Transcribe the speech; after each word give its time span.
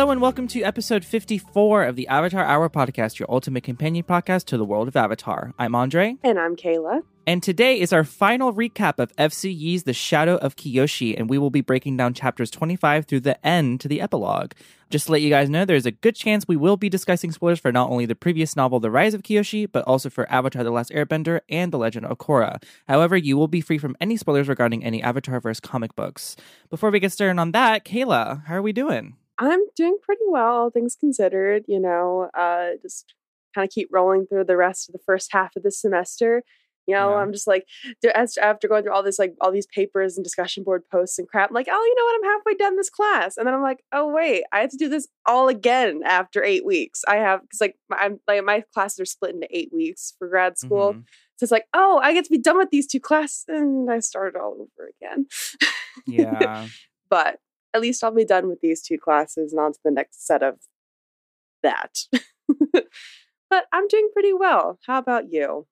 Hello 0.00 0.12
and 0.12 0.22
welcome 0.22 0.48
to 0.48 0.62
episode 0.62 1.04
54 1.04 1.84
of 1.84 1.94
the 1.94 2.08
Avatar 2.08 2.42
Hour 2.42 2.70
podcast, 2.70 3.18
your 3.18 3.30
ultimate 3.30 3.64
companion 3.64 4.02
podcast 4.02 4.46
to 4.46 4.56
the 4.56 4.64
world 4.64 4.88
of 4.88 4.96
Avatar. 4.96 5.52
I'm 5.58 5.74
Andre. 5.74 6.16
And 6.24 6.38
I'm 6.38 6.56
Kayla. 6.56 7.02
And 7.26 7.42
today 7.42 7.78
is 7.78 7.92
our 7.92 8.02
final 8.02 8.54
recap 8.54 8.98
of 8.98 9.14
FC 9.16 9.54
Yee's 9.54 9.82
The 9.82 9.92
Shadow 9.92 10.36
of 10.36 10.56
Kyoshi, 10.56 11.14
and 11.18 11.28
we 11.28 11.36
will 11.36 11.50
be 11.50 11.60
breaking 11.60 11.98
down 11.98 12.14
chapters 12.14 12.50
25 12.50 13.04
through 13.04 13.20
the 13.20 13.46
end 13.46 13.82
to 13.82 13.88
the 13.88 14.00
epilogue. 14.00 14.52
Just 14.88 15.04
to 15.04 15.12
let 15.12 15.20
you 15.20 15.28
guys 15.28 15.50
know, 15.50 15.66
there's 15.66 15.84
a 15.84 15.90
good 15.90 16.14
chance 16.14 16.48
we 16.48 16.56
will 16.56 16.78
be 16.78 16.88
discussing 16.88 17.30
spoilers 17.30 17.60
for 17.60 17.70
not 17.70 17.90
only 17.90 18.06
the 18.06 18.14
previous 18.14 18.56
novel, 18.56 18.80
The 18.80 18.90
Rise 18.90 19.12
of 19.12 19.22
Kyoshi, 19.22 19.70
but 19.70 19.84
also 19.84 20.08
for 20.08 20.26
Avatar 20.32 20.64
The 20.64 20.70
Last 20.70 20.92
Airbender 20.92 21.40
and 21.50 21.72
The 21.72 21.78
Legend 21.78 22.06
of 22.06 22.16
Korra. 22.16 22.62
However, 22.88 23.18
you 23.18 23.36
will 23.36 23.48
be 23.48 23.60
free 23.60 23.76
from 23.76 23.94
any 24.00 24.16
spoilers 24.16 24.48
regarding 24.48 24.82
any 24.82 25.02
Avatar 25.02 25.38
Avatarverse 25.38 25.60
comic 25.60 25.94
books. 25.94 26.36
Before 26.70 26.90
we 26.90 27.00
get 27.00 27.12
started 27.12 27.38
on 27.38 27.52
that, 27.52 27.84
Kayla, 27.84 28.46
how 28.46 28.54
are 28.54 28.62
we 28.62 28.72
doing? 28.72 29.16
I'm 29.40 29.60
doing 29.74 29.96
pretty 30.02 30.22
well, 30.28 30.52
all 30.54 30.70
things 30.70 30.94
considered. 30.94 31.64
You 31.66 31.80
know, 31.80 32.30
uh, 32.34 32.72
just 32.82 33.14
kind 33.54 33.66
of 33.66 33.72
keep 33.72 33.88
rolling 33.92 34.26
through 34.26 34.44
the 34.44 34.56
rest 34.56 34.88
of 34.88 34.92
the 34.92 35.00
first 35.04 35.32
half 35.32 35.56
of 35.56 35.62
the 35.64 35.70
semester. 35.72 36.44
You 36.86 36.94
know, 36.96 37.10
Yeah. 37.10 37.16
I'm 37.16 37.32
just 37.32 37.46
like 37.46 37.66
after 38.42 38.66
going 38.66 38.82
through 38.82 38.92
all 38.92 39.02
this, 39.02 39.18
like 39.18 39.34
all 39.40 39.52
these 39.52 39.66
papers 39.66 40.16
and 40.16 40.24
discussion 40.24 40.64
board 40.64 40.82
posts 40.90 41.18
and 41.18 41.28
crap. 41.28 41.50
I'm 41.50 41.54
like, 41.54 41.68
oh, 41.70 41.84
you 41.84 41.94
know 41.94 42.04
what? 42.04 42.16
I'm 42.16 42.38
halfway 42.38 42.54
done 42.54 42.76
this 42.76 42.90
class, 42.90 43.36
and 43.36 43.46
then 43.46 43.54
I'm 43.54 43.62
like, 43.62 43.84
oh 43.92 44.08
wait, 44.12 44.44
I 44.52 44.60
have 44.60 44.70
to 44.70 44.76
do 44.76 44.88
this 44.88 45.06
all 45.26 45.48
again 45.48 46.00
after 46.04 46.42
eight 46.42 46.64
weeks. 46.64 47.02
I 47.06 47.16
have 47.16 47.42
because 47.42 47.60
like 47.60 47.76
my, 47.88 47.96
I'm 47.98 48.20
like 48.26 48.44
my 48.44 48.64
classes 48.74 49.00
are 49.00 49.04
split 49.04 49.34
into 49.34 49.46
eight 49.50 49.70
weeks 49.72 50.14
for 50.18 50.28
grad 50.28 50.58
school. 50.58 50.94
Mhm. 50.94 51.04
So 51.36 51.44
it's 51.44 51.52
like, 51.52 51.66
oh, 51.74 51.98
I 52.02 52.12
get 52.12 52.24
to 52.24 52.30
be 52.30 52.38
done 52.38 52.58
with 52.58 52.70
these 52.70 52.86
two 52.86 53.00
classes, 53.00 53.44
and 53.48 53.90
I 53.90 54.00
started 54.00 54.38
all 54.38 54.54
over 54.60 54.90
again. 55.00 55.26
Yeah. 56.06 56.66
but 57.10 57.38
at 57.74 57.80
least 57.80 58.02
I'll 58.02 58.10
be 58.10 58.24
done 58.24 58.48
with 58.48 58.60
these 58.60 58.82
two 58.82 58.98
classes 58.98 59.52
and 59.52 59.60
on 59.60 59.72
to 59.72 59.78
the 59.84 59.90
next 59.90 60.26
set 60.26 60.42
of 60.42 60.58
that. 61.62 61.98
but 62.72 63.66
I'm 63.72 63.88
doing 63.88 64.08
pretty 64.12 64.32
well. 64.32 64.78
How 64.86 64.98
about 64.98 65.32
you? 65.32 65.66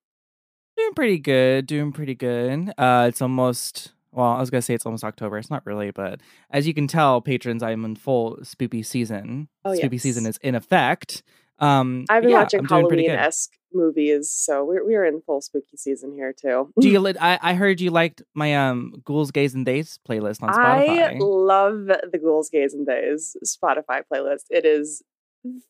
Doing 0.77 0.95
pretty 0.95 1.19
good. 1.19 1.67
Doing 1.67 1.93
pretty 1.93 2.15
good. 2.15 2.73
Uh, 2.79 3.07
it's 3.09 3.23
almost. 3.23 3.93
Well, 4.13 4.27
I 4.27 4.41
was 4.41 4.51
gonna 4.51 4.63
say 4.63 4.75
it's 4.75 4.87
almost 4.87 5.05
October. 5.05 5.39
It's 5.39 5.51
not 5.51 5.67
really, 5.67 5.91
but 5.91 6.21
as 6.51 6.67
you 6.67 6.73
can 6.73 6.87
tell, 6.87 7.21
patrons, 7.21 7.63
I'm 7.63 7.85
in 7.85 7.95
full 7.95 8.37
spoopy 8.43 8.85
season. 8.85 9.49
Oh, 9.65 9.73
spoopy 9.73 9.93
yes. 9.95 10.03
season 10.03 10.27
is 10.27 10.39
in 10.39 10.55
effect. 10.55 11.23
Um, 11.59 12.07
I've 12.09 12.23
been 12.23 12.31
yeah, 12.31 12.39
watching 12.39 12.61
I'm 12.61 12.67
doing 12.67 12.89
pretty 12.89 13.07
Halloween 13.07 13.27
esque 13.27 13.58
movies, 13.73 14.31
so 14.31 14.65
we're 14.65 14.85
we're 14.85 15.05
in 15.05 15.21
full 15.23 15.41
spooky 15.41 15.77
season 15.77 16.13
here 16.15 16.33
too. 16.33 16.73
Do 16.81 16.89
you? 16.89 17.01
li- 17.07 17.15
I, 17.21 17.39
I 17.43 17.55
heard 17.55 17.81
you 17.81 17.91
liked 17.91 18.23
my 18.35 18.55
um 18.55 18.95
Ghouls, 19.05 19.31
Gays, 19.31 19.55
and 19.55 19.65
Days 19.67 19.99
playlist 20.09 20.43
on 20.43 20.51
Spotify. 20.51 21.15
I 21.15 21.19
love 21.21 21.87
the 21.87 22.19
Ghouls, 22.19 22.51
Gays, 22.51 22.75
and 22.75 22.87
Days 22.87 23.37
Spotify 23.45 24.03
playlist. 24.13 24.45
It 24.51 24.65
is 24.65 25.03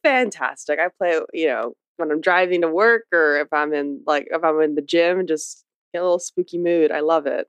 fantastic. 0.02 0.78
I 0.78 0.88
play, 0.98 1.20
you 1.32 1.48
know, 1.48 1.74
when 1.96 2.10
I'm 2.10 2.20
driving 2.20 2.62
to 2.62 2.68
work 2.68 3.04
or 3.12 3.38
if 3.38 3.52
I'm 3.52 3.72
in 3.72 4.02
like 4.06 4.28
if 4.30 4.42
I'm 4.42 4.60
in 4.60 4.74
the 4.74 4.82
gym, 4.82 5.26
just 5.26 5.64
get 5.92 6.00
a 6.00 6.02
little 6.02 6.18
spooky 6.18 6.58
mood. 6.58 6.90
I 6.90 7.00
love 7.00 7.26
it. 7.26 7.46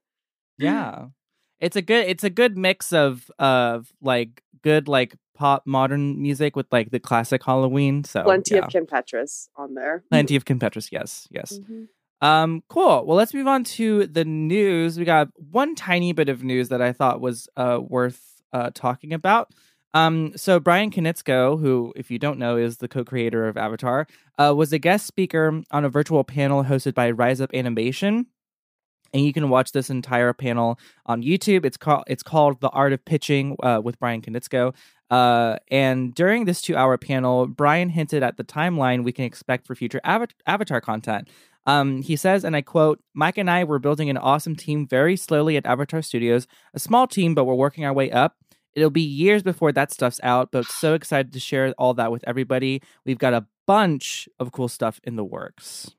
yeah, 0.57 1.07
it's 1.59 1.75
a 1.75 1.81
good. 1.81 2.07
It's 2.07 2.23
a 2.23 2.29
good 2.29 2.57
mix 2.57 2.91
of 2.91 3.29
of 3.39 3.91
like 4.01 4.41
good 4.63 4.87
like 4.87 5.15
pop 5.39 5.63
modern 5.65 6.21
music 6.21 6.55
with 6.55 6.67
like 6.71 6.91
the 6.91 6.99
classic 6.99 7.41
Halloween. 7.43 8.03
So 8.03 8.23
Plenty 8.23 8.55
yeah. 8.55 8.61
of 8.65 8.69
Kim 8.69 8.85
Petras 8.85 9.47
on 9.55 9.73
there. 9.73 10.03
plenty 10.11 10.35
of 10.35 10.43
Kim 10.45 10.59
Petras. 10.59 10.89
Yes, 10.91 11.27
yes. 11.31 11.57
Mhm. 11.59 11.87
Um, 12.21 12.63
cool. 12.67 13.05
Well, 13.05 13.15
let's 13.15 13.33
move 13.33 13.47
on 13.47 13.63
to 13.79 14.05
the 14.05 14.25
news. 14.25 14.99
We 14.99 15.05
got 15.05 15.29
one 15.37 15.73
tiny 15.75 16.11
bit 16.11 16.27
of 16.27 16.43
news 16.43 16.67
that 16.69 16.81
I 16.81 16.91
thought 16.91 17.21
was 17.21 17.47
uh, 17.55 17.79
worth 17.81 18.41
uh, 18.51 18.71
talking 18.73 19.13
about. 19.13 19.53
Um, 19.93 20.33
so 20.35 20.59
Bryan 20.59 20.91
Konietzko, 20.91 21.59
who, 21.61 21.93
if 21.95 22.11
you 22.11 22.19
don't 22.19 22.37
know, 22.37 22.57
is 22.57 22.77
the 22.77 22.87
co-creator 22.89 23.47
of 23.47 23.55
Avatar, 23.57 24.05
uh, 24.37 24.53
was 24.55 24.73
a 24.73 24.77
guest 24.79 25.07
speaker 25.07 25.61
on 25.71 25.85
a 25.85 25.89
virtual 25.89 26.23
panel 26.25 26.65
hosted 26.65 26.93
by 26.93 27.09
Rise 27.09 27.39
Up 27.41 27.51
Animation. 27.53 28.27
And 29.13 29.25
you 29.25 29.33
can 29.33 29.49
watch 29.49 29.71
this 29.71 29.89
entire 29.89 30.33
panel 30.33 30.77
on 31.07 31.23
YouTube. 31.23 31.65
It's 31.65 31.77
called 31.77 32.03
it's 32.05 32.21
called 32.21 32.59
The 32.61 32.69
Art 32.69 32.93
of 32.93 33.03
Pitching 33.05 33.55
uh, 33.63 33.81
with 33.83 33.97
Bryan 33.97 34.21
Konietzko. 34.21 34.75
Uh, 35.09 35.57
and 35.69 36.13
during 36.13 36.45
this 36.45 36.61
two-hour 36.61 36.97
panel, 36.97 37.47
Brian 37.47 37.89
hinted 37.89 38.23
at 38.23 38.37
the 38.37 38.43
timeline 38.43 39.03
we 39.03 39.11
can 39.11 39.25
expect 39.25 39.65
for 39.65 39.75
future 39.75 40.01
Ava- 40.05 40.27
Avatar 40.45 40.81
content. 40.81 41.27
Um, 41.65 42.01
he 42.01 42.15
says, 42.15 42.43
and 42.43 42.55
I 42.55 42.61
quote, 42.61 42.99
Mike 43.13 43.37
and 43.37 43.49
I 43.49 43.63
were 43.63 43.79
building 43.79 44.09
an 44.09 44.17
awesome 44.17 44.55
team 44.55 44.87
very 44.87 45.15
slowly 45.15 45.57
at 45.57 45.65
Avatar 45.65 46.01
Studios, 46.01 46.47
a 46.73 46.79
small 46.79 47.07
team, 47.07 47.35
but 47.35 47.45
we're 47.45 47.53
working 47.53 47.85
our 47.85 47.93
way 47.93 48.11
up. 48.11 48.37
It'll 48.73 48.89
be 48.89 49.01
years 49.01 49.43
before 49.43 49.71
that 49.73 49.91
stuff's 49.91 50.19
out, 50.23 50.51
but 50.51 50.65
so 50.65 50.93
excited 50.93 51.33
to 51.33 51.39
share 51.39 51.73
all 51.77 51.93
that 51.95 52.11
with 52.11 52.23
everybody. 52.25 52.81
We've 53.05 53.17
got 53.17 53.33
a 53.33 53.45
bunch 53.67 54.29
of 54.39 54.51
cool 54.51 54.67
stuff 54.67 54.99
in 55.03 55.15
the 55.15 55.23
works. 55.23 55.91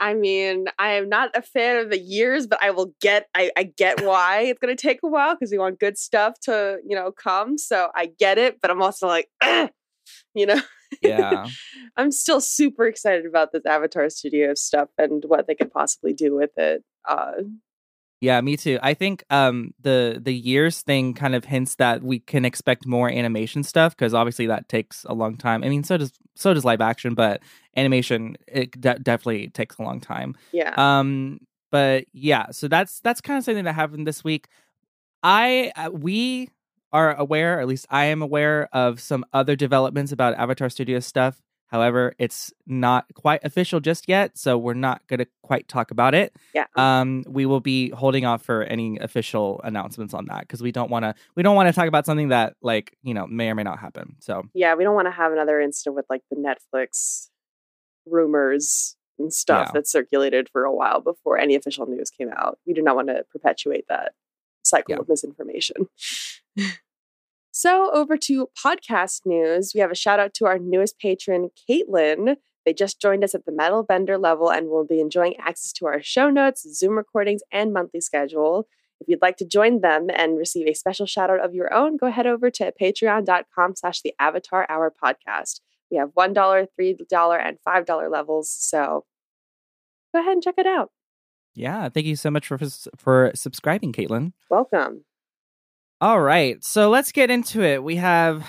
I 0.00 0.14
mean, 0.14 0.66
I 0.78 0.92
am 0.92 1.08
not 1.08 1.30
a 1.34 1.42
fan 1.42 1.78
of 1.78 1.90
the 1.90 1.98
years, 1.98 2.46
but 2.46 2.62
I 2.62 2.70
will 2.70 2.92
get. 3.00 3.28
I, 3.34 3.50
I 3.56 3.64
get 3.64 4.04
why 4.04 4.42
it's 4.42 4.60
going 4.60 4.74
to 4.74 4.80
take 4.80 5.00
a 5.02 5.08
while 5.08 5.34
because 5.34 5.50
we 5.50 5.58
want 5.58 5.80
good 5.80 5.98
stuff 5.98 6.34
to, 6.42 6.78
you 6.86 6.94
know, 6.94 7.10
come. 7.12 7.58
So 7.58 7.90
I 7.94 8.10
get 8.18 8.38
it, 8.38 8.60
but 8.60 8.70
I'm 8.70 8.82
also 8.82 9.06
like, 9.06 9.28
"Ugh," 9.40 9.70
you 10.34 10.46
know, 10.46 10.60
Yeah. 11.02 11.46
I'm 11.96 12.10
still 12.10 12.40
super 12.40 12.86
excited 12.86 13.26
about 13.26 13.52
this 13.52 13.66
Avatar 13.66 14.08
Studio 14.10 14.54
stuff 14.54 14.88
and 14.98 15.24
what 15.26 15.46
they 15.46 15.54
could 15.54 15.72
possibly 15.72 16.12
do 16.12 16.34
with 16.34 16.50
it. 16.56 16.82
Uh, 17.06 17.32
Yeah, 18.20 18.40
me 18.40 18.56
too. 18.56 18.78
I 18.82 18.94
think 18.94 19.24
um 19.30 19.72
the 19.80 20.20
the 20.20 20.34
years 20.34 20.82
thing 20.82 21.14
kind 21.14 21.34
of 21.34 21.44
hints 21.44 21.76
that 21.76 22.02
we 22.02 22.18
can 22.18 22.44
expect 22.44 22.86
more 22.86 23.08
animation 23.08 23.62
stuff 23.62 23.96
because 23.96 24.12
obviously 24.12 24.46
that 24.46 24.68
takes 24.68 25.04
a 25.08 25.14
long 25.14 25.36
time. 25.36 25.62
I 25.62 25.68
mean, 25.68 25.84
so 25.84 25.96
does 25.96 26.12
so 26.34 26.52
does 26.52 26.64
live 26.64 26.80
action, 26.80 27.14
but 27.14 27.42
animation 27.76 28.36
it 28.48 28.72
de- 28.80 28.98
definitely 28.98 29.48
takes 29.50 29.76
a 29.78 29.82
long 29.82 30.00
time. 30.00 30.34
yeah, 30.52 30.74
Um, 30.76 31.40
but 31.70 32.06
yeah, 32.12 32.46
so 32.50 32.66
that's 32.66 33.00
that's 33.00 33.20
kind 33.20 33.38
of 33.38 33.44
something 33.44 33.64
that 33.64 33.74
happened 33.74 34.06
this 34.06 34.24
week. 34.24 34.48
I 35.22 35.72
uh, 35.76 35.90
we 35.92 36.48
are 36.92 37.14
aware, 37.14 37.58
or 37.58 37.60
at 37.60 37.68
least 37.68 37.86
I 37.90 38.06
am 38.06 38.22
aware 38.22 38.68
of 38.72 39.00
some 39.00 39.24
other 39.32 39.54
developments 39.54 40.10
about 40.10 40.34
Avatar 40.34 40.70
Studios 40.70 41.06
stuff. 41.06 41.40
However, 41.68 42.14
it's 42.18 42.52
not 42.66 43.06
quite 43.14 43.40
official 43.44 43.78
just 43.80 44.08
yet, 44.08 44.36
so 44.38 44.56
we're 44.58 44.74
not 44.74 45.06
going 45.06 45.18
to 45.20 45.26
quite 45.42 45.68
talk 45.68 45.90
about 45.90 46.14
it. 46.14 46.34
yeah. 46.54 46.64
Um, 46.76 47.24
we 47.28 47.44
will 47.46 47.60
be 47.60 47.90
holding 47.90 48.24
off 48.24 48.42
for 48.42 48.62
any 48.64 48.98
official 48.98 49.60
announcements 49.64 50.14
on 50.14 50.24
that 50.26 50.40
because 50.40 50.62
we 50.62 50.72
don't 50.72 50.90
want 50.90 51.04
to. 51.04 51.14
We 51.36 51.42
don't 51.42 51.54
want 51.56 51.68
to 51.68 51.72
talk 51.74 51.86
about 51.86 52.06
something 52.06 52.28
that, 52.28 52.56
like, 52.62 52.96
you 53.02 53.12
know, 53.14 53.26
may 53.26 53.50
or 53.50 53.54
may 53.54 53.62
not 53.64 53.78
happen. 53.78 54.16
So 54.20 54.44
yeah, 54.54 54.74
we 54.74 54.84
don't 54.84 54.94
want 54.94 55.06
to 55.08 55.12
have 55.12 55.30
another 55.32 55.60
incident 55.60 55.94
with 55.96 56.06
like 56.08 56.22
the 56.30 56.36
Netflix 56.36 57.28
rumors 58.06 58.96
and 59.18 59.32
stuff 59.32 59.68
Yeah. 59.68 59.72
that 59.80 59.86
circulated 59.88 60.48
for 60.50 60.64
a 60.64 60.72
while 60.74 61.00
before 61.00 61.38
any 61.38 61.54
official 61.54 61.86
news 61.86 62.08
came 62.10 62.30
out. 62.34 62.58
We 62.66 62.72
do 62.72 62.82
not 62.82 62.96
want 62.96 63.08
to 63.08 63.24
perpetuate 63.30 63.84
that 63.88 64.12
cycle 64.64 64.94
Yeah. 64.94 65.00
of 65.00 65.08
misinformation. 65.08 65.88
so, 67.58 67.90
over 67.92 68.16
to 68.16 68.48
podcast 68.56 69.22
news. 69.26 69.72
We 69.74 69.80
have 69.80 69.90
a 69.90 69.96
shout 69.96 70.20
out 70.20 70.32
to 70.34 70.46
our 70.46 70.60
newest 70.60 70.96
patron, 71.00 71.50
Caitlin. 71.68 72.36
They 72.64 72.72
just 72.72 73.00
joined 73.00 73.24
us 73.24 73.34
at 73.34 73.46
the 73.46 73.52
Metal 73.52 73.82
Bender 73.82 74.16
level 74.16 74.48
and 74.48 74.68
will 74.68 74.86
be 74.86 75.00
enjoying 75.00 75.34
access 75.40 75.72
to 75.72 75.86
our 75.86 76.00
show 76.00 76.30
notes, 76.30 76.64
Zoom 76.72 76.96
recordings, 76.96 77.42
and 77.50 77.72
monthly 77.72 78.00
schedule. 78.00 78.68
If 79.00 79.08
you'd 79.08 79.22
like 79.22 79.38
to 79.38 79.44
join 79.44 79.80
them 79.80 80.06
and 80.08 80.38
receive 80.38 80.68
a 80.68 80.72
special 80.72 81.04
shout 81.04 81.30
out 81.30 81.44
of 81.44 81.52
your 81.52 81.74
own, 81.74 81.96
go 81.96 82.12
head 82.12 82.28
over 82.28 82.48
to 82.48 82.72
patreon.com 82.80 83.74
slash 83.74 84.02
the 84.02 84.14
Avatar 84.20 84.64
Hour 84.68 84.94
podcast. 85.02 85.58
We 85.90 85.96
have 85.96 86.10
$1, 86.10 86.66
$3, 86.80 87.44
and 87.44 87.58
$5 87.66 88.10
levels. 88.12 88.50
So 88.52 89.04
go 90.14 90.20
ahead 90.20 90.34
and 90.34 90.44
check 90.44 90.58
it 90.58 90.66
out. 90.68 90.92
yeah, 91.56 91.88
thank 91.88 92.06
you 92.06 92.14
so 92.14 92.30
much 92.30 92.46
for 92.46 92.56
for 92.96 93.32
subscribing, 93.34 93.92
Caitlin. 93.92 94.32
Welcome. 94.48 95.02
All 96.00 96.20
right, 96.20 96.62
so 96.64 96.90
let's 96.90 97.10
get 97.12 97.30
into 97.30 97.62
it. 97.62 97.82
We 97.82 97.96
have 97.96 98.46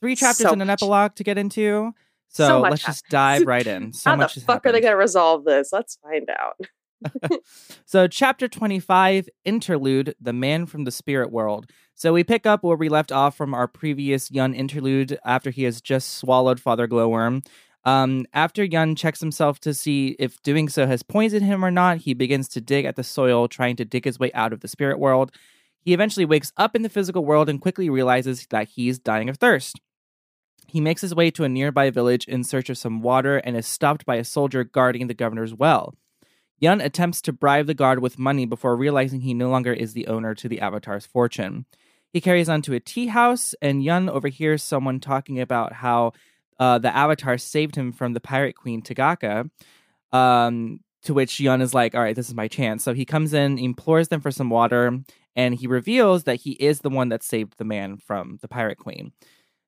three 0.00 0.16
chapters 0.16 0.46
So 0.46 0.52
and 0.52 0.62
an 0.62 0.68
much. 0.68 0.80
epilogue 0.82 1.14
to 1.16 1.24
get 1.24 1.36
into. 1.36 1.92
So, 2.28 2.46
So 2.46 2.60
let's 2.62 2.82
just 2.84 3.04
dive 3.10 3.46
right 3.46 3.66
in. 3.66 3.92
So 3.92 4.10
How 4.10 4.16
much 4.16 4.34
has 4.34 4.44
fuck 4.44 4.64
are 4.66 4.72
they 4.72 4.80
going 4.80 4.92
to 4.92 4.96
resolve 4.96 5.44
this? 5.44 5.70
Let's 5.72 5.98
find 6.02 6.28
out. 6.30 6.58
So, 7.84 8.06
chapter 8.06 8.48
25, 8.48 9.28
Interlude, 9.44 10.14
The 10.22 10.32
Man 10.32 10.64
from 10.64 10.84
the 10.84 10.90
Spirit 10.90 11.30
World. 11.30 11.70
So, 11.94 12.14
we 12.14 12.24
pick 12.24 12.46
up 12.46 12.64
where 12.64 12.78
we 12.78 12.88
left 12.88 13.12
off 13.12 13.36
from 13.36 13.52
our 13.52 13.68
previous 13.68 14.30
Yun 14.30 14.54
interlude 14.54 15.18
after 15.22 15.50
he 15.50 15.64
has 15.64 15.82
just 15.82 16.12
swallowed 16.16 16.58
Father 16.60 16.88
Glowworm. 16.88 17.44
Um, 17.84 18.24
after 18.32 18.64
Yun 18.64 18.96
checks 18.96 19.20
himself 19.20 19.60
to 19.60 19.74
see 19.74 20.16
if 20.18 20.42
doing 20.42 20.70
so 20.70 20.86
has 20.86 21.02
poisoned 21.02 21.44
him 21.44 21.62
or 21.62 21.70
not, 21.70 21.98
he 21.98 22.14
begins 22.14 22.48
to 22.48 22.60
dig 22.62 22.86
at 22.86 22.96
the 22.96 23.04
soil, 23.04 23.48
trying 23.48 23.76
to 23.76 23.84
dig 23.84 24.06
his 24.06 24.18
way 24.18 24.32
out 24.32 24.54
of 24.54 24.60
the 24.60 24.68
spirit 24.68 24.98
world. 24.98 25.30
He 25.84 25.92
eventually 25.92 26.24
wakes 26.24 26.52
up 26.56 26.74
in 26.74 26.82
the 26.82 26.88
physical 26.88 27.24
world 27.24 27.48
and 27.48 27.60
quickly 27.60 27.90
realizes 27.90 28.46
that 28.50 28.68
he's 28.68 28.98
dying 28.98 29.28
of 29.28 29.36
thirst. 29.36 29.80
He 30.66 30.80
makes 30.80 31.02
his 31.02 31.14
way 31.14 31.30
to 31.32 31.44
a 31.44 31.48
nearby 31.48 31.90
village 31.90 32.26
in 32.26 32.42
search 32.42 32.70
of 32.70 32.78
some 32.78 33.02
water 33.02 33.36
and 33.36 33.56
is 33.56 33.66
stopped 33.66 34.06
by 34.06 34.16
a 34.16 34.24
soldier 34.24 34.64
guarding 34.64 35.06
the 35.06 35.14
governor's 35.14 35.54
well. 35.54 35.94
Yun 36.58 36.80
attempts 36.80 37.20
to 37.22 37.32
bribe 37.32 37.66
the 37.66 37.74
guard 37.74 38.00
with 38.00 38.18
money 38.18 38.46
before 38.46 38.76
realizing 38.76 39.20
he 39.20 39.34
no 39.34 39.50
longer 39.50 39.72
is 39.72 39.92
the 39.92 40.06
owner 40.06 40.34
to 40.34 40.48
the 40.48 40.60
Avatar's 40.60 41.04
fortune. 41.04 41.66
He 42.12 42.20
carries 42.20 42.48
on 42.48 42.62
to 42.62 42.74
a 42.74 42.80
tea 42.80 43.08
house, 43.08 43.54
and 43.60 43.82
Yun 43.82 44.08
overhears 44.08 44.62
someone 44.62 45.00
talking 45.00 45.40
about 45.40 45.74
how 45.74 46.12
uh, 46.58 46.78
the 46.78 46.94
Avatar 46.94 47.36
saved 47.36 47.76
him 47.76 47.92
from 47.92 48.12
the 48.12 48.20
pirate 48.20 48.56
queen 48.56 48.82
Tagaka. 48.82 49.50
Um, 50.12 50.80
to 51.02 51.12
which 51.12 51.38
Yun 51.38 51.60
is 51.60 51.74
like, 51.74 51.94
"All 51.94 52.00
right, 52.00 52.16
this 52.16 52.28
is 52.28 52.34
my 52.34 52.48
chance." 52.48 52.82
So 52.82 52.94
he 52.94 53.04
comes 53.04 53.34
in, 53.34 53.58
implores 53.58 54.08
them 54.08 54.20
for 54.20 54.30
some 54.30 54.48
water, 54.48 55.00
and 55.36 55.54
he 55.54 55.66
reveals 55.66 56.24
that 56.24 56.40
he 56.40 56.52
is 56.52 56.80
the 56.80 56.90
one 56.90 57.08
that 57.08 57.22
saved 57.22 57.58
the 57.58 57.64
man 57.64 57.96
from 57.96 58.38
the 58.42 58.48
pirate 58.48 58.78
queen. 58.78 59.12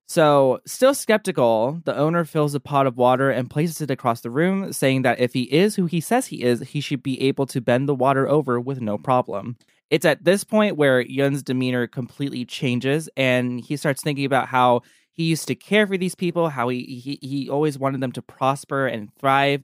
So, 0.09 0.61
still 0.65 0.93
skeptical, 0.93 1.81
the 1.83 1.95
owner 1.95 2.23
fills 2.23 2.55
a 2.55 2.61
pot 2.61 2.87
of 2.87 2.95
water 2.95 3.29
and 3.29 3.49
places 3.49 3.81
it 3.81 3.91
across 3.91 4.21
the 4.21 4.29
room, 4.29 4.71
saying 4.71 5.01
that 5.01 5.19
if 5.19 5.33
he 5.33 5.43
is 5.43 5.75
who 5.75 5.85
he 5.85 5.99
says 5.99 6.27
he 6.27 6.43
is, 6.43 6.61
he 6.61 6.79
should 6.79 7.03
be 7.03 7.21
able 7.21 7.45
to 7.47 7.59
bend 7.59 7.89
the 7.89 7.95
water 7.95 8.27
over 8.27 8.57
with 8.57 8.79
no 8.79 8.97
problem. 8.97 9.57
It's 9.89 10.05
at 10.05 10.23
this 10.23 10.45
point 10.45 10.77
where 10.77 11.01
Yun's 11.01 11.43
demeanor 11.43 11.87
completely 11.87 12.45
changes 12.45 13.09
and 13.17 13.59
he 13.59 13.75
starts 13.75 14.01
thinking 14.01 14.25
about 14.25 14.47
how 14.47 14.81
he 15.11 15.23
used 15.23 15.47
to 15.47 15.55
care 15.55 15.87
for 15.87 15.97
these 15.97 16.15
people, 16.15 16.49
how 16.49 16.69
he 16.69 16.83
he, 16.83 17.19
he 17.21 17.49
always 17.49 17.77
wanted 17.77 18.01
them 18.01 18.11
to 18.13 18.21
prosper 18.21 18.87
and 18.87 19.13
thrive. 19.15 19.63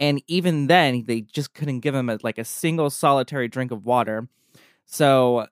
And 0.00 0.22
even 0.28 0.66
then, 0.66 1.04
they 1.06 1.22
just 1.22 1.54
couldn't 1.54 1.80
give 1.80 1.94
him 1.94 2.08
a, 2.08 2.18
like 2.22 2.38
a 2.38 2.44
single 2.44 2.90
solitary 2.90 3.48
drink 3.48 3.70
of 3.70 3.84
water. 3.84 4.28
So 4.86 5.46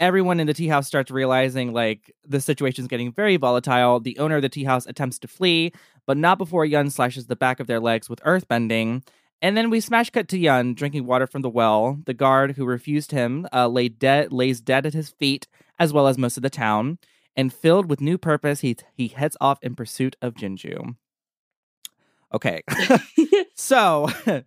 everyone 0.00 0.40
in 0.40 0.48
the 0.48 0.54
tea 0.54 0.66
house 0.66 0.86
starts 0.86 1.10
realizing 1.10 1.72
like 1.72 2.12
the 2.26 2.40
situation 2.40 2.82
is 2.82 2.88
getting 2.88 3.12
very 3.12 3.36
volatile. 3.36 4.00
The 4.00 4.18
owner 4.18 4.36
of 4.36 4.42
the 4.42 4.48
tea 4.48 4.64
house 4.64 4.86
attempts 4.86 5.18
to 5.20 5.28
flee, 5.28 5.72
but 6.06 6.16
not 6.16 6.38
before 6.38 6.64
Yun 6.64 6.90
slashes 6.90 7.26
the 7.26 7.36
back 7.36 7.60
of 7.60 7.68
their 7.68 7.80
legs 7.80 8.10
with 8.10 8.20
earthbending. 8.22 9.06
And 9.40 9.56
then 9.56 9.70
we 9.70 9.80
smash 9.80 10.10
cut 10.10 10.28
to 10.28 10.38
Yun 10.38 10.74
drinking 10.74 11.06
water 11.06 11.26
from 11.26 11.42
the 11.42 11.48
well. 11.48 11.98
The 12.06 12.14
guard 12.14 12.56
who 12.56 12.64
refused 12.64 13.12
him 13.12 13.46
uh, 13.52 13.68
lay 13.68 13.88
dead, 13.88 14.32
lays 14.32 14.60
dead 14.60 14.86
at 14.86 14.92
his 14.92 15.10
feet, 15.10 15.46
as 15.78 15.92
well 15.92 16.06
as 16.08 16.18
most 16.18 16.36
of 16.36 16.42
the 16.42 16.50
town. 16.50 16.98
And 17.34 17.52
filled 17.52 17.88
with 17.88 18.00
new 18.00 18.18
purpose, 18.18 18.60
he 18.60 18.76
he 18.94 19.08
heads 19.08 19.36
off 19.40 19.58
in 19.62 19.74
pursuit 19.74 20.16
of 20.20 20.34
Jianzhu. 20.34 20.96
Okay, 22.34 22.62
so 23.54 24.08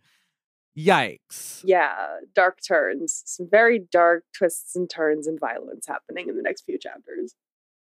Yikes. 0.78 1.62
Yeah, 1.64 1.94
dark 2.34 2.60
turns. 2.66 3.24
Some 3.26 3.48
very 3.50 3.80
dark 3.80 4.26
twists 4.34 4.76
and 4.76 4.90
turns 4.90 5.26
and 5.28 5.40
violence 5.40 5.88
happening 5.88 6.28
in 6.28 6.36
the 6.36 6.44
next 6.44 6.66
few 6.66 6.78
chapters. 6.78 7.36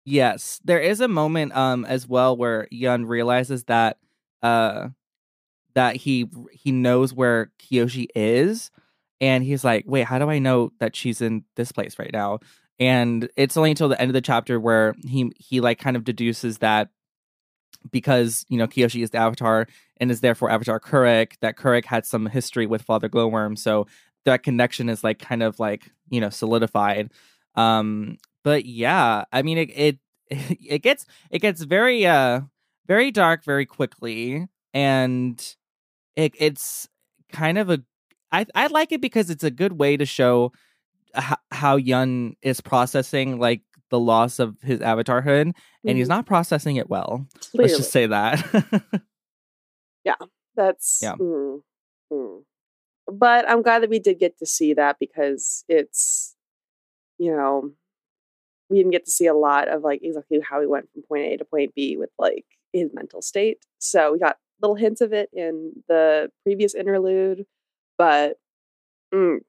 Yes. 0.04 0.60
There 0.64 0.80
is 0.80 1.00
a 1.00 1.08
moment 1.08 1.56
um 1.56 1.84
as 1.84 2.06
well 2.06 2.36
where 2.36 2.68
Yun 2.70 3.06
realizes 3.06 3.64
that 3.64 3.98
uh 4.42 4.88
that 5.74 5.96
he 5.96 6.28
he 6.52 6.72
knows 6.72 7.14
where 7.14 7.50
Kyoshi 7.58 8.08
is 8.14 8.70
and 9.20 9.44
he's 9.44 9.64
like, 9.64 9.84
"Wait, 9.86 10.04
how 10.04 10.18
do 10.18 10.28
I 10.28 10.38
know 10.38 10.72
that 10.80 10.96
she's 10.96 11.20
in 11.20 11.44
this 11.56 11.72
place 11.72 11.98
right 11.98 12.10
now?" 12.12 12.40
And 12.80 13.30
it's 13.36 13.56
only 13.56 13.70
until 13.70 13.88
the 13.88 14.00
end 14.00 14.10
of 14.10 14.14
the 14.14 14.20
chapter 14.20 14.58
where 14.58 14.94
he 15.06 15.30
he 15.36 15.60
like 15.60 15.78
kind 15.78 15.96
of 15.96 16.04
deduces 16.04 16.58
that 16.58 16.88
because 17.90 18.44
you 18.48 18.58
know 18.58 18.66
Kyoshi 18.66 19.02
is 19.02 19.10
the 19.10 19.18
Avatar 19.18 19.66
and 19.98 20.10
is 20.10 20.20
therefore 20.20 20.50
Avatar 20.50 20.80
Kuruk. 20.80 21.32
That 21.40 21.56
Kuruk 21.56 21.84
had 21.84 22.06
some 22.06 22.26
history 22.26 22.66
with 22.66 22.82
Father 22.82 23.08
Glowworm, 23.08 23.56
so 23.58 23.86
that 24.24 24.42
connection 24.42 24.88
is 24.88 25.02
like 25.02 25.18
kind 25.18 25.42
of 25.42 25.58
like 25.58 25.90
you 26.10 26.20
know 26.20 26.30
solidified. 26.30 27.10
Um, 27.54 28.18
but 28.44 28.64
yeah, 28.64 29.24
I 29.32 29.42
mean 29.42 29.58
it 29.58 29.70
it 29.74 29.98
it 30.30 30.82
gets 30.82 31.06
it 31.30 31.40
gets 31.40 31.62
very 31.62 32.06
uh 32.06 32.42
very 32.86 33.10
dark 33.10 33.44
very 33.44 33.66
quickly, 33.66 34.46
and 34.74 35.56
it 36.16 36.34
it's 36.38 36.88
kind 37.32 37.58
of 37.58 37.70
a 37.70 37.82
I 38.30 38.46
I 38.54 38.66
like 38.68 38.92
it 38.92 39.00
because 39.00 39.30
it's 39.30 39.44
a 39.44 39.50
good 39.50 39.78
way 39.78 39.96
to 39.96 40.06
show 40.06 40.52
how, 41.14 41.36
how 41.50 41.76
Yun 41.76 42.36
is 42.42 42.60
processing 42.60 43.38
like 43.38 43.62
the 43.92 44.00
loss 44.00 44.38
of 44.38 44.56
his 44.62 44.80
avatarhood 44.80 45.42
and 45.42 45.54
mm-hmm. 45.86 45.96
he's 45.96 46.08
not 46.08 46.26
processing 46.26 46.76
it 46.76 46.88
well. 46.88 47.26
Clearly. 47.52 47.68
Let's 47.68 47.76
just 47.76 47.92
say 47.92 48.06
that. 48.06 48.42
yeah, 50.04 50.16
that's 50.56 51.00
yeah. 51.02 51.14
Mm, 51.14 51.60
mm. 52.10 52.42
But 53.06 53.48
I'm 53.48 53.60
glad 53.62 53.82
that 53.82 53.90
we 53.90 53.98
did 53.98 54.18
get 54.18 54.38
to 54.38 54.46
see 54.46 54.72
that 54.74 54.96
because 54.98 55.64
it's, 55.68 56.34
you 57.18 57.36
know, 57.36 57.70
we 58.70 58.78
didn't 58.78 58.92
get 58.92 59.04
to 59.04 59.10
see 59.10 59.26
a 59.26 59.34
lot 59.34 59.68
of 59.68 59.82
like 59.82 60.00
exactly 60.02 60.40
how 60.40 60.62
he 60.62 60.66
went 60.66 60.88
from 60.90 61.02
point 61.02 61.26
A 61.26 61.36
to 61.36 61.44
point 61.44 61.74
B 61.74 61.98
with 61.98 62.10
like 62.18 62.46
his 62.72 62.88
mental 62.94 63.20
state. 63.20 63.58
So 63.78 64.12
we 64.12 64.18
got 64.18 64.38
little 64.62 64.76
hints 64.76 65.02
of 65.02 65.12
it 65.12 65.28
in 65.34 65.72
the 65.88 66.30
previous 66.44 66.74
interlude, 66.74 67.44
but 67.98 68.38
mm, 69.12 69.40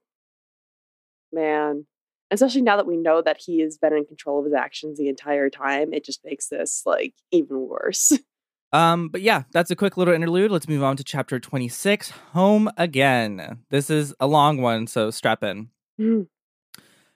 man, 1.32 1.86
especially 2.32 2.62
now 2.62 2.78
that 2.78 2.88
we 2.88 2.98
know 2.98 3.22
that 3.22 3.38
he 3.38 3.60
has 3.60 3.78
been 3.78 3.94
in 3.94 4.06
control 4.06 4.40
of 4.40 4.46
his 4.46 4.54
actions 4.54 4.98
the 4.98 5.10
entire 5.10 5.50
time, 5.50 5.94
it 5.94 6.06
just 6.06 6.24
makes 6.26 6.48
this 6.48 6.84
like 6.86 7.14
even 7.32 7.68
worse. 7.68 8.12
Um, 8.74 9.10
but 9.10 9.22
yeah, 9.22 9.44
that's 9.52 9.70
a 9.70 9.76
quick 9.76 9.98
little 9.98 10.16
interlude. 10.16 10.50
Let's 10.50 10.68
move 10.68 10.82
on 10.82 10.98
to 10.98 11.04
chapter 11.04 11.40
26, 11.40 12.10
Home 12.32 12.72
Again. 12.76 13.60
This 13.70 13.92
is 13.92 14.16
a 14.20 14.26
long 14.26 14.62
one, 14.62 14.88
so 14.88 15.12
strap 15.12 15.44
in. 15.44 15.70
Mm. 16.02 16.26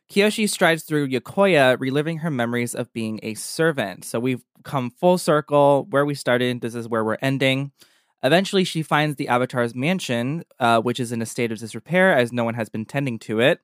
Kyoshi 0.08 0.48
strides 0.48 0.84
through 0.84 1.10
Yokoya, 1.10 1.76
reliving 1.80 2.20
her 2.20 2.30
memories 2.30 2.76
of 2.76 2.94
being 2.94 3.20
a 3.24 3.34
servant. 3.34 4.06
So 4.06 4.20
we've 4.20 4.46
come 4.64 4.92
full 4.92 5.18
circle 5.18 5.88
where 5.90 6.06
we 6.06 6.14
started. 6.14 6.62
This 6.62 6.76
is 6.76 6.88
where 6.88 7.04
we're 7.04 7.18
ending. 7.24 7.72
Eventually, 8.24 8.64
she 8.64 8.84
finds 8.84 9.16
the 9.16 9.28
Avatar's 9.28 9.76
mansion, 9.76 10.44
uh, 10.60 10.80
which 10.80 11.00
is 11.00 11.12
in 11.12 11.22
a 11.22 11.26
state 11.26 11.52
of 11.52 11.58
disrepair 11.58 12.16
as 12.16 12.32
no 12.32 12.44
one 12.44 12.54
has 12.54 12.70
been 12.70 12.86
tending 12.86 13.18
to 13.20 13.40
it. 13.40 13.62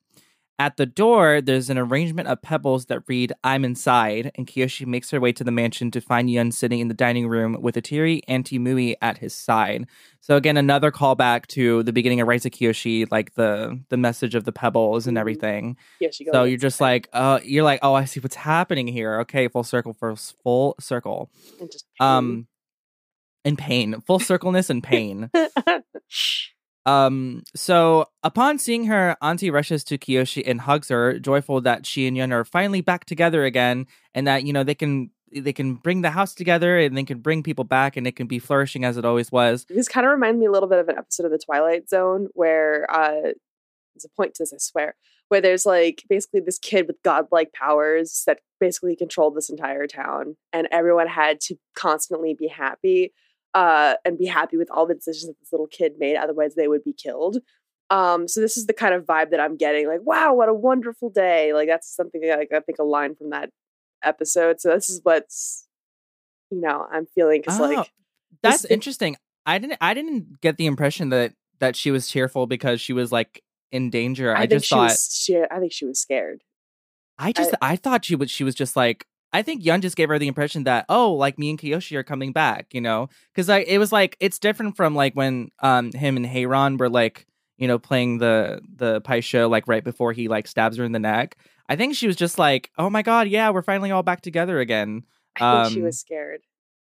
At 0.59 0.77
the 0.77 0.85
door, 0.85 1.41
there's 1.41 1.71
an 1.71 1.79
arrangement 1.79 2.27
of 2.27 2.41
pebbles 2.41 2.85
that 2.85 3.01
read, 3.07 3.33
I'm 3.43 3.65
inside, 3.65 4.31
and 4.35 4.45
Kyoshi 4.45 4.85
makes 4.85 5.09
her 5.09 5.19
way 5.19 5.31
to 5.31 5.43
the 5.43 5.51
mansion 5.51 5.89
to 5.91 5.99
find 5.99 6.29
Yun 6.29 6.51
sitting 6.51 6.79
in 6.79 6.89
the 6.89 6.93
dining 6.93 7.27
room 7.27 7.57
with 7.59 7.75
Atiri 7.75 8.21
and 8.27 8.45
Timui 8.45 8.95
at 9.01 9.17
his 9.17 9.33
side. 9.33 9.87
So 10.21 10.35
again, 10.35 10.55
another 10.55 10.91
callback 10.91 11.47
to 11.47 11.81
the 11.81 11.91
beginning 11.91 12.21
of 12.21 12.27
Rise 12.27 12.45
of 12.45 12.51
Kyoshi, 12.51 13.11
like 13.11 13.33
the 13.33 13.79
the 13.89 13.97
message 13.97 14.35
of 14.35 14.43
the 14.43 14.51
pebbles 14.51 15.07
and 15.07 15.15
mm-hmm. 15.15 15.21
everything. 15.21 15.77
Yeah, 15.99 16.09
so 16.31 16.43
you're 16.43 16.59
just 16.59 16.79
like, 16.79 17.09
uh, 17.13 17.39
you're 17.43 17.63
like, 17.63 17.79
oh, 17.81 17.95
I 17.95 18.05
see 18.05 18.19
what's 18.19 18.35
happening 18.35 18.87
here. 18.87 19.21
Okay, 19.21 19.47
full 19.47 19.63
circle, 19.63 19.93
for 19.93 20.15
full 20.15 20.75
circle. 20.79 21.31
And 21.59 21.71
just 21.71 21.85
pain. 21.99 22.07
um, 22.07 22.47
in 23.43 23.57
pain, 23.57 24.01
full 24.01 24.19
circleness 24.19 24.69
and 24.69 24.83
pain. 24.83 25.31
Um, 26.85 27.43
so 27.55 28.07
upon 28.23 28.59
seeing 28.59 28.85
her, 28.85 29.15
Auntie 29.21 29.51
rushes 29.51 29.83
to 29.85 29.97
Kyoshi 29.97 30.43
and 30.45 30.61
hugs 30.61 30.89
her, 30.89 31.19
joyful 31.19 31.61
that 31.61 31.85
she 31.85 32.07
and 32.07 32.17
Yun 32.17 32.33
are 32.33 32.43
finally 32.43 32.81
back 32.81 33.05
together 33.05 33.45
again, 33.45 33.87
and 34.13 34.27
that 34.27 34.43
you 34.43 34.53
know 34.53 34.63
they 34.63 34.75
can 34.75 35.11
they 35.31 35.53
can 35.53 35.75
bring 35.75 36.01
the 36.01 36.11
house 36.11 36.35
together 36.35 36.77
and 36.77 36.95
they 36.95 37.03
can 37.03 37.19
bring 37.19 37.41
people 37.43 37.63
back, 37.63 37.95
and 37.95 38.05
it 38.05 38.15
can 38.15 38.27
be 38.27 38.39
flourishing 38.39 38.83
as 38.83 38.97
it 38.97 39.05
always 39.05 39.31
was. 39.31 39.65
This 39.69 39.87
kind 39.87 40.05
of 40.05 40.11
reminds 40.11 40.39
me 40.39 40.45
a 40.45 40.51
little 40.51 40.69
bit 40.69 40.79
of 40.79 40.89
an 40.89 40.97
episode 40.97 41.25
of 41.25 41.31
The 41.31 41.39
Twilight 41.39 41.89
Zone 41.89 42.27
where 42.33 42.85
uh, 42.91 43.31
there's 43.93 44.05
a 44.05 44.09
point 44.15 44.35
to 44.35 44.43
this, 44.43 44.53
I 44.53 44.57
swear, 44.59 44.95
where 45.29 45.41
there's 45.41 45.65
like 45.65 46.03
basically 46.09 46.41
this 46.41 46.59
kid 46.59 46.87
with 46.87 47.01
godlike 47.03 47.53
powers 47.53 48.23
that 48.27 48.39
basically 48.59 48.95
controlled 48.95 49.35
this 49.35 49.49
entire 49.49 49.87
town, 49.87 50.35
and 50.51 50.67
everyone 50.71 51.07
had 51.07 51.39
to 51.41 51.55
constantly 51.75 52.33
be 52.33 52.47
happy 52.47 53.13
uh, 53.53 53.95
and 54.03 54.17
be 54.17 54.25
happy 54.25 54.57
with 54.57 54.69
all 54.71 54.85
the 54.85 54.95
decisions 54.95 55.27
that 55.27 55.39
this 55.39 55.51
little 55.51 55.67
kid 55.67 55.93
made. 55.97 56.15
Otherwise, 56.15 56.55
they 56.55 56.67
would 56.67 56.83
be 56.83 56.93
killed. 56.93 57.37
Um, 57.89 58.27
so 58.27 58.41
this 58.41 58.57
is 58.57 58.65
the 58.65 58.73
kind 58.73 58.93
of 58.93 59.05
vibe 59.05 59.31
that 59.31 59.39
I'm 59.39 59.57
getting. 59.57 59.87
Like, 59.87 60.01
wow, 60.03 60.33
what 60.33 60.49
a 60.49 60.53
wonderful 60.53 61.09
day! 61.09 61.53
Like 61.53 61.67
that's 61.67 61.93
something 61.93 62.21
that, 62.21 62.39
like 62.39 62.51
I 62.53 62.59
think 62.59 62.79
a 62.79 62.83
line 62.83 63.15
from 63.15 63.29
that 63.31 63.49
episode. 64.03 64.59
So 64.59 64.69
this 64.69 64.89
is 64.89 65.01
what's 65.03 65.67
you 66.49 66.61
know 66.61 66.87
I'm 66.91 67.05
feeling 67.13 67.41
because 67.41 67.59
oh, 67.59 67.69
like 67.69 67.91
that's 68.41 68.65
interesting. 68.65 69.15
I 69.45 69.57
didn't 69.57 69.77
I 69.81 69.93
didn't 69.93 70.41
get 70.41 70.57
the 70.57 70.65
impression 70.65 71.09
that 71.09 71.33
that 71.59 71.75
she 71.75 71.91
was 71.91 72.07
cheerful 72.07 72.47
because 72.47 72.81
she 72.81 72.93
was 72.93 73.11
like 73.11 73.43
in 73.71 73.89
danger. 73.89 74.35
I, 74.35 74.41
I 74.41 74.45
just 74.45 74.69
thought 74.69 74.89
was, 74.89 75.09
she, 75.13 75.39
I 75.39 75.59
think 75.59 75.71
she 75.71 75.85
was 75.85 75.99
scared. 75.99 76.41
I 77.17 77.31
just 77.31 77.53
I, 77.61 77.73
I 77.73 77.75
thought 77.75 78.05
she 78.05 78.15
was 78.15 78.31
she 78.31 78.43
was 78.43 78.55
just 78.55 78.75
like 78.75 79.05
I 79.33 79.41
think 79.41 79.65
Yun 79.65 79.81
just 79.81 79.97
gave 79.97 80.09
her 80.09 80.19
the 80.19 80.27
impression 80.27 80.63
that 80.65 80.85
oh, 80.87 81.13
like 81.13 81.39
me 81.39 81.49
and 81.49 81.59
Kyoshi 81.59 81.97
are 81.97 82.03
coming 82.03 82.31
back, 82.31 82.67
you 82.73 82.79
know, 82.79 83.09
because 83.33 83.49
like 83.49 83.67
it 83.67 83.79
was 83.79 83.91
like 83.91 84.15
it's 84.19 84.39
different 84.39 84.77
from 84.77 84.95
like 84.95 85.13
when 85.15 85.49
um 85.59 85.91
him 85.91 86.15
and 86.15 86.25
Hei-Ran 86.25 86.77
were 86.77 86.89
like 86.89 87.25
you 87.57 87.67
know 87.67 87.79
playing 87.79 88.19
the 88.19 88.61
the 88.75 89.01
Pai 89.01 89.21
Sho 89.21 89.49
like 89.49 89.67
right 89.67 89.83
before 89.83 90.13
he 90.13 90.27
like 90.27 90.47
stabs 90.47 90.77
her 90.77 90.83
in 90.85 90.91
the 90.91 90.99
neck. 90.99 91.35
I 91.67 91.75
think 91.75 91.95
she 91.95 92.07
was 92.07 92.15
just 92.15 92.37
like, 92.37 92.69
oh 92.77 92.89
my 92.89 93.01
god, 93.01 93.27
yeah, 93.27 93.49
we're 93.49 93.63
finally 93.63 93.91
all 93.91 94.03
back 94.03 94.21
together 94.21 94.59
again. 94.59 95.03
I 95.35 95.63
think 95.63 95.73
she 95.73 95.79
um, 95.79 95.85
was 95.85 95.99
scared. 95.99 96.41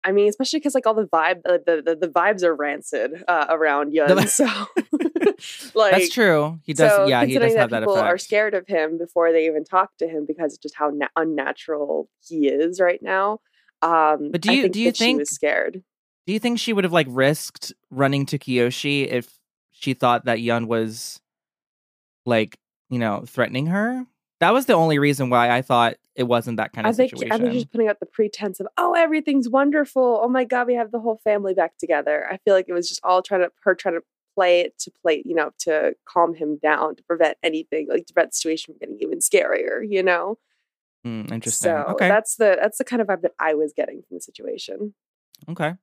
I 0.08 0.14
mean, 0.14 0.30
especially 0.30 0.60
because 0.60 0.74
like 0.74 0.88
all 0.88 0.94
the 0.94 1.04
vibe, 1.04 1.42
uh, 1.46 1.58
the, 1.66 1.84
the 1.86 1.96
the 1.96 2.08
vibes 2.08 2.42
are 2.42 2.56
rancid 2.56 3.26
uh, 3.28 3.48
around 3.50 3.92
Yun. 3.94 4.26
so, 4.30 4.46
like 5.76 5.92
that's 5.92 6.10
true. 6.10 6.60
He 6.64 6.74
does. 6.74 6.96
So 6.96 7.08
yeah, 7.08 7.26
he 7.26 7.38
does 7.38 7.54
have 7.56 7.72
that, 7.72 7.82
people 7.82 7.96
effect. 7.96 8.08
are 8.08 8.18
scared 8.18 8.54
of 8.54 8.66
him 8.70 8.98
before 8.98 9.34
they 9.34 9.48
even 9.48 9.66
talk 9.66 9.98
to 9.98 10.08
him 10.08 10.26
because 10.26 10.54
of 10.54 10.62
just 10.62 10.76
how 10.76 10.92
na- 10.94 11.10
unnatural 11.18 12.10
he 12.26 12.48
is 12.48 12.80
right 12.80 13.02
now. 13.02 13.42
Um, 13.82 14.32
but 14.32 14.40
do 14.40 14.56
you 14.56 14.70
do 14.70 14.80
you 14.80 14.94
think 14.94 15.16
she 15.16 15.20
was 15.20 15.30
scared? 15.30 15.84
Do 16.26 16.32
you 16.32 16.40
think 16.40 16.58
she 16.58 16.72
would 16.72 16.86
have 16.86 16.94
like 16.94 17.08
risked 17.10 17.74
running 17.92 18.26
to 18.28 18.40
Kyoshi 18.40 19.12
if 19.12 19.38
she 19.72 19.94
thought 19.94 20.24
that 20.24 20.40
Yun 20.40 20.68
was 20.68 21.20
like 22.26 22.58
you 22.90 22.98
know 22.98 23.26
threatening 23.28 23.66
her? 23.66 24.06
That 24.40 24.54
was 24.54 24.68
the 24.68 24.74
only 24.74 25.00
reason 25.00 25.30
why 25.30 25.50
I 25.50 25.62
thought 25.62 25.96
it 26.16 26.24
wasn't 26.24 26.58
that 26.58 26.74
kind 26.74 26.86
of 26.86 26.94
I 26.94 26.96
think 26.96 27.12
situation. 27.12 27.32
I 27.32 27.38
think 27.38 27.54
she's 27.54 27.66
putting 27.66 27.88
out 27.88 28.00
the 28.00 28.06
pretense 28.06 28.60
of, 28.60 28.68
oh, 28.78 28.94
everything's 28.94 29.50
wonderful. 29.50 30.22
Oh 30.24 30.28
my 30.28 30.44
god, 30.44 30.68
we 30.68 30.76
have 30.76 30.92
the 30.92 31.00
whole 31.00 31.20
family 31.24 31.54
back 31.54 31.78
together. 31.78 32.28
I 32.30 32.38
feel 32.38 32.54
like 32.54 32.66
it 32.68 32.74
was 32.74 32.88
just 32.88 33.02
all 33.04 33.22
trying 33.22 33.42
to 33.42 33.52
her 33.64 33.74
trying 33.74 33.96
to 33.96 34.02
play 34.36 34.62
it 34.62 34.78
to 34.78 34.92
play, 35.02 35.24
you 35.26 35.34
know, 35.34 35.50
to 35.58 35.96
calm 36.06 36.36
him 36.36 36.58
down, 36.58 36.96
to 36.96 37.04
prevent 37.04 37.38
anything, 37.42 37.88
like 37.90 38.06
to 38.06 38.14
prevent 38.14 38.32
the 38.32 38.36
situation 38.36 38.74
from 38.74 38.80
getting 38.80 38.98
even 39.02 39.20
scarier, 39.20 39.82
you 39.88 40.04
know? 40.04 40.38
Mm, 41.06 41.32
interesting. 41.32 41.72
So 41.72 41.86
okay. 41.92 42.08
that's 42.08 42.36
the 42.36 42.58
that's 42.62 42.78
the 42.78 42.84
kind 42.84 43.02
of 43.02 43.08
vibe 43.08 43.22
that 43.22 43.32
I 43.40 43.56
was 43.56 43.74
getting 43.76 44.04
from 44.08 44.18
the 44.18 44.22
situation. 44.22 44.94
Okay. 45.50 45.74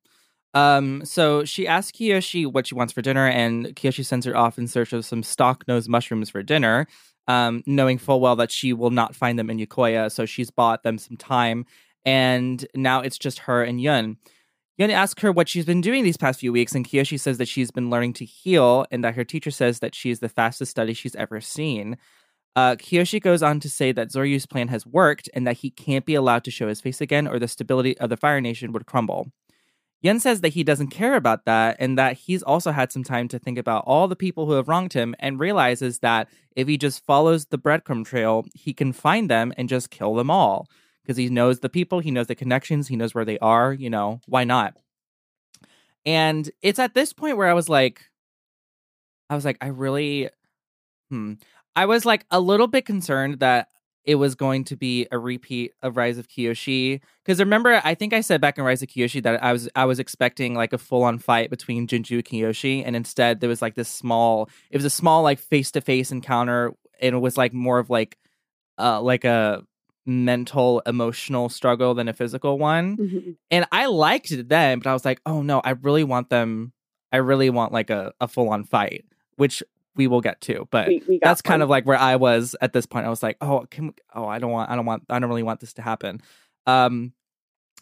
Um, 0.54 1.04
so 1.04 1.44
she 1.44 1.66
asks 1.66 1.99
Kyoshi 1.99 2.46
what 2.46 2.68
she 2.68 2.76
wants 2.76 2.92
for 2.92 3.02
dinner, 3.02 3.26
and 3.26 3.66
Kyoshi 3.75 4.04
sends 4.04 4.25
her 4.25 4.37
off 4.37 4.56
in 4.56 4.68
search 4.68 4.92
of 4.92 5.04
some 5.04 5.25
stock 5.25 5.66
nose 5.66 5.88
mushrooms 5.88 6.30
for 6.30 6.42
dinner, 6.44 6.87
um, 7.28 7.62
knowing 7.66 7.99
full 7.99 8.21
well 8.21 8.37
that 8.37 8.50
she 8.50 8.73
will 8.73 8.90
not 8.90 9.14
find 9.14 9.38
them 9.38 9.50
in 9.50 9.59
Yokoya. 9.59 10.11
So 10.11 10.26
she's 10.26 10.50
bought 10.50 10.83
them 10.83 10.99
some 10.99 11.16
time, 11.16 11.66
and 12.04 12.66
now 12.75 13.00
it's 13.00 13.19
just 13.19 13.40
her 13.40 13.62
and 13.62 13.81
Yun. 13.81 14.19
Yun 14.76 14.90
asks 14.90 15.23
her 15.23 15.31
what 15.31 15.49
she's 15.49 15.64
been 15.64 15.81
doing 15.81 16.02
these 16.02 16.16
past 16.16 16.40
few 16.40 16.52
weeks, 16.52 16.75
and 16.75 16.87
Kyoshi 16.87 17.19
says 17.19 17.38
that 17.38 17.49
she's 17.49 17.71
been 17.71 17.90
learning 17.90 18.14
to 18.14 18.25
heal, 18.25 18.87
and 18.90 19.04
that 19.04 19.14
her 19.14 19.25
teacher 19.25 19.50
says 19.50 19.78
that 19.78 19.95
she 19.95 20.11
is 20.11 20.19
the 20.19 20.28
fastest 20.28 20.71
study 20.71 20.93
she's 20.93 21.14
ever 21.14 21.40
seen. 21.40 21.97
Uh, 22.57 22.76
Kyoshi 22.76 23.21
goes 23.21 23.43
on 23.43 23.61
to 23.61 23.69
say 23.69 23.93
that 23.93 24.11
Zoryu's 24.11 24.47
plan 24.47 24.69
has 24.69 24.87
worked 24.87 25.28
and 25.35 25.47
that 25.47 25.59
he 25.59 25.71
can't 25.71 26.04
be 26.04 26.14
allowed 26.14 26.45
to 26.45 26.50
show 26.50 26.69
his 26.69 26.81
face 26.81 27.00
again, 27.00 27.26
or 27.26 27.38
the 27.38 27.49
stability 27.49 27.97
of 27.99 28.11
the 28.11 28.16
Fire 28.16 28.40
Nation 28.40 28.73
would 28.73 28.87
crumble. 28.87 29.31
Yun 30.04 30.20
says 30.20 30.42
that 30.42 30.52
he 30.52 30.62
doesn't 30.62 30.88
care 30.88 31.14
about 31.14 31.46
that 31.46 31.76
and 31.78 31.96
that 31.96 32.12
he's 32.12 32.42
also 32.42 32.73
had 32.73 32.92
some 32.92 33.02
time 33.02 33.26
to 33.26 33.38
think 33.38 33.56
about 33.56 33.84
all 33.87 34.06
the 34.06 34.14
people 34.14 34.44
who 34.44 34.52
have 34.52 34.68
wronged 34.68 34.92
him 34.92 35.14
and 35.18 35.40
realizes 35.40 36.00
that 36.00 36.28
if 36.54 36.68
he 36.68 36.76
just 36.76 37.02
follows 37.06 37.46
the 37.46 37.56
breadcrumb 37.56 38.04
trail, 38.04 38.44
he 38.52 38.75
can 38.75 38.92
find 38.92 39.30
them 39.30 39.50
and 39.56 39.66
just 39.66 39.90
kill 39.90 40.14
them 40.14 40.30
all. 40.30 40.68
Because 41.02 41.16
he 41.16 41.30
knows 41.30 41.61
the 41.61 41.70
people, 41.70 42.00
he 42.00 42.11
knows 42.11 42.26
the 42.26 42.34
connections, 42.34 42.87
he 42.87 42.96
knows 42.96 43.14
where 43.14 43.25
they 43.25 43.38
are, 43.38 43.73
you 43.73 43.88
know, 43.88 44.20
why 44.26 44.44
not? 44.44 44.76
And 46.04 46.50
it's 46.61 46.78
at 46.78 46.92
this 46.92 47.14
point 47.14 47.38
where 47.38 47.49
I 47.49 47.54
was 47.54 47.70
like, 47.70 48.02
I 49.30 49.34
was 49.34 49.46
like, 49.46 49.56
I 49.62 49.68
really, 49.68 50.28
hmm. 51.08 51.34
I 51.76 51.87
was 51.87 52.04
like 52.04 52.26
a 52.30 52.40
little 52.40 52.66
bit 52.66 52.84
concerned 52.84 53.40
that 53.40 53.68
it 54.04 54.16
was 54.16 54.34
going 54.34 54.64
to 54.64 54.76
be 54.76 55.06
a 55.11 55.18
repeat 55.18 55.73
of 55.82 55.96
Rise 55.96 56.18
of 56.18 56.28
Kyoshi. 56.28 57.00
Because 57.25 57.38
remember, 57.38 57.80
I 57.84 57.94
think 57.94 58.12
I 58.12 58.20
said 58.20 58.40
back 58.40 58.58
in 58.58 58.64
Rise 58.64 58.82
of 58.82 58.88
Kyoshi 58.88 59.23
that 59.23 59.42
I 59.42 59.52
was 59.52 59.68
I 59.75 59.84
was 59.87 59.99
expecting 59.99 60.54
like 60.54 60.73
a 60.73 60.78
full 60.78 61.02
on 61.02 61.18
fight 61.18 61.50
between 61.50 61.87
Jianzhu 61.87 62.16
and 62.16 62.25
Kyoshi, 62.25 62.82
and 62.84 62.94
instead 62.94 63.40
there 63.40 63.49
was 63.49 63.62
like 63.62 63.75
this 63.75 63.88
small. 63.88 64.49
It 64.70 64.76
was 64.76 64.84
a 64.84 64.90
small 64.90 65.23
like 65.23 65.38
face 65.38 65.70
to 65.73 65.80
face 65.80 66.12
encounter, 66.12 66.73
and 67.00 67.14
it 67.14 67.18
was 67.18 67.37
like 67.37 67.54
more 67.54 67.78
of 67.78 67.90
like, 67.90 68.18
uh, 68.78 69.00
like 69.00 69.25
a 69.25 69.62
mental 70.06 70.82
emotional 70.84 71.49
struggle 71.49 71.94
than 71.94 72.08
a 72.08 72.12
physical 72.12 72.58
one. 72.58 72.96
Mm-hmm. 72.96 73.30
And 73.50 73.66
I 73.73 73.87
liked 73.87 74.30
it 74.30 74.49
then, 74.49 74.80
but 74.80 74.90
I 74.90 74.92
was 74.92 75.04
like, 75.04 75.20
oh 75.25 75.42
no, 75.42 75.61
I 75.64 75.70
really 75.70 76.04
want 76.04 76.28
them. 76.28 76.73
I 77.11 77.18
really 77.18 77.49
want 77.49 77.73
like 77.73 77.90
a, 77.90 78.12
a 78.20 78.28
full 78.28 78.50
on 78.50 78.64
fight, 78.64 79.04
which 79.37 79.62
we 79.96 80.06
will 80.06 80.20
get 80.20 80.40
to. 80.42 80.66
But 80.70 80.88
We, 80.88 81.02
we 81.08 81.20
that's 81.22 81.42
kind 81.42 81.62
of 81.62 81.68
like 81.68 81.86
where 81.86 81.98
I 81.98 82.16
was 82.16 82.56
at 82.60 82.72
this 82.72 82.86
point. 82.86 83.06
I 83.06 83.10
was 83.10 83.22
like, 83.22 83.36
oh, 83.40 83.66
can 83.70 83.88
we, 83.88 83.92
oh, 84.14 84.26
I 84.26 84.38
don't 84.38 84.50
want, 84.50 84.70
I 84.70 84.76
don't 84.76 84.86
want, 84.86 85.04
I 85.08 85.18
don't 85.18 85.28
really 85.28 85.42
want 85.42 85.60
this 85.60 85.72
to 85.74 85.82
happen. 85.82 86.20
Um, 86.66 87.12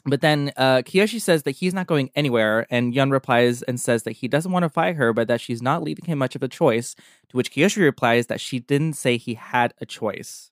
but 0.04 0.20
then 0.20 0.52
uh, 0.56 0.78
Kyoshi 0.78 1.20
says 1.20 1.44
that 1.44 1.52
he's 1.52 1.74
not 1.74 1.86
going 1.86 2.10
anywhere, 2.16 2.66
and 2.70 2.92
Yun 2.92 3.10
replies 3.10 3.62
and 3.62 3.80
says 3.80 4.02
that 4.02 4.12
he 4.12 4.26
doesn't 4.26 4.50
want 4.50 4.64
to 4.64 4.68
fight 4.68 4.96
her, 4.96 5.12
but 5.12 5.28
that 5.28 5.40
she's 5.40 5.62
not 5.62 5.82
leaving 5.82 6.04
him 6.06 6.18
much 6.18 6.34
of 6.34 6.42
a 6.42 6.48
choice. 6.48 6.96
To 7.28 7.36
which 7.36 7.52
Kyoshi 7.52 7.82
replies 7.82 8.26
that 8.26 8.40
she 8.40 8.58
didn't 8.58 8.94
say 8.94 9.16
he 9.16 9.34
had 9.34 9.74
a 9.80 9.86
choice. 9.86 10.50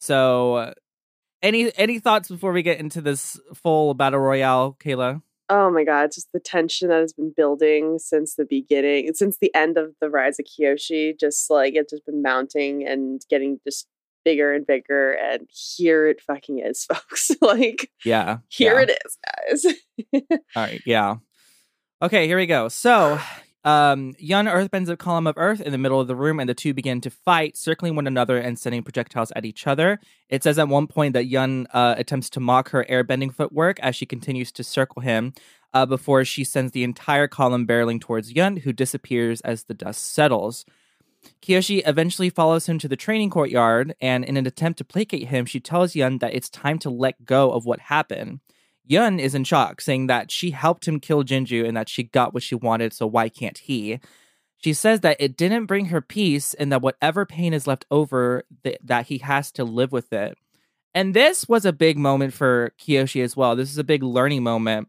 So, 0.00 0.54
uh, 0.54 0.72
any 1.42 1.72
any 1.78 2.00
thoughts 2.00 2.28
before 2.28 2.52
we 2.52 2.62
get 2.62 2.80
into 2.80 3.00
this 3.00 3.38
full 3.54 3.94
battle 3.94 4.18
royale, 4.18 4.76
Kayla? 4.80 5.22
Oh 5.52 5.68
my 5.68 5.82
god, 5.82 6.12
just 6.12 6.28
the 6.32 6.38
tension 6.38 6.88
that 6.88 7.00
has 7.00 7.12
been 7.12 7.32
building 7.36 7.98
since 7.98 8.36
the 8.36 8.44
beginning, 8.44 9.12
since 9.14 9.38
the 9.38 9.52
end 9.52 9.76
of 9.76 9.96
the 10.00 10.08
Rise 10.08 10.38
of 10.38 10.46
Kyoshi, 10.46 11.18
just 11.18 11.50
like 11.50 11.74
it's 11.74 11.90
just 11.90 12.06
been 12.06 12.22
mounting 12.22 12.86
and 12.86 13.20
getting 13.28 13.58
just 13.66 13.88
bigger 14.24 14.54
and 14.54 14.64
bigger. 14.64 15.10
And 15.12 15.48
here 15.50 16.06
it 16.06 16.20
fucking 16.20 16.60
is, 16.60 16.84
folks. 16.92 17.32
like 17.42 17.90
Yeah, 18.04 18.38
here 18.48 18.80
yeah. 18.80 18.86
it 18.88 18.98
is, 19.04 19.64
guys. 19.64 19.74
All 20.54 20.62
right, 20.62 20.80
yeah. 20.86 21.16
Okay, 22.00 22.28
here 22.28 22.36
we 22.36 22.46
go. 22.46 22.68
So, 22.68 23.18
um, 23.64 24.14
Yun 24.18 24.46
earthbends 24.46 24.88
a 24.88 24.96
column 24.96 25.26
of 25.26 25.34
earth 25.36 25.60
in 25.60 25.72
the 25.72 25.78
middle 25.78 26.00
of 26.00 26.08
the 26.08 26.16
room, 26.16 26.40
and 26.40 26.48
the 26.48 26.54
two 26.54 26.72
begin 26.72 27.00
to 27.02 27.10
fight, 27.10 27.56
circling 27.56 27.94
one 27.94 28.06
another 28.06 28.38
and 28.38 28.58
sending 28.58 28.82
projectiles 28.82 29.32
at 29.36 29.44
each 29.44 29.66
other. 29.66 30.00
It 30.28 30.42
says 30.42 30.58
at 30.58 30.68
one 30.68 30.86
point 30.86 31.12
that 31.12 31.26
Yun 31.26 31.66
uh, 31.72 31.94
attempts 31.98 32.30
to 32.30 32.40
mock 32.40 32.70
her 32.70 32.86
airbending 32.88 33.34
footwork 33.34 33.78
as 33.80 33.94
she 33.96 34.06
continues 34.06 34.50
to 34.52 34.64
circle 34.64 35.02
him, 35.02 35.34
uh, 35.72 35.86
before 35.86 36.24
she 36.24 36.44
sends 36.44 36.72
the 36.72 36.84
entire 36.84 37.28
column 37.28 37.66
barreling 37.66 38.00
towards 38.00 38.32
Yun, 38.32 38.58
who 38.58 38.72
disappears 38.72 39.40
as 39.42 39.64
the 39.64 39.74
dust 39.74 40.12
settles. 40.12 40.64
Kyoshi 41.42 41.82
eventually 41.86 42.30
follows 42.30 42.66
him 42.66 42.78
to 42.78 42.88
the 42.88 42.96
training 42.96 43.30
courtyard, 43.30 43.94
and 44.00 44.24
in 44.24 44.36
an 44.36 44.46
attempt 44.46 44.78
to 44.78 44.84
placate 44.84 45.28
him, 45.28 45.44
she 45.44 45.60
tells 45.60 45.94
Yun 45.94 46.18
that 46.18 46.34
it's 46.34 46.48
time 46.48 46.78
to 46.80 46.90
let 46.90 47.24
go 47.24 47.50
of 47.50 47.66
what 47.66 47.80
happened. 47.80 48.40
Yun 48.90 49.20
is 49.20 49.36
in 49.36 49.44
shock, 49.44 49.80
saying 49.80 50.08
that 50.08 50.32
she 50.32 50.50
helped 50.50 50.88
him 50.88 50.98
kill 50.98 51.22
Jianzhu 51.22 51.64
and 51.64 51.76
that 51.76 51.88
she 51.88 52.02
got 52.02 52.34
what 52.34 52.42
she 52.42 52.56
wanted, 52.56 52.92
so 52.92 53.06
why 53.06 53.28
can't 53.28 53.56
he? 53.56 54.00
She 54.56 54.72
says 54.72 54.98
that 55.00 55.16
it 55.20 55.36
didn't 55.36 55.66
bring 55.66 55.86
her 55.86 56.00
peace 56.00 56.54
and 56.54 56.72
that 56.72 56.82
whatever 56.82 57.24
pain 57.24 57.54
is 57.54 57.68
left 57.68 57.86
over, 57.92 58.42
th- 58.64 58.80
that 58.82 59.06
he 59.06 59.18
has 59.18 59.52
to 59.52 59.62
live 59.62 59.92
with 59.92 60.12
it. 60.12 60.36
And 60.92 61.14
this 61.14 61.48
was 61.48 61.64
a 61.64 61.72
big 61.72 61.98
moment 61.98 62.34
for 62.34 62.72
Kyoshi 62.80 63.22
as 63.22 63.36
well. 63.36 63.54
This 63.54 63.70
is 63.70 63.78
a 63.78 63.84
big 63.84 64.02
learning 64.02 64.42
moment. 64.42 64.88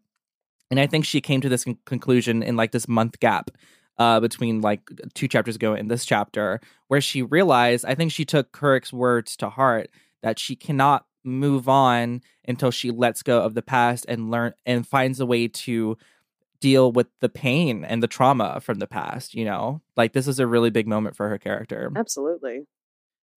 And 0.72 0.79
I 0.79 0.88
think 0.88 1.05
she 1.05 1.22
came 1.22 1.41
to 1.41 1.50
this 1.50 1.63
con- 1.63 1.77
conclusion 1.86 2.41
in 2.41 2.55
like 2.55 2.72
this 2.72 2.88
month 2.88 3.20
gap 3.20 3.51
uh, 4.00 4.20
between 4.20 4.62
like 4.62 4.81
two 5.13 5.27
chapters 5.27 5.58
ago 5.58 5.74
and 5.74 5.91
this 5.91 6.05
chapter, 6.05 6.60
where 6.88 7.01
she 7.01 7.22
realized, 7.22 7.86
I 7.86 7.93
think 7.93 8.12
she 8.12 8.25
took 8.25 8.51
Kuruk's 8.51 8.91
words 8.91 9.38
to 9.38 9.50
heart 9.50 9.91
that 10.24 10.39
she 10.39 10.55
cannot 10.55 11.05
move 11.23 11.69
on 11.69 12.21
until 12.47 12.71
she 12.71 12.91
lets 12.91 13.23
go 13.23 13.41
of 13.41 13.53
the 13.53 13.61
past 13.61 14.05
and 14.07 14.31
learn 14.31 14.53
and 14.65 14.87
finds 14.87 15.19
a 15.19 15.25
way 15.25 15.47
to 15.47 15.97
deal 16.59 16.91
with 16.91 17.07
the 17.19 17.29
pain 17.29 17.83
and 17.83 18.01
the 18.01 18.07
trauma 18.07 18.59
from 18.61 18.79
the 18.79 18.87
past, 18.87 19.33
you 19.33 19.43
know? 19.43 19.81
Like 19.97 20.13
this 20.13 20.27
is 20.27 20.39
a 20.39 20.47
really 20.47 20.69
big 20.69 20.87
moment 20.87 21.15
for 21.15 21.27
her 21.27 21.37
character. 21.37 21.91
Absolutely. 21.95 22.61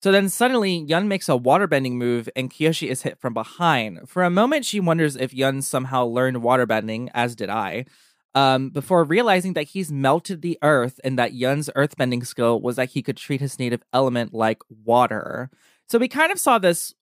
So 0.03 0.13
then 0.13 0.29
suddenly 0.29 0.85
Yun 0.87 1.09
makes 1.09 1.31
a 1.31 1.33
waterbending 1.33 1.93
move 1.93 2.29
and 2.37 2.51
Kyoshi 2.51 2.89
is 2.89 3.03
hit 3.03 3.19
from 3.19 3.33
behind. 3.33 4.07
For 4.07 4.23
a 4.23 4.31
moment 4.31 4.67
she 4.67 4.79
wonders 4.79 5.17
if 5.17 5.33
Yun 5.33 5.63
somehow 5.63 6.05
learned 6.05 6.39
waterbending, 6.39 7.09
as 7.15 7.35
did 7.35 7.49
I. 7.49 7.87
Um, 8.35 8.69
before 8.71 9.05
realizing 9.05 9.55
that 9.55 9.69
he's 9.69 9.93
melted 9.93 10.43
the 10.43 10.59
earth 10.61 11.01
and 11.05 11.19
that 11.19 11.33
Yun's 11.35 11.71
earthbending 11.77 12.27
skill 12.27 12.61
was 12.61 12.77
that 12.77 12.91
he 12.91 13.01
could 13.01 13.17
treat 13.17 13.41
his 13.41 13.59
native 13.59 13.83
element 13.93 14.35
like 14.35 14.61
water. 14.69 15.51
So 15.89 15.99
we 15.99 16.09
kind 16.09 16.33
of 16.33 16.39
saw 16.39 16.59
this 16.59 16.95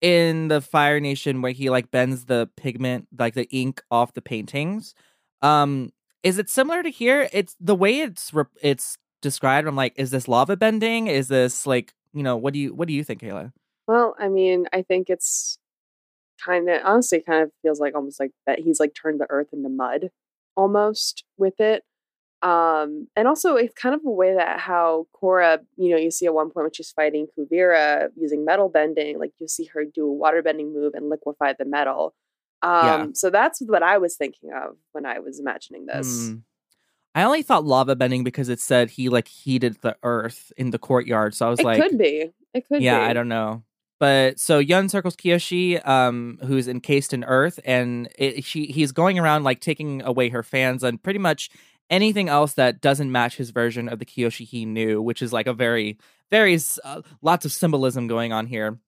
in 0.00 0.48
the 0.48 0.60
Fire 0.60 1.00
Nation 1.00 1.42
where 1.42 1.52
he 1.52 1.70
like 1.70 1.90
bends 1.90 2.26
the 2.26 2.48
pigment, 2.56 3.08
like 3.18 3.34
the 3.34 3.48
ink 3.50 3.82
off 3.90 4.14
the 4.14 4.22
paintings. 4.22 4.94
Um, 5.42 5.92
is 6.22 6.38
it 6.38 6.50
similar 6.50 6.82
to 6.82 6.90
here? 6.90 7.28
It's 7.32 7.56
the 7.60 7.74
way 7.74 8.00
it's 8.00 8.32
re- 8.32 8.44
it's 8.62 8.98
described. 9.22 9.66
I'm 9.68 9.76
like, 9.76 9.94
is 9.96 10.10
this 10.10 10.28
lava 10.28 10.56
bending? 10.56 11.06
Is 11.06 11.28
this 11.28 11.66
like 11.66 11.92
you 12.12 12.22
know 12.22 12.36
what 12.36 12.52
do 12.52 12.58
you 12.60 12.74
what 12.74 12.88
do 12.88 12.94
you 12.94 13.04
think, 13.04 13.22
Kayla? 13.22 13.52
Well, 13.86 14.14
I 14.18 14.28
mean, 14.28 14.66
I 14.72 14.82
think 14.82 15.10
it's 15.10 15.58
kind 16.44 16.68
of 16.68 16.80
honestly 16.84 17.20
kind 17.20 17.42
of 17.42 17.50
feels 17.62 17.80
like 17.80 17.94
almost 17.94 18.18
like 18.20 18.32
that 18.46 18.60
he's 18.60 18.80
like 18.80 18.94
turned 18.94 19.20
the 19.20 19.26
earth 19.28 19.48
into 19.52 19.68
mud 19.68 20.10
almost 20.56 21.24
with 21.36 21.60
it. 21.60 21.82
Um, 22.42 23.06
and 23.16 23.28
also 23.28 23.56
it's 23.56 23.74
kind 23.74 23.94
of 23.94 24.00
a 24.06 24.10
way 24.10 24.34
that 24.34 24.60
how 24.60 25.06
Korra, 25.20 25.58
you 25.76 25.90
know, 25.90 25.98
you 25.98 26.10
see 26.10 26.26
at 26.26 26.32
one 26.34 26.46
point 26.50 26.64
when 26.64 26.72
she's 26.72 26.90
fighting 26.90 27.26
Kuvira 27.36 28.08
using 28.16 28.44
metal 28.44 28.68
bending, 28.70 29.18
like 29.18 29.32
you 29.38 29.46
see 29.46 29.66
her 29.66 29.84
do 29.84 30.06
a 30.06 30.12
water 30.12 30.42
bending 30.42 30.72
move 30.72 30.94
and 30.94 31.10
liquefy 31.10 31.52
the 31.58 31.66
metal. 31.66 32.14
Um, 32.62 32.70
Yeah. 32.86 33.06
so 33.14 33.28
that's 33.30 33.60
what 33.60 33.82
I 33.82 33.98
was 33.98 34.16
thinking 34.16 34.50
of 34.52 34.76
when 34.92 35.04
I 35.04 35.18
was 35.18 35.38
imagining 35.38 35.86
this. 35.86 36.28
Hmm. 36.28 36.36
I 37.14 37.24
only 37.24 37.42
thought 37.42 37.64
lava 37.64 37.96
bending 37.96 38.22
because 38.24 38.48
it 38.48 38.60
said 38.60 38.90
he 38.90 39.08
like 39.08 39.28
heated 39.28 39.78
the 39.82 39.96
earth 40.02 40.52
in 40.56 40.70
the 40.70 40.78
courtyard. 40.78 41.34
So 41.34 41.46
I 41.46 41.50
was 41.50 41.60
It 41.60 41.64
like, 41.66 41.82
could 41.82 41.98
be. 41.98 42.30
It 42.54 42.68
could 42.68 42.82
yeah, 42.82 43.00
be. 43.00 43.04
I 43.06 43.12
don't 43.12 43.28
know. 43.28 43.64
But 43.98 44.40
so 44.40 44.58
Yun 44.60 44.88
circles 44.88 45.14
Kyoshi, 45.14 45.86
um, 45.86 46.38
who's 46.46 46.68
encased 46.68 47.12
in 47.12 47.22
earth, 47.24 47.60
and 47.66 48.08
it, 48.18 48.44
she 48.44 48.64
he's 48.66 48.92
going 48.92 49.18
around 49.18 49.44
like 49.44 49.60
taking 49.60 50.00
away 50.02 50.30
her 50.30 50.42
fans 50.42 50.82
and 50.82 51.02
pretty 51.02 51.18
much 51.18 51.50
anything 51.90 52.28
else 52.28 52.54
that 52.54 52.80
doesn't 52.80 53.12
match 53.12 53.36
his 53.36 53.50
version 53.50 53.88
of 53.88 53.98
the 53.98 54.06
Kyoshi 54.06 54.46
he 54.46 54.64
knew, 54.64 55.02
which 55.02 55.20
is 55.20 55.32
like 55.32 55.46
a 55.46 55.52
very, 55.52 55.98
very 56.30 56.58
uh, 56.84 57.02
lots 57.20 57.44
of 57.44 57.52
symbolism 57.52 58.06
going 58.06 58.32
on 58.32 58.46
here. 58.46 58.78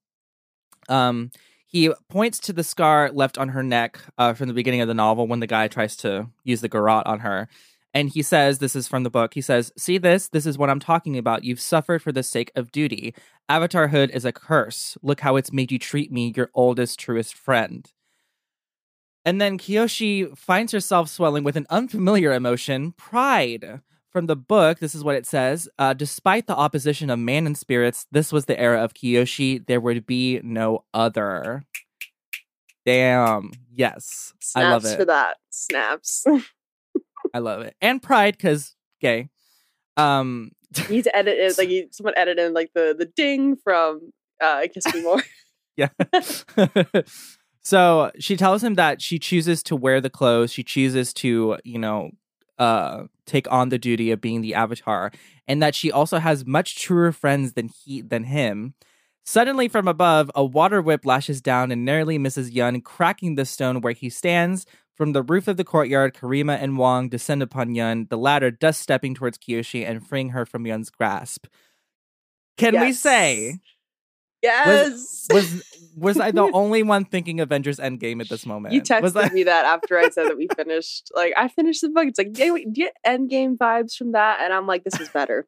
Um, 0.89 1.31
he 1.65 1.91
points 2.07 2.39
to 2.39 2.53
the 2.53 2.63
scar 2.63 3.09
left 3.11 3.37
on 3.37 3.49
her 3.49 3.63
neck 3.63 3.99
uh, 4.17 4.33
from 4.33 4.47
the 4.47 4.53
beginning 4.53 4.81
of 4.81 4.87
the 4.87 4.93
novel 4.93 5.27
when 5.27 5.39
the 5.39 5.47
guy 5.47 5.67
tries 5.67 5.95
to 5.97 6.29
use 6.43 6.61
the 6.61 6.69
garrote 6.69 7.05
on 7.05 7.19
her. 7.19 7.47
And 7.95 8.09
he 8.09 8.21
says, 8.21 8.59
This 8.59 8.75
is 8.75 8.87
from 8.87 9.03
the 9.03 9.09
book. 9.09 9.33
He 9.33 9.41
says, 9.41 9.71
See 9.77 9.97
this? 9.97 10.27
This 10.29 10.45
is 10.45 10.57
what 10.57 10.69
I'm 10.69 10.79
talking 10.79 11.17
about. 11.17 11.43
You've 11.43 11.59
suffered 11.59 12.01
for 12.01 12.11
the 12.11 12.23
sake 12.23 12.51
of 12.55 12.71
duty. 12.71 13.13
Avatarhood 13.49 14.09
is 14.11 14.25
a 14.25 14.31
curse. 14.31 14.97
Look 15.01 15.19
how 15.21 15.35
it's 15.35 15.53
made 15.53 15.71
you 15.71 15.79
treat 15.79 16.11
me, 16.11 16.33
your 16.35 16.49
oldest, 16.53 16.99
truest 16.99 17.35
friend. 17.35 17.91
And 19.25 19.39
then 19.39 19.57
Kyoshi 19.57 20.37
finds 20.37 20.71
herself 20.71 21.09
swelling 21.09 21.43
with 21.43 21.55
an 21.55 21.65
unfamiliar 21.69 22.33
emotion 22.33 22.91
pride. 22.93 23.81
From 24.11 24.27
the 24.27 24.35
book, 24.35 24.77
this 24.77 24.93
is 24.93 25.03
what 25.03 25.15
it 25.15 25.25
says 25.25 25.67
uh, 25.79 25.93
Despite 25.93 26.45
the 26.45 26.55
opposition 26.55 27.09
of 27.09 27.17
man 27.17 27.47
and 27.47 27.57
spirits, 27.57 28.05
this 28.11 28.31
was 28.31 28.45
the 28.45 28.59
era 28.59 28.83
of 28.83 28.93
Kyoshi. 28.93 29.65
There 29.65 29.79
would 29.79 30.05
be 30.05 30.39
no 30.43 30.83
other. 30.93 31.63
Damn. 32.85 33.51
Yes. 33.71 34.33
Snaps 34.39 34.65
I 34.65 34.71
love 34.71 34.85
it. 34.85 34.97
for 34.97 35.05
that. 35.05 35.37
Snaps. 35.49 36.25
I 37.33 37.39
love 37.39 37.61
it. 37.61 37.75
And 37.81 38.01
pride 38.03 38.37
because 38.37 38.75
gay. 38.99 39.29
Um 39.97 40.51
you 40.89 40.95
need 40.95 41.03
to 41.05 41.15
edit 41.15 41.37
it 41.37 41.57
like 41.57 41.69
he, 41.69 41.87
someone 41.91 42.13
edited 42.17 42.51
like 42.53 42.71
the 42.75 42.95
the 42.97 43.05
ding 43.05 43.55
from 43.55 44.11
uh 44.41 44.67
Kiss 44.73 44.93
Me 44.93 45.01
More. 45.01 45.23
yeah. 45.77 45.89
so 47.63 48.11
she 48.19 48.35
tells 48.35 48.63
him 48.63 48.75
that 48.75 49.01
she 49.01 49.19
chooses 49.19 49.63
to 49.63 49.75
wear 49.75 50.01
the 50.01 50.09
clothes. 50.09 50.51
She 50.51 50.63
chooses 50.63 51.13
to, 51.15 51.57
you 51.63 51.79
know, 51.79 52.11
uh 52.59 53.05
take 53.25 53.51
on 53.51 53.69
the 53.69 53.79
duty 53.79 54.11
of 54.11 54.21
being 54.21 54.41
the 54.41 54.53
avatar 54.53 55.11
and 55.47 55.61
that 55.63 55.73
she 55.73 55.91
also 55.91 56.19
has 56.19 56.45
much 56.45 56.75
truer 56.75 57.11
friends 57.11 57.53
than 57.53 57.67
he 57.69 58.01
than 58.01 58.25
him. 58.25 58.73
Suddenly 59.25 59.69
from 59.69 59.87
above, 59.87 60.29
a 60.35 60.43
water 60.43 60.81
whip 60.81 61.05
lashes 61.05 61.41
down 61.41 61.71
and 61.71 61.85
narrowly 61.85 62.17
misses 62.17 62.51
Yun, 62.51 62.81
cracking 62.81 63.35
the 63.35 63.45
stone 63.45 63.81
where 63.81 63.93
he 63.93 64.09
stands. 64.09 64.65
From 64.95 65.13
the 65.13 65.23
roof 65.23 65.47
of 65.47 65.57
the 65.57 65.63
courtyard, 65.63 66.13
Kirima 66.13 66.61
and 66.61 66.77
Wong 66.77 67.09
descend 67.09 67.41
upon 67.41 67.73
Yun, 67.73 68.07
the 68.09 68.17
latter 68.17 68.51
dust 68.51 68.81
stepping 68.81 69.15
towards 69.15 69.37
Kyoshi 69.39 69.87
and 69.87 70.05
freeing 70.05 70.29
her 70.29 70.45
from 70.45 70.67
Yun's 70.67 70.91
grasp. 70.91 71.47
Can 72.57 72.79
we 72.79 72.93
say 72.93 73.59
Yes. 74.43 75.27
was 75.31 75.63
was 75.95 76.19
I 76.19 76.31
the 76.31 76.51
only 76.53 76.83
one 76.83 77.05
thinking 77.05 77.39
Avengers 77.39 77.77
Endgame 77.77 78.19
at 78.21 78.29
this 78.29 78.45
moment? 78.45 78.73
you 78.73 78.81
texted 78.81 79.01
was 79.01 79.31
me 79.31 79.43
that 79.43 79.65
after 79.65 79.97
I 79.97 80.09
said 80.09 80.25
that 80.27 80.37
we 80.37 80.47
finished. 80.55 81.11
Like 81.15 81.33
I 81.37 81.47
finished 81.47 81.81
the 81.81 81.89
book. 81.89 82.05
It's 82.07 82.17
like, 82.19 82.33
do 82.33 82.43
you 82.57 82.71
get 82.71 82.93
Endgame 83.05 83.57
vibes 83.57 83.95
from 83.95 84.11
that? 84.11 84.39
And 84.41 84.53
I'm 84.53 84.67
like, 84.67 84.83
this 84.83 84.99
is 84.99 85.09
better. 85.09 85.47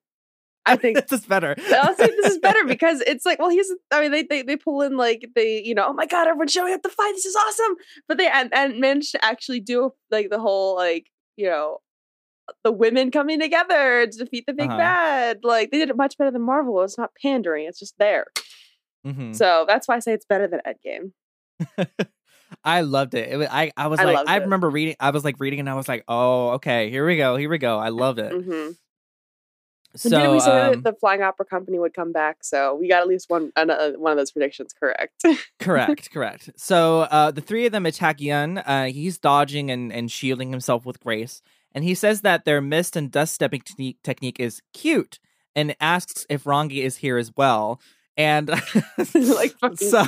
I 0.65 0.75
think 0.81 0.95
this 1.07 1.19
is 1.19 1.25
better. 1.27 1.55
I 1.57 1.89
was 1.89 1.99
like, 1.99 2.11
this 2.21 2.31
is 2.33 2.37
better 2.39 2.63
because 2.67 3.01
it's 3.01 3.25
like, 3.25 3.37
well, 3.37 3.49
he's. 3.49 3.71
I 3.91 4.01
mean, 4.01 4.11
they 4.11 4.23
they 4.23 4.41
they 4.43 4.55
pull 4.57 4.81
in 4.81 4.95
like 4.97 5.29
they, 5.35 5.61
you 5.63 5.75
know, 5.75 5.87
oh 5.89 5.93
my 5.93 6.05
god, 6.05 6.27
everyone's 6.27 6.53
showing 6.53 6.73
up 6.73 6.81
to 6.83 6.89
fight. 6.89 7.11
This 7.13 7.25
is 7.25 7.35
awesome. 7.35 7.75
But 8.07 8.17
they 8.17 8.27
and, 8.27 8.49
and 8.53 8.79
managed 8.79 9.11
to 9.11 9.23
actually 9.25 9.59
do 9.59 9.91
like 10.09 10.29
the 10.29 10.39
whole 10.39 10.75
like 10.75 11.11
you 11.35 11.47
know 11.47 11.79
the 12.63 12.71
women 12.71 13.09
coming 13.11 13.39
together 13.39 14.05
to 14.07 14.17
defeat 14.17 14.45
the 14.47 14.53
big 14.53 14.69
Uh-huh. 14.69 14.77
bad. 14.77 15.39
Like 15.43 15.71
they 15.71 15.79
did 15.79 15.89
it 15.89 15.97
much 15.97 16.17
better 16.17 16.31
than 16.31 16.43
Marvel. 16.43 16.81
It's 16.83 16.97
not 16.97 17.11
pandering. 17.21 17.65
It's 17.67 17.79
just 17.79 17.95
there. 17.99 18.25
Mhm. 19.05 19.35
So 19.35 19.65
that's 19.67 19.87
why 19.87 19.95
I 19.95 19.99
say 19.99 20.13
it's 20.13 20.25
better 20.25 20.47
than 20.47 20.61
Endgame. 20.65 21.11
I 22.63 22.81
loved 22.81 23.13
it. 23.13 23.29
it 23.29 23.37
was, 23.37 23.47
I 23.49 23.71
I 23.77 23.87
was 23.87 23.99
I 23.99 24.05
like 24.05 24.15
loved 24.15 24.29
I 24.29 24.37
remember 24.37 24.69
reading. 24.69 24.95
I 24.99 25.11
was 25.11 25.23
like 25.23 25.39
reading, 25.39 25.59
and 25.59 25.69
I 25.69 25.75
was 25.75 25.87
like, 25.87 26.03
oh, 26.07 26.49
okay, 26.51 26.89
here 26.89 27.05
we 27.05 27.17
go, 27.17 27.35
here 27.37 27.49
we 27.49 27.57
go. 27.57 27.77
I 27.77 27.89
love 27.89 28.19
it. 28.19 28.31
Mm-hmm. 28.31 28.71
So 29.95 30.09
didn't 30.09 30.33
we 30.33 30.39
say 30.41 30.51
um, 30.51 30.71
that 30.71 30.83
the 30.83 30.93
Flying 30.99 31.21
Opera 31.21 31.45
Company 31.45 31.79
would 31.79 31.93
come 31.93 32.11
back? 32.11 32.37
So 32.43 32.75
we 32.75 32.87
got 32.89 33.01
at 33.01 33.07
least 33.07 33.29
one 33.29 33.51
uh, 33.55 33.91
one 33.91 34.11
of 34.11 34.17
those 34.17 34.31
predictions 34.31 34.73
correct. 34.73 35.23
correct, 35.59 36.11
correct. 36.11 36.49
So 36.57 37.01
uh, 37.01 37.31
the 37.31 37.41
three 37.41 37.65
of 37.65 37.71
them 37.71 37.85
attack 37.85 38.19
Yun. 38.19 38.57
Uh, 38.57 38.85
he's 38.85 39.17
dodging 39.17 39.71
and, 39.71 39.93
and 39.93 40.11
shielding 40.11 40.51
himself 40.51 40.85
with 40.85 40.99
grace. 40.99 41.41
And 41.73 41.83
he 41.83 41.93
says 41.93 42.21
that 42.21 42.45
their 42.45 42.61
mist 42.61 42.95
and 42.95 43.11
dust 43.11 43.33
stepping 43.33 43.61
technique, 43.61 43.97
technique 44.03 44.39
is 44.39 44.61
cute 44.73 45.19
and 45.55 45.75
asks 45.79 46.25
if 46.29 46.43
Rangi 46.43 46.83
is 46.83 46.97
here 46.97 47.17
as 47.17 47.31
well. 47.35 47.79
And 48.17 48.49
like 49.13 49.53
so 49.75 50.05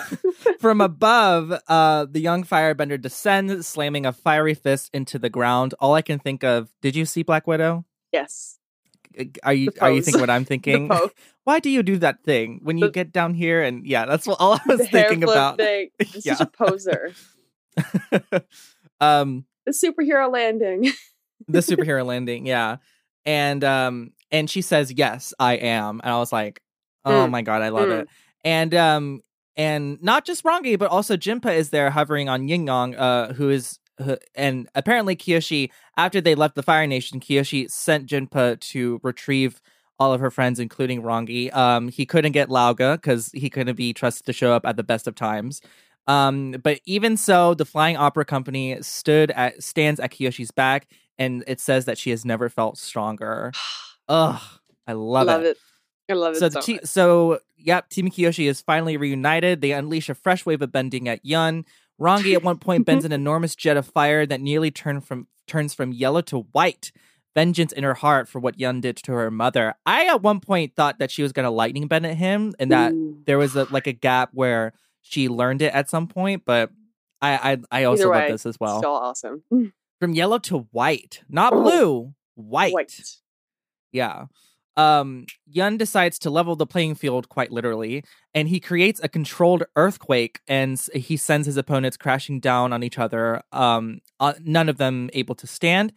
from 0.59 0.79
above, 0.81 1.51
uh, 1.67 2.05
the 2.09 2.19
young 2.21 2.43
firebender 2.45 2.99
descends, 3.01 3.67
slamming 3.67 4.05
a 4.05 4.13
fiery 4.13 4.53
fist 4.53 4.89
into 4.93 5.19
the 5.19 5.29
ground. 5.29 5.73
All 5.79 5.93
I 5.93 6.01
can 6.01 6.17
think 6.19 6.43
of, 6.43 6.69
did 6.81 6.95
you 6.95 7.05
see 7.05 7.23
Black 7.23 7.47
Widow? 7.47 7.85
yes, 8.13 8.57
Are 9.43 9.53
you 9.53 9.71
are 9.81 9.91
you 9.91 10.01
thinking 10.01 10.21
what 10.21 10.29
I'm 10.29 10.45
thinking? 10.51 10.89
Why 11.43 11.59
do 11.59 11.69
you 11.69 11.83
do 11.83 11.97
that 11.97 12.23
thing 12.23 12.59
when 12.63 12.77
you 12.77 12.85
The- 12.85 12.91
get 12.91 13.11
down 13.11 13.33
here? 13.33 13.61
And 13.61 13.85
yeah, 13.85 14.05
that's 14.05 14.25
what 14.25 14.37
all 14.39 14.53
I 14.53 14.59
was 14.65 14.87
thinking 14.89 15.23
about. 15.23 15.57
thing. 15.57 15.89
Yeah. 16.23 16.35
such 16.35 16.47
a 16.47 16.49
poser. 16.51 17.11
um, 19.01 19.45
The 19.65 19.71
superhero 19.71 20.31
landing. 20.31 20.91
the 21.47 21.59
superhero 21.59 22.05
landing, 22.05 22.45
yeah, 22.45 22.77
and 23.25 23.63
um, 23.63 24.13
and 24.31 24.49
she 24.49 24.61
says, 24.61 24.91
"Yes, 24.95 25.33
I 25.39 25.53
am," 25.55 25.99
and 26.03 26.11
I 26.13 26.17
was 26.17 26.31
like, 26.31 26.61
"Oh 27.07 27.27
Mm. 27.27 27.31
my 27.31 27.41
god, 27.41 27.61
I 27.61 27.69
love 27.69 27.89
Mm. 27.89 28.01
it." 28.01 28.07
And 28.43 28.73
um, 28.75 29.21
and 29.55 30.01
not 30.03 30.25
just 30.25 30.43
Rangi, 30.43 30.77
but 30.77 30.89
also 30.91 31.17
Jinpa 31.17 31.55
is 31.55 31.69
there 31.71 31.89
hovering 31.89 32.29
on 32.29 32.47
Yingyong, 32.47 32.95
uh, 32.97 33.33
who 33.33 33.49
is. 33.49 33.79
And 34.35 34.69
apparently, 34.75 35.15
Kyoshi, 35.15 35.71
after 35.97 36.21
they 36.21 36.35
left 36.35 36.53
the 36.53 36.61
Fire 36.61 36.85
Nation, 36.85 37.19
Kyoshi 37.19 37.67
sent 37.71 38.07
Jinpa 38.07 38.59
to 38.59 38.99
retrieve 39.01 39.59
all 39.97 40.13
of 40.13 40.21
her 40.21 40.29
friends, 40.29 40.59
including 40.59 41.01
Rangi. 41.01 41.51
Um, 41.55 41.87
he 41.87 42.05
couldn't 42.05 42.33
get 42.33 42.47
Lao 42.51 42.73
Ge 42.73 42.77
because 43.01 43.31
he 43.33 43.49
couldn't 43.49 43.75
be 43.75 43.93
trusted 43.93 44.27
to 44.27 44.33
show 44.33 44.53
up 44.53 44.67
at 44.67 44.77
the 44.77 44.83
best 44.83 45.07
of 45.07 45.15
times. 45.15 45.61
Um, 46.05 46.51
but 46.63 46.79
even 46.85 47.17
so, 47.17 47.55
the 47.55 47.65
Flying 47.65 47.97
Opera 47.97 48.23
Company 48.23 48.77
stood 48.83 49.31
at 49.31 49.63
stands 49.63 49.99
at 49.99 50.11
Kyoshi's 50.11 50.51
back, 50.51 50.87
and 51.17 51.43
it 51.47 51.59
says 51.59 51.85
that 51.85 51.97
she 51.97 52.11
has 52.11 52.23
never 52.23 52.49
felt 52.49 52.77
stronger. 52.77 53.51
Ugh, 54.09 54.39
I 54.85 54.93
love, 54.93 55.25
love 55.25 55.41
it. 55.41 55.47
it. 55.47 55.57
I 56.09 56.13
love 56.13 56.35
it 56.35 56.39
So, 56.39 56.49
so, 56.49 56.77
so 56.83 57.39
yep, 57.57 57.89
Team 57.89 58.09
Kyoshi 58.09 58.47
is 58.49 58.61
finally 58.61 58.97
reunited. 58.97 59.61
They 59.61 59.71
unleash 59.71 60.09
a 60.09 60.15
fresh 60.15 60.45
wave 60.45 60.61
of 60.61 60.71
bending 60.71 61.07
at 61.07 61.25
Yun. 61.25 61.65
Rangi 61.99 62.33
at 62.33 62.43
one 62.43 62.57
point 62.57 62.85
bends 62.85 63.05
an 63.05 63.11
enormous 63.11 63.55
jet 63.55 63.77
of 63.77 63.85
fire 63.87 64.25
that 64.25 64.39
nearly 64.41 64.71
turn 64.71 65.01
from 65.01 65.27
turns 65.47 65.73
from 65.73 65.91
yellow 65.91 66.21
to 66.21 66.39
white. 66.51 66.91
Vengeance 67.35 67.71
in 67.71 67.83
her 67.83 67.93
heart 67.93 68.27
for 68.27 68.39
what 68.39 68.59
Yun 68.59 68.81
did 68.81 68.97
to 68.97 69.11
her 69.11 69.29
mother. 69.29 69.75
I 69.85 70.07
at 70.07 70.23
one 70.23 70.39
point 70.39 70.75
thought 70.75 70.97
that 70.99 71.11
she 71.11 71.21
was 71.21 71.31
gonna 71.33 71.51
lightning 71.51 71.87
bend 71.87 72.05
at 72.05 72.15
him, 72.15 72.55
and 72.57 72.71
that 72.71 72.93
Ooh. 72.93 73.21
there 73.25 73.37
was 73.37 73.55
a 73.55 73.65
like 73.69 73.85
a 73.85 73.93
gap 73.93 74.31
where 74.33 74.73
she 75.01 75.29
learned 75.29 75.61
it 75.61 75.71
at 75.73 75.87
some 75.89 76.07
point. 76.07 76.43
But 76.45 76.71
I 77.21 77.53
I, 77.71 77.81
I 77.81 77.83
also 77.83 78.11
Either 78.11 78.21
love 78.21 78.31
this 78.31 78.45
as 78.47 78.59
well. 78.59 78.79
Still 78.79 78.91
awesome. 78.91 79.43
From 79.99 80.13
yellow 80.13 80.39
to 80.39 80.67
white, 80.71 81.21
not 81.29 81.53
Oh. 81.53 81.61
blue, 81.61 82.13
white. 82.35 82.73
White. 82.73 83.01
Yeah. 83.91 84.25
Um, 84.77 85.25
Yun 85.47 85.77
decides 85.77 86.19
to 86.19 86.29
level 86.29 86.55
the 86.55 86.67
playing 86.67 86.95
field 86.95 87.29
quite 87.29 87.51
literally, 87.51 88.03
and 88.33 88.47
he 88.47 88.59
creates 88.59 89.01
a 89.03 89.09
controlled 89.09 89.63
earthquake, 89.75 90.39
and 90.47 90.79
he 90.93 91.17
sends 91.17 91.47
his 91.47 91.57
opponents 91.57 91.97
crashing 91.97 92.39
down 92.39 92.71
on 92.71 92.83
each 92.83 92.99
other. 92.99 93.41
Um, 93.51 93.99
uh, 94.19 94.33
none 94.43 94.69
of 94.69 94.77
them 94.77 95.09
able 95.13 95.35
to 95.35 95.47
stand. 95.47 95.93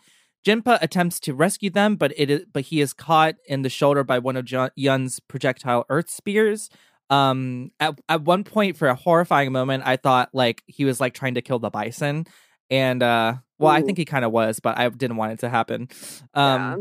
Jinpa 0.46 0.78
attempts 0.80 1.20
to 1.20 1.34
rescue 1.34 1.68
them, 1.68 1.96
but 1.96 2.14
it 2.16 2.30
is, 2.30 2.46
but 2.50 2.62
he 2.62 2.80
is 2.80 2.94
caught 2.94 3.34
in 3.46 3.60
the 3.60 3.68
shoulder 3.68 4.02
by 4.02 4.18
one 4.18 4.36
of 4.36 4.46
Jun- 4.46 4.70
Yun's 4.74 5.20
projectile 5.20 5.84
earth 5.90 6.08
spears. 6.08 6.70
Um, 7.10 7.72
at 7.80 8.00
at 8.08 8.22
one 8.22 8.44
point, 8.44 8.78
for 8.78 8.88
a 8.88 8.94
horrifying 8.94 9.52
moment, 9.52 9.82
I 9.84 9.96
thought 9.96 10.30
like 10.32 10.62
he 10.66 10.86
was 10.86 11.00
like 11.00 11.12
trying 11.12 11.34
to 11.34 11.42
kill 11.42 11.58
the 11.58 11.68
bison, 11.68 12.26
and 12.70 13.02
uh, 13.02 13.34
well, 13.58 13.72
I 13.72 13.82
think 13.82 13.98
he 13.98 14.06
kind 14.06 14.24
of 14.24 14.32
was, 14.32 14.60
but 14.60 14.78
I 14.78 14.88
didn't 14.88 15.18
want 15.18 15.32
it 15.32 15.40
to 15.40 15.50
happen. 15.50 15.88
Um, 16.32 16.60
yeah. 16.62 16.76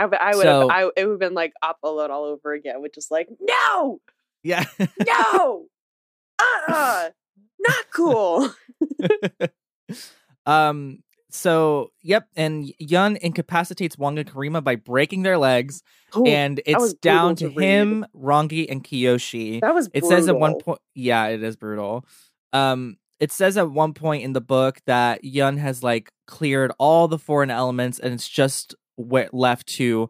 I, 0.00 0.16
I 0.16 0.34
would 0.34 0.42
so- 0.42 0.68
have. 0.68 0.70
I 0.70 0.90
it 0.96 1.06
would 1.06 1.12
have 1.12 1.18
been 1.18 1.34
like 1.34 1.52
upload 1.62 2.10
all 2.10 2.24
over 2.24 2.52
again, 2.52 2.80
which 2.80 2.96
is 2.96 3.08
like 3.10 3.28
no, 3.40 4.00
yeah. 4.42 4.64
no, 5.06 5.66
uh, 6.38 6.72
uh 6.72 7.10
not 7.58 7.84
cool. 7.92 8.50
um 10.46 11.02
so 11.30 11.92
yep 12.02 12.26
and 12.36 12.72
yun 12.78 13.16
incapacitates 13.20 13.96
wong 13.96 14.18
and 14.18 14.30
kirima 14.30 14.62
by 14.62 14.74
breaking 14.74 15.22
their 15.22 15.38
legs 15.38 15.82
Ooh, 16.16 16.24
and 16.24 16.60
it's 16.66 16.94
down 16.94 17.36
to, 17.36 17.48
to 17.48 17.60
him 17.60 18.04
Rangi, 18.14 18.70
and 18.70 18.82
kyoshi 18.82 19.60
that 19.60 19.74
was. 19.74 19.88
it 19.94 20.04
says 20.04 20.28
at 20.28 20.36
one 20.36 20.58
point 20.58 20.80
yeah 20.94 21.26
it 21.26 21.42
is 21.42 21.56
brutal 21.56 22.04
um 22.52 22.96
it 23.20 23.30
says 23.32 23.56
at 23.56 23.70
one 23.70 23.92
point 23.92 24.24
in 24.24 24.32
the 24.32 24.40
book 24.40 24.78
that 24.86 25.22
yun 25.22 25.58
has 25.58 25.82
like 25.82 26.10
cleared 26.26 26.72
all 26.78 27.06
the 27.06 27.18
foreign 27.18 27.50
elements 27.50 27.98
and 27.98 28.12
it's 28.14 28.28
just 28.28 28.74
what 29.00 29.32
left 29.34 29.66
to 29.66 30.08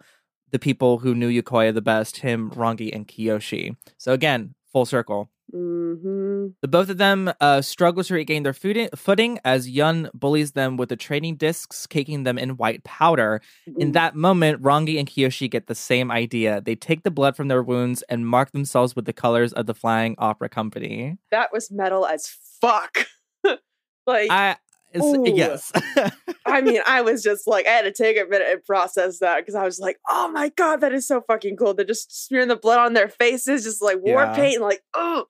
the 0.51 0.59
people 0.59 0.99
who 0.99 1.15
knew 1.15 1.31
Yokoya 1.31 1.73
the 1.73 1.81
best 1.83 2.19
him 2.19 2.51
rangi 2.51 2.95
and 2.95 3.07
kyoshi 3.09 3.77
so 3.99 4.13
again 4.13 4.55
full 4.73 4.85
circle 4.87 5.31
Mhm. 5.53 6.55
the 6.63 6.69
both 6.69 6.89
of 6.91 6.99
them 6.99 7.33
uh, 7.41 7.61
struggle 7.61 8.05
to 8.05 8.15
regain 8.15 8.45
their 8.45 8.53
footing, 8.53 8.89
footing 8.95 9.41
as 9.45 9.69
Yun 9.69 10.09
bullies 10.15 10.53
them 10.53 10.77
with 10.77 10.91
the 10.91 10.97
training 10.97 11.35
discs, 11.37 11.89
caking 11.89 12.23
them 12.23 12.39
in 12.39 12.51
white 12.51 12.85
powder. 12.85 13.41
In 13.79 13.91
Mm. 13.91 13.93
that 13.95 14.15
moment, 14.15 14.63
Rangi 14.63 14.97
and 14.97 15.09
Kyoshi 15.09 15.51
get 15.51 15.67
the 15.67 15.75
same 15.75 16.09
idea. 16.13 16.61
They 16.61 16.77
take 16.77 17.03
the 17.03 17.11
blood 17.11 17.35
from 17.35 17.49
their 17.49 17.65
wounds 17.65 18.03
and 18.09 18.29
mark 18.29 18.53
themselves 18.53 18.95
with 18.95 19.07
the 19.07 19.13
colors 19.13 19.53
of 19.53 19.67
the 19.67 19.75
Flying 19.75 20.15
Opera 20.19 20.49
Company. 20.49 21.19
that 21.33 21.51
was 21.53 21.69
metal 21.73 22.07
as 22.07 22.29
fuck. 22.61 23.07
like 24.07 24.31
I 24.31 24.57
Ooh. 24.97 25.25
yes. 25.27 25.71
I 26.47 26.61
mean, 26.63 26.81
I 26.87 27.03
was 27.03 27.23
just 27.23 27.47
like, 27.47 27.67
I 27.67 27.71
had 27.71 27.83
to 27.83 27.93
take 27.93 28.17
a 28.19 28.25
minute 28.25 28.49
and 28.51 28.65
process 28.65 29.19
that 29.21 29.39
because 29.39 29.55
I 29.55 29.65
was 29.65 29.79
like, 29.79 29.99
oh 30.09 30.31
my 30.33 30.49
God, 30.57 30.81
that 30.81 30.93
is 30.93 31.07
so 31.07 31.21
fucking 31.21 31.57
cool. 31.57 31.75
They're 31.75 31.85
just 31.85 32.27
smearing 32.27 32.49
the 32.49 32.57
blood 32.57 32.81
on 32.81 32.95
their 32.95 33.09
faces, 33.09 33.65
just 33.65 33.81
like 33.83 33.99
war 34.01 34.23
Yeah. 34.23 34.35
paint, 34.35 34.55
and 34.57 34.65
like, 34.65 34.83
oh. 34.95 35.27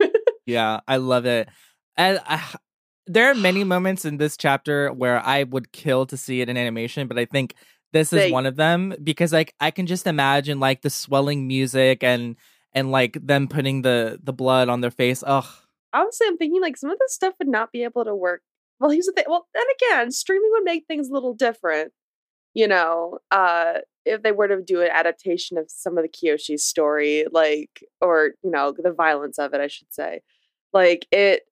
Yeah, 0.46 0.80
I 0.88 0.96
love 0.96 1.26
it. 1.26 1.48
And 1.96 2.20
I, 2.26 2.42
there 3.06 3.30
are 3.30 3.34
many 3.34 3.64
moments 3.64 4.04
in 4.04 4.16
this 4.16 4.36
chapter 4.36 4.92
where 4.92 5.24
I 5.24 5.44
would 5.44 5.72
kill 5.72 6.06
to 6.06 6.16
see 6.16 6.40
it 6.40 6.48
in 6.48 6.56
animation, 6.56 7.08
but 7.08 7.18
I 7.18 7.24
think 7.24 7.54
this 7.92 8.12
is 8.12 8.20
They- 8.24 8.30
one 8.32 8.46
of 8.46 8.56
them 8.56 8.94
because 9.02 9.32
like 9.32 9.54
I 9.60 9.70
can 9.70 9.86
just 9.86 10.06
imagine 10.06 10.60
like 10.60 10.82
the 10.82 10.90
swelling 10.90 11.46
music 11.48 12.02
and 12.04 12.36
and 12.72 12.90
like 12.92 13.18
them 13.20 13.48
putting 13.48 13.82
the 13.82 14.18
the 14.22 14.32
blood 14.32 14.68
on 14.68 14.80
their 14.80 14.90
face. 14.92 15.24
Ugh. 15.26 15.44
Honestly, 15.92 16.26
I'm 16.28 16.36
thinking 16.36 16.60
like 16.60 16.76
some 16.76 16.90
of 16.90 16.98
this 17.00 17.14
stuff 17.14 17.34
would 17.40 17.48
not 17.48 17.72
be 17.72 17.82
able 17.82 18.04
to 18.04 18.14
work. 18.14 18.42
Well, 18.80 18.90
here's 18.90 19.06
the 19.06 19.12
thing. 19.12 19.26
Well, 19.28 19.46
then 19.54 19.64
again, 19.76 20.10
streaming 20.10 20.50
would 20.52 20.64
make 20.64 20.86
things 20.86 21.08
a 21.08 21.12
little 21.12 21.34
different. 21.34 21.92
You 22.54 22.68
know, 22.68 23.18
uh, 23.30 23.80
if 24.06 24.22
they 24.22 24.32
were 24.32 24.48
to 24.48 24.62
do 24.62 24.82
an 24.82 24.90
adaptation 24.92 25.58
of 25.58 25.70
some 25.70 25.98
of 25.98 26.04
the 26.04 26.08
Kyoshi 26.10 26.58
story, 26.58 27.26
like, 27.32 27.84
or 28.00 28.32
you 28.42 28.50
know, 28.50 28.74
the 28.76 28.92
violence 28.92 29.38
of 29.38 29.54
it, 29.54 29.60
I 29.60 29.68
should 29.68 29.92
say, 29.92 30.22
like 30.72 31.06
it. 31.12 31.42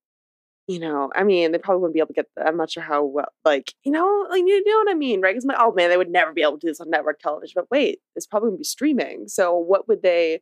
You 0.68 0.78
know, 0.80 1.10
I 1.16 1.24
mean, 1.24 1.52
they 1.52 1.58
probably 1.58 1.80
wouldn't 1.80 1.94
be 1.94 2.00
able 2.00 2.08
to 2.08 2.12
get. 2.14 2.26
The, 2.36 2.46
I'm 2.46 2.58
not 2.58 2.70
sure 2.70 2.82
how 2.82 3.02
well, 3.04 3.28
like, 3.44 3.72
you 3.84 3.92
know, 3.92 4.26
like 4.30 4.40
you 4.46 4.64
know 4.64 4.78
what 4.78 4.90
I 4.90 4.94
mean, 4.94 5.20
right? 5.22 5.32
Because 5.34 5.46
like, 5.46 5.56
oh 5.60 5.72
man, 5.72 5.88
they 5.90 5.96
would 5.96 6.10
never 6.10 6.32
be 6.32 6.42
able 6.42 6.58
to 6.58 6.66
do 6.66 6.68
this 6.68 6.80
on 6.80 6.90
network 6.90 7.20
television. 7.20 7.54
But 7.56 7.70
wait, 7.70 8.00
it's 8.16 8.26
probably 8.26 8.50
gonna 8.50 8.58
be 8.58 8.64
streaming. 8.64 9.28
So 9.28 9.56
what 9.56 9.88
would 9.88 10.02
they? 10.02 10.40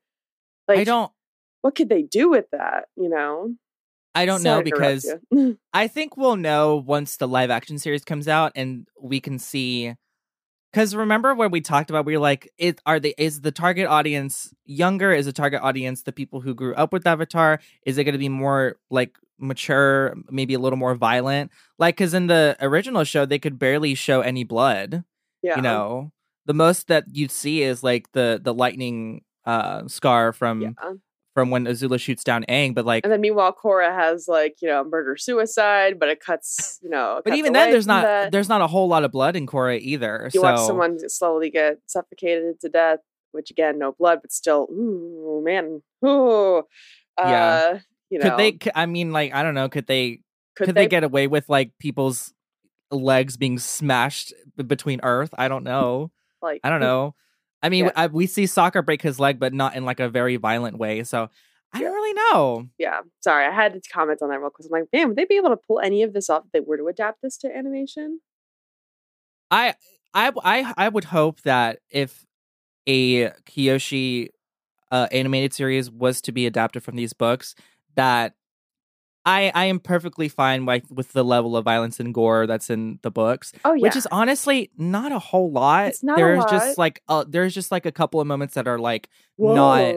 Like, 0.68 0.80
I 0.80 0.84
don't 0.84 1.12
What 1.62 1.74
could 1.74 1.88
they 1.88 2.02
do 2.02 2.30
with 2.30 2.46
that? 2.52 2.86
You 2.96 3.08
know, 3.08 3.54
I 4.16 4.26
don't 4.26 4.42
know 4.42 4.56
Sorry 4.56 4.64
because. 4.64 5.14
I 5.72 5.88
think 5.88 6.16
we'll 6.16 6.36
know 6.36 6.76
once 6.76 7.16
the 7.18 7.28
live 7.28 7.50
action 7.50 7.78
series 7.78 8.04
comes 8.04 8.28
out 8.28 8.52
and 8.56 8.86
we 9.00 9.20
can 9.20 9.38
see 9.38 9.94
because 10.72 10.94
remember 10.94 11.34
when 11.34 11.50
we 11.50 11.60
talked 11.60 11.88
about 11.90 12.04
we 12.04 12.14
were 12.14 12.22
like 12.22 12.52
it 12.58 12.80
are 12.84 13.00
the 13.00 13.14
is 13.16 13.40
the 13.40 13.52
target 13.52 13.86
audience 13.86 14.52
younger? 14.64 15.12
Is 15.12 15.26
the 15.26 15.32
target 15.32 15.62
audience 15.62 16.02
the 16.02 16.12
people 16.12 16.40
who 16.40 16.54
grew 16.54 16.74
up 16.74 16.92
with 16.92 17.06
avatar? 17.06 17.60
Is 17.84 17.98
it 17.98 18.04
going 18.04 18.12
to 18.14 18.18
be 18.18 18.28
more 18.28 18.76
like 18.90 19.16
mature 19.38 20.14
maybe 20.30 20.54
a 20.54 20.58
little 20.58 20.78
more 20.78 20.94
violent? 20.94 21.50
Like 21.78 21.96
because 21.96 22.14
in 22.14 22.26
the 22.26 22.56
original 22.60 23.04
show 23.04 23.26
they 23.26 23.38
could 23.38 23.58
barely 23.58 23.94
show 23.94 24.20
any 24.20 24.44
blood 24.44 25.04
yeah, 25.42 25.56
you 25.56 25.62
know? 25.62 26.12
The 26.46 26.54
most 26.54 26.88
that 26.88 27.04
you'd 27.12 27.30
see 27.30 27.62
is 27.62 27.82
like 27.82 28.12
the 28.12 28.40
the 28.42 28.54
lightning 28.54 29.22
uh 29.44 29.86
scar 29.88 30.32
from 30.32 30.60
yeah. 30.60 30.70
From 31.36 31.50
when 31.50 31.66
azula 31.66 32.00
shoots 32.00 32.24
down 32.24 32.46
aang 32.48 32.74
but 32.74 32.86
like 32.86 33.04
And 33.04 33.12
then 33.12 33.20
meanwhile, 33.20 33.52
Korra 33.52 33.94
has 33.94 34.26
like 34.26 34.56
you 34.62 34.68
know 34.68 34.82
murder 34.84 35.18
suicide, 35.18 36.00
but 36.00 36.08
it 36.08 36.18
cuts 36.18 36.80
you 36.82 36.88
know. 36.88 37.20
but 37.22 37.32
cuts 37.32 37.38
even 37.38 37.52
then 37.52 37.70
there's 37.70 37.86
not 37.86 38.04
that. 38.04 38.32
there's 38.32 38.48
not 38.48 38.62
a 38.62 38.66
whole 38.66 38.88
lot 38.88 39.04
of 39.04 39.12
blood 39.12 39.36
in 39.36 39.46
Korra 39.46 39.78
either 39.78 40.30
You 40.32 40.40
so 40.40 40.42
watch 40.42 40.60
someone 40.60 40.98
slowly 41.10 41.50
get 41.50 41.80
suffocated 41.86 42.58
to 42.62 42.70
death, 42.70 43.00
which 43.32 43.50
again, 43.50 43.78
no 43.78 43.92
blood, 43.92 44.20
but 44.22 44.32
still, 44.32 44.66
ooh 44.72 45.42
man, 45.44 45.82
ooh. 46.06 46.58
Uh, 46.58 46.62
Yeah. 47.18 47.78
You 48.08 48.18
know, 48.20 48.30
could 48.30 48.38
they 48.38 48.70
i 48.74 48.86
mean 48.86 49.12
like 49.12 49.34
i 49.34 49.42
don't 49.42 49.54
know 49.54 49.68
could 49.68 49.86
they 49.86 50.20
Could, 50.54 50.66
could, 50.66 50.74
they, 50.74 50.86
get 50.86 51.04
away 51.04 51.26
with 51.26 51.48
like 51.50 51.72
people's 51.78 52.32
legs 52.90 53.36
being 53.36 53.58
smashed 53.58 54.32
b- 54.56 54.62
between 54.62 55.00
earth 55.02 55.34
i 55.36 55.48
don't 55.48 55.64
know 55.64 56.12
like? 56.40 56.60
i 56.64 56.70
don't 56.70 56.80
know 56.80 57.14
i 57.66 57.68
mean 57.68 57.86
Yeah. 57.86 57.92
I, 57.96 58.06
we 58.06 58.26
see 58.26 58.44
Sokka 58.44 58.84
break 58.84 59.02
his 59.02 59.18
leg 59.20 59.38
but 59.38 59.52
not 59.52 59.76
in 59.76 59.84
like 59.84 60.00
a 60.00 60.08
very 60.08 60.36
violent 60.36 60.78
way 60.78 61.02
so 61.04 61.28
i 61.72 61.80
don't 61.80 61.92
really 61.92 62.14
know 62.14 62.68
Yeah, 62.78 63.00
sorry, 63.20 63.46
I 63.46 63.52
had 63.52 63.72
to 63.74 63.80
comment 63.92 64.20
on 64.22 64.28
that 64.30 64.40
real 64.40 64.50
quick. 64.50 64.66
I'm 64.66 64.80
like, 64.80 64.88
man, 64.92 65.08
would 65.08 65.16
they 65.16 65.24
be 65.24 65.36
able 65.36 65.50
to 65.50 65.56
pull 65.56 65.80
any 65.80 66.02
of 66.02 66.12
this 66.12 66.30
off 66.30 66.44
if 66.46 66.52
they 66.52 66.60
were 66.60 66.76
to 66.76 66.86
adapt 66.88 67.22
this 67.22 67.36
to 67.38 67.48
animation? 67.54 68.20
i 69.50 69.74
i 70.14 70.32
i, 70.44 70.74
I 70.76 70.88
would 70.88 71.04
hope 71.04 71.42
that 71.42 71.80
if 71.90 72.24
a 72.86 73.30
kyoshi 73.50 74.28
uh, 74.92 75.08
animated 75.10 75.52
series 75.52 75.90
was 75.90 76.20
to 76.22 76.32
be 76.32 76.46
adapted 76.46 76.82
from 76.82 76.96
these 76.96 77.12
books 77.12 77.54
that 77.96 78.34
I, 79.26 79.50
I 79.54 79.64
am 79.64 79.80
perfectly 79.80 80.28
fine 80.28 80.66
with, 80.66 80.88
with 80.90 81.12
the 81.12 81.24
level 81.24 81.56
of 81.56 81.64
violence 81.64 81.98
and 81.98 82.14
gore 82.14 82.46
that's 82.46 82.70
in 82.70 83.00
the 83.02 83.10
books. 83.10 83.52
Oh 83.64 83.74
yeah, 83.74 83.82
which 83.82 83.96
is 83.96 84.06
honestly 84.12 84.70
not 84.78 85.10
a 85.10 85.18
whole 85.18 85.50
lot. 85.50 85.88
It's 85.88 86.04
not 86.04 86.16
a 86.16 86.22
there's 86.22 86.38
lot. 86.38 86.50
just 86.50 86.78
like 86.78 87.02
uh, 87.08 87.24
there's 87.28 87.52
just 87.52 87.72
like 87.72 87.84
a 87.86 87.92
couple 87.92 88.20
of 88.20 88.28
moments 88.28 88.54
that 88.54 88.68
are 88.68 88.78
like 88.78 89.08
not 89.36 89.96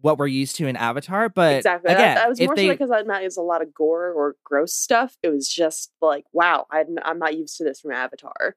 what 0.00 0.16
we're 0.16 0.28
used 0.28 0.54
to 0.56 0.68
in 0.68 0.76
Avatar. 0.76 1.28
But 1.28 1.56
exactly. 1.56 1.92
again, 1.92 2.14
that, 2.14 2.20
that 2.20 2.28
was 2.28 2.40
more 2.40 2.54
they 2.54 2.68
so 2.68 2.72
because 2.72 2.90
I'm 2.92 3.08
not 3.08 3.24
used 3.24 3.36
a 3.36 3.42
lot 3.42 3.62
of 3.62 3.74
gore 3.74 4.12
or 4.12 4.36
gross 4.44 4.74
stuff. 4.74 5.16
It 5.24 5.28
was 5.30 5.48
just 5.48 5.90
like, 6.00 6.24
wow, 6.32 6.66
I'm, 6.70 6.96
I'm 7.02 7.18
not 7.18 7.36
used 7.36 7.56
to 7.58 7.64
this 7.64 7.80
from 7.80 7.92
Avatar. 7.92 8.54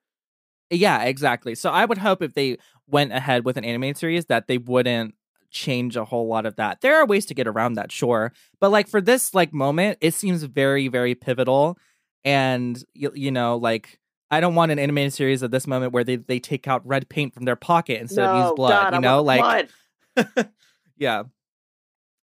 yeah, 0.69 1.03
exactly. 1.03 1.55
So 1.55 1.71
I 1.71 1.85
would 1.85 1.97
hope 1.97 2.21
if 2.21 2.35
they 2.35 2.57
went 2.87 3.11
ahead 3.11 3.43
with 3.43 3.57
an 3.57 3.65
animated 3.65 3.97
series 3.97 4.25
that 4.25 4.47
they 4.47 4.59
wouldn't 4.59 5.15
change 5.51 5.95
a 5.95 6.05
whole 6.05 6.27
lot 6.27 6.45
of 6.45 6.55
that. 6.55 6.81
There 6.81 6.95
are 6.97 7.05
ways 7.05 7.25
to 7.27 7.33
get 7.33 7.47
around 7.47 7.73
that, 7.73 7.91
sure, 7.91 8.33
but 8.59 8.71
like 8.71 8.87
for 8.87 9.01
this 9.01 9.33
like 9.33 9.53
moment, 9.53 9.97
it 10.01 10.13
seems 10.13 10.43
very 10.43 10.87
very 10.87 11.15
pivotal, 11.15 11.77
and 12.23 12.83
you, 12.93 13.11
you 13.13 13.31
know 13.31 13.57
like. 13.57 13.97
I 14.33 14.39
don't 14.39 14.55
want 14.55 14.71
an 14.71 14.79
animated 14.79 15.11
series 15.11 15.41
of 15.41 15.51
this 15.51 15.67
moment 15.67 15.91
where 15.91 16.05
they, 16.05 16.15
they 16.15 16.39
take 16.39 16.65
out 16.65 16.87
red 16.87 17.09
paint 17.09 17.33
from 17.33 17.43
their 17.43 17.57
pocket 17.57 17.99
instead 17.99 18.29
of 18.29 18.33
no, 18.33 18.43
use 18.45 18.53
blood. 18.55 18.69
God, 18.69 18.93
you 18.93 19.01
know, 19.01 19.21
like 19.21 19.67
blood. 20.15 20.49
yeah. 20.97 21.23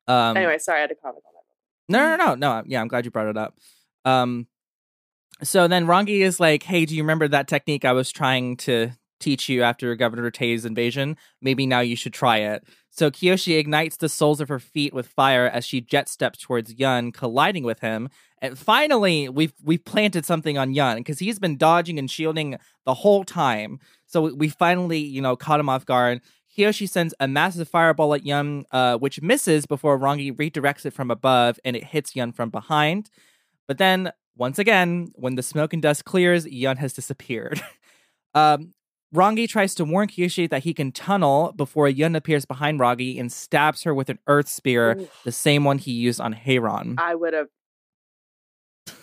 Um, 0.07 0.36
anyway, 0.36 0.57
sorry, 0.57 0.79
I 0.79 0.81
had 0.81 0.89
to 0.89 0.95
comment 0.95 1.23
on 1.27 1.34
that. 1.36 2.17
No, 2.17 2.17
no, 2.17 2.34
no, 2.34 2.62
no. 2.62 2.63
Yeah, 2.65 2.81
I'm 2.81 2.88
glad 2.88 3.05
you 3.05 3.12
brought 3.12 3.27
it 3.27 3.38
up. 3.38 3.55
Um, 4.03 4.47
so 5.43 5.67
then 5.67 5.86
Rangi 5.86 6.21
is 6.21 6.39
like, 6.39 6.63
"Hey, 6.63 6.86
do 6.86 6.95
you 6.95 7.03
remember 7.03 7.27
that 7.27 7.47
technique 7.47 7.86
I 7.86 7.93
was 7.93 8.12
trying 8.12 8.57
to 8.57 8.91
teach 9.21 9.47
you 9.47 9.63
after 9.63 9.95
Governor 9.95 10.31
Tay's 10.31 10.65
invasion? 10.65 11.15
Maybe 11.41 11.65
now 11.65 11.79
you 11.79 11.95
should 11.95 12.13
try 12.13 12.38
it." 12.39 12.63
So 12.89 13.10
Kyoshi 13.10 13.57
ignites 13.57 13.95
the 13.95 14.10
soles 14.10 14.41
of 14.41 14.49
her 14.49 14.60
feet 14.60 14.93
with 14.93 15.07
fire 15.07 15.47
as 15.47 15.65
she 15.65 15.79
jet 15.79 16.10
steps 16.10 16.39
towards 16.39 16.73
Yun, 16.73 17.13
colliding 17.13 17.63
with 17.63 17.79
him. 17.79 18.10
And 18.41 18.60
finally, 18.60 19.29
we've 19.29 19.53
we've 19.63 19.86
planted 19.86 20.25
something 20.25 20.57
on 20.57 20.73
Yun 20.73 20.97
because 20.97 21.19
he's 21.19 21.39
been 21.39 21.57
dodging 21.57 21.97
and 21.97 22.12
shielding 22.12 22.57
the 22.86 22.95
whole 22.95 23.23
time. 23.23 23.79
So 24.07 24.34
we- 24.34 24.49
finally, 24.49 24.99
you 24.99 25.21
know, 25.21 25.38
caught 25.38 25.60
him 25.60 25.69
off 25.69 25.86
guard. 25.86 26.21
Kyoshi 26.57 26.89
sends 26.89 27.13
a 27.19 27.29
massive 27.29 27.69
fireball 27.69 28.13
at 28.13 28.25
Yun, 28.25 28.65
uh, 28.71 28.97
which 28.97 29.21
misses 29.21 29.65
before 29.65 29.97
Rangi 29.97 30.36
redirects 30.36 30.86
it 30.86 30.91
from 30.91 31.10
above 31.10 31.60
and 31.63 31.77
it 31.77 31.86
hits 31.86 32.13
Yun 32.15 32.34
from 32.34 32.49
behind. 32.49 33.10
But 33.67 33.77
then, 33.77 34.12
once 34.36 34.60
again, 34.60 35.12
when 35.15 35.36
the 35.36 35.43
smoke 35.43 35.71
and 35.71 35.81
dust 35.81 36.03
clears, 36.03 36.45
Yun 36.45 36.75
has 36.77 36.91
disappeared. 36.91 37.62
um, 38.34 38.73
Rangi 39.13 39.47
tries 39.47 39.76
to 39.76 39.84
warn 39.84 40.08
Kyoshi 40.08 40.50
that 40.50 40.63
he 40.63 40.74
can 40.74 40.91
tunnel 40.93 41.52
before 41.52 41.89
Yun 41.89 42.15
appears 42.15 42.45
behind 42.45 42.80
Rangi 42.80 43.19
and 43.19 43.32
stabs 43.32 43.84
her 43.84 43.93
with 43.93 44.10
an 44.10 44.19
earth 44.28 44.47
spear, 44.47 44.97
the 45.26 45.34
same 45.34 45.65
one 45.65 45.80
he 45.80 45.91
used 45.91 46.21
on 46.21 46.32
Hei-Ran. 46.32 46.95
I 46.97 47.15
would 47.15 47.34
have. 47.34 47.47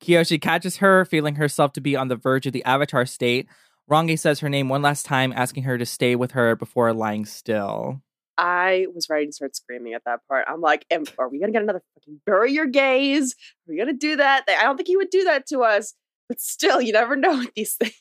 Kyoshi 0.00 0.40
catches 0.40 0.78
her, 0.78 1.04
feeling 1.04 1.36
herself 1.36 1.72
to 1.74 1.80
be 1.80 1.94
on 1.94 2.08
the 2.08 2.16
verge 2.16 2.46
of 2.46 2.52
the 2.52 2.64
avatar 2.64 3.06
state. 3.06 3.46
Rangi 3.88 4.18
says 4.18 4.40
her 4.40 4.48
name 4.48 4.68
one 4.68 4.82
last 4.82 5.06
time, 5.06 5.32
asking 5.36 5.62
her 5.62 5.78
to 5.78 5.86
stay 5.86 6.16
with 6.16 6.32
her 6.32 6.56
before 6.56 6.92
lying 6.92 7.24
still. 7.26 8.02
I 8.36 8.86
was 8.92 9.08
ready 9.08 9.26
to 9.26 9.32
start 9.32 9.54
screaming 9.54 9.94
at 9.94 10.02
that 10.04 10.20
part. 10.28 10.46
I'm 10.48 10.60
like, 10.60 10.84
are 11.16 11.28
we 11.28 11.38
gonna 11.38 11.52
get 11.52 11.62
another 11.62 11.82
fucking 11.94 12.20
bury 12.26 12.52
your 12.52 12.66
gays? 12.66 13.32
Are 13.32 13.70
we 13.70 13.78
gonna 13.78 13.92
do 13.92 14.16
that? 14.16 14.44
I 14.48 14.64
don't 14.64 14.76
think 14.76 14.88
he 14.88 14.96
would 14.96 15.10
do 15.10 15.24
that 15.24 15.46
to 15.46 15.60
us, 15.60 15.94
but 16.28 16.40
still, 16.40 16.80
you 16.82 16.92
never 16.92 17.14
know 17.14 17.38
with 17.38 17.54
these 17.54 17.74
things. 17.74 17.94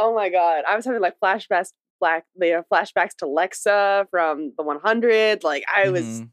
Oh 0.00 0.14
my 0.14 0.28
god, 0.30 0.62
I 0.68 0.76
was 0.76 0.84
having 0.84 1.00
like 1.02 1.16
flashbacks, 1.22 1.72
black, 2.00 2.24
you 2.40 2.52
know, 2.52 2.62
flashbacks 2.72 3.16
to 3.18 3.24
Lexa 3.26 4.06
from 4.10 4.52
the 4.56 4.62
100. 4.62 5.42
Like 5.42 5.64
I 5.74 5.88
was, 5.90 6.04
Mhm. 6.04 6.30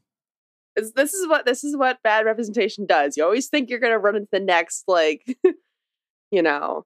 it's, 0.76 0.92
this 0.92 1.12
is 1.14 1.26
what 1.28 1.44
this 1.46 1.64
is 1.64 1.76
what 1.76 2.00
bad 2.04 2.24
representation 2.26 2.86
does. 2.86 3.16
You 3.16 3.24
always 3.24 3.48
think 3.48 3.68
you're 3.68 3.80
gonna 3.80 3.98
run 3.98 4.14
into 4.14 4.28
the 4.30 4.38
next, 4.40 4.84
like, 4.86 5.26
you 6.30 6.42
know. 6.42 6.84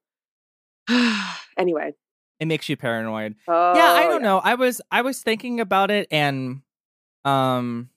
anyway, 1.58 1.92
It 2.40 2.46
makes 2.48 2.68
you 2.68 2.76
paranoid. 2.76 3.34
oh, 3.46 3.74
yeah, 3.76 3.92
I 3.92 4.06
don't 4.08 4.22
know. 4.22 4.38
I 4.38 4.54
was 4.54 4.80
I 4.90 5.02
was 5.02 5.20
thinking 5.22 5.60
about 5.60 5.90
it 5.90 6.08
and 6.10 6.62
um 7.26 7.90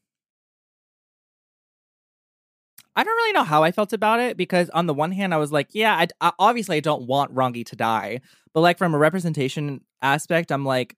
I 2.95 3.03
don't 3.03 3.15
really 3.15 3.33
know 3.33 3.43
how 3.43 3.63
I 3.63 3.71
felt 3.71 3.93
about 3.93 4.19
it 4.19 4.37
because 4.37 4.69
on 4.69 4.85
the 4.85 4.93
one 4.93 5.11
hand 5.11 5.33
I 5.33 5.37
was 5.37 5.51
like, 5.51 5.69
yeah, 5.73 5.95
I, 5.95 6.07
I 6.21 6.31
obviously 6.39 6.77
I 6.77 6.79
don't 6.79 7.07
want 7.07 7.33
Rangi 7.33 7.65
to 7.67 7.75
die, 7.75 8.21
but 8.53 8.61
like 8.61 8.77
from 8.77 8.93
a 8.93 8.97
representation 8.99 9.81
aspect, 10.01 10.51
I'm 10.51 10.65
like, 10.65 10.95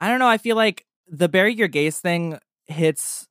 I 0.00 0.08
don't 0.08 0.18
know. 0.18 0.28
I 0.28 0.38
feel 0.38 0.56
like 0.56 0.86
the 1.08 1.28
bury 1.28 1.54
your 1.54 1.68
gays 1.68 1.98
thing 1.98 2.38
hits 2.66 3.26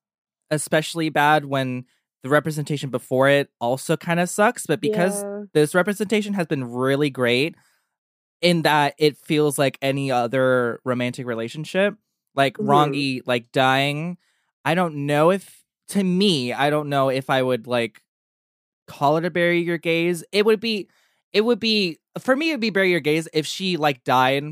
especially 0.52 1.10
bad 1.10 1.46
when 1.46 1.86
the 2.24 2.30
representation 2.30 2.90
before 2.90 3.30
it 3.30 3.50
also 3.62 3.96
kind 3.96 4.20
of 4.20 4.30
sucks, 4.30 4.66
but 4.66 4.82
because 4.82 5.24
Yeah. 5.24 5.46
this 5.54 5.76
representation 5.76 6.34
has 6.34 6.48
been 6.48 6.64
really 6.66 7.10
great 7.10 7.56
in 8.42 8.64
that 8.64 8.96
it 8.98 9.18
feels 9.18 9.58
like 9.60 9.78
any 9.82 10.12
other 10.12 10.80
romantic 10.86 11.26
relationship 11.26 11.96
like 12.36 12.58
Mhm. 12.58 12.68
Rangi 12.68 13.22
like 13.26 13.52
dying 13.52 14.18
i 14.66 14.76
don't 14.76 14.96
know 15.06 15.32
if 15.32 15.59
to 15.90 16.04
me 16.04 16.54
i 16.54 16.70
don't 16.70 16.90
know 16.90 17.10
if 17.10 17.30
i 17.30 17.42
would 17.42 17.68
like 17.68 18.02
call 18.88 19.18
it 19.18 19.26
a 19.26 19.30
bury 19.32 19.62
your 19.62 19.78
gays. 19.78 20.24
It 20.32 20.46
would 20.46 20.60
be 20.60 20.90
it 21.34 21.42
would 21.42 21.60
be 21.60 22.00
for 22.20 22.36
me 22.36 22.52
it 22.52 22.56
would 22.56 22.62
be 22.62 22.72
bury 22.72 22.92
your 22.92 23.00
gays 23.00 23.28
if 23.34 23.46
she 23.46 23.78
like 23.78 24.04
died 24.04 24.44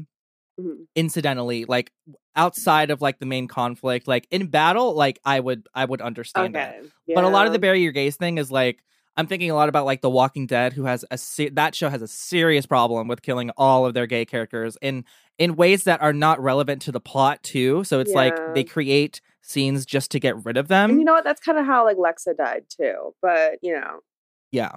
Mhm. 0.60 0.88
incidentally, 0.95 1.65
like 1.65 1.91
outside 2.36 2.91
of 2.91 3.02
like 3.02 3.19
the 3.19 3.26
main 3.26 3.47
conflict. 3.47 4.08
Like 4.08 4.28
in 4.32 4.47
battle, 4.47 4.93
like 4.95 5.19
I 5.26 5.39
would 5.39 5.67
I 5.73 5.86
would 5.86 6.02
understand 6.02 6.56
that. 6.56 6.76
Okay. 6.80 6.89
But 7.15 7.23
a 7.23 7.30
lot 7.30 7.47
of 7.47 7.54
the 7.54 7.58
Yeah. 7.60 7.62
bury 7.62 7.82
your 7.84 7.91
gays 7.91 8.15
thing 8.15 8.38
is 8.38 8.52
like 8.52 8.84
I'm 9.17 9.25
thinking 9.25 9.49
a 9.49 9.56
lot 9.56 9.67
about 9.67 9.86
like 9.86 10.01
The 10.01 10.10
Walking 10.10 10.45
Dead, 10.45 10.73
who 10.73 10.84
has 10.86 11.03
a 11.10 11.17
se- 11.17 11.49
that 11.49 11.73
show 11.73 11.89
has 11.89 12.03
a 12.03 12.08
serious 12.08 12.67
problem 12.67 13.08
with 13.08 13.23
killing 13.23 13.49
all 13.58 13.86
of 13.86 13.95
their 13.95 14.06
gay 14.06 14.25
characters 14.25 14.77
in 14.82 15.03
in 15.39 15.56
ways 15.56 15.84
that 15.84 16.01
are 16.01 16.13
not 16.13 16.41
relevant 16.41 16.82
to 16.84 16.91
the 16.91 16.99
plot 16.99 17.41
too. 17.43 17.84
So 17.84 17.99
it's 17.99 18.13
like 18.13 18.36
they 18.53 18.63
create 18.63 19.19
scenes 19.41 19.86
just 19.86 20.12
to 20.12 20.19
get 20.19 20.43
rid 20.45 20.58
of 20.58 20.71
And 20.71 20.91
them. 20.91 20.99
you 20.99 21.06
know 21.06 21.13
what? 21.13 21.23
That's 21.23 21.41
kind 21.41 21.58
of 21.58 21.65
how 21.65 21.84
like 21.84 21.97
Lexa 21.97 22.38
died 22.38 22.65
too. 22.69 23.15
But 23.21 23.58
you 23.63 23.73
know, 23.73 23.99
yeah, 24.51 24.73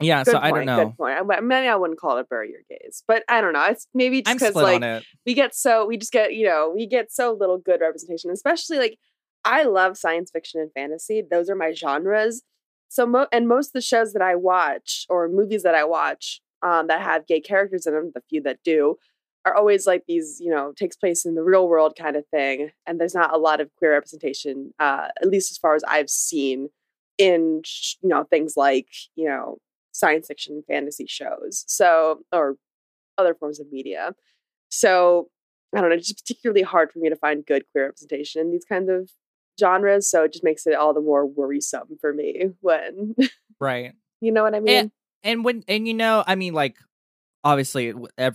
yeah. 0.00 0.22
good 0.22 0.32
so 0.32 0.40
point. 0.40 0.44
I 0.44 0.50
don't 0.50 0.66
know. 0.66 0.84
Good 0.86 0.96
point. 0.96 1.14
I, 1.14 1.34
I 1.36 1.40
mean, 1.40 1.68
I 1.68 1.76
wouldn't 1.76 1.98
call 1.98 2.18
it 2.18 2.28
bury 2.28 2.50
your 2.50 2.60
gays, 2.68 3.02
but 3.08 3.24
I 3.28 3.40
don't 3.40 3.52
know. 3.52 3.64
It's 3.64 3.88
maybe 3.94 4.22
just 4.22 4.38
because 4.38 4.54
like 4.54 5.02
we 5.26 5.34
get 5.34 5.54
so 5.56 5.86
we 5.86 5.96
just 5.96 6.12
get 6.12 6.34
you 6.34 6.46
know 6.46 6.72
we 6.74 6.86
get 6.86 7.10
so 7.10 7.32
little 7.32 7.58
good 7.58 7.80
representation, 7.80 8.30
especially 8.30 8.78
like 8.78 8.98
I 9.44 9.64
love 9.64 9.96
science 9.96 10.30
fiction 10.30 10.60
and 10.60 10.70
fantasy. 10.72 11.22
Those 11.28 11.50
are 11.50 11.56
my 11.56 11.72
genres. 11.72 12.42
So 12.94 13.06
mo- 13.06 13.26
and 13.32 13.48
most 13.48 13.70
of 13.70 13.72
the 13.72 13.80
shows 13.80 14.12
that 14.12 14.22
I 14.22 14.36
watch 14.36 15.04
or 15.08 15.28
movies 15.28 15.64
that 15.64 15.74
I 15.74 15.82
watch 15.82 16.40
um, 16.62 16.86
that 16.86 17.02
have 17.02 17.26
gay 17.26 17.40
characters 17.40 17.88
in 17.88 17.92
them, 17.92 18.12
the 18.14 18.22
few 18.30 18.40
that 18.42 18.60
do, 18.64 18.98
are 19.44 19.52
always 19.52 19.84
like 19.84 20.04
these 20.06 20.38
you 20.40 20.48
know 20.48 20.72
takes 20.76 20.94
place 20.96 21.24
in 21.24 21.34
the 21.34 21.42
real 21.42 21.68
world 21.68 21.96
kind 21.98 22.14
of 22.14 22.24
thing, 22.28 22.70
and 22.86 23.00
there's 23.00 23.14
not 23.14 23.34
a 23.34 23.36
lot 23.36 23.60
of 23.60 23.68
queer 23.74 23.94
representation, 23.94 24.72
uh, 24.78 25.08
at 25.20 25.28
least 25.28 25.50
as 25.50 25.58
far 25.58 25.74
as 25.74 25.82
I've 25.88 26.08
seen 26.08 26.68
in 27.18 27.62
you 28.00 28.08
know 28.08 28.22
things 28.30 28.56
like 28.56 28.86
you 29.16 29.26
know 29.26 29.58
science 29.90 30.28
fiction 30.28 30.54
and 30.54 30.64
fantasy 30.64 31.06
shows. 31.08 31.64
So 31.66 32.20
or 32.32 32.54
other 33.18 33.34
forms 33.34 33.58
of 33.58 33.72
media. 33.72 34.14
So 34.68 35.30
I 35.74 35.80
don't 35.80 35.90
know, 35.90 35.96
it's 35.96 36.06
just 36.06 36.24
particularly 36.24 36.62
hard 36.62 36.92
for 36.92 37.00
me 37.00 37.08
to 37.08 37.16
find 37.16 37.44
good 37.44 37.64
queer 37.72 37.86
representation 37.86 38.40
in 38.40 38.52
these 38.52 38.64
kinds 38.64 38.88
of 38.88 39.10
genres. 39.58 40.08
So 40.08 40.24
it 40.24 40.32
just 40.32 40.44
makes 40.44 40.66
it 40.66 40.74
all 40.74 40.94
the 40.94 41.00
more 41.00 41.26
worrisome 41.26 41.96
for 42.00 42.12
me 42.12 42.50
when 42.60 43.14
Right. 43.60 43.92
you 44.20 44.32
know 44.32 44.42
what 44.42 44.54
I 44.54 44.60
mean. 44.60 44.90
and 45.22 45.44
when 45.44 45.62
and 45.68 45.86
you 45.88 45.94
know 45.94 46.22
i 46.26 46.34
mean 46.34 46.52
like 46.54 46.76
obviously 47.44 47.92
uh, 48.18 48.30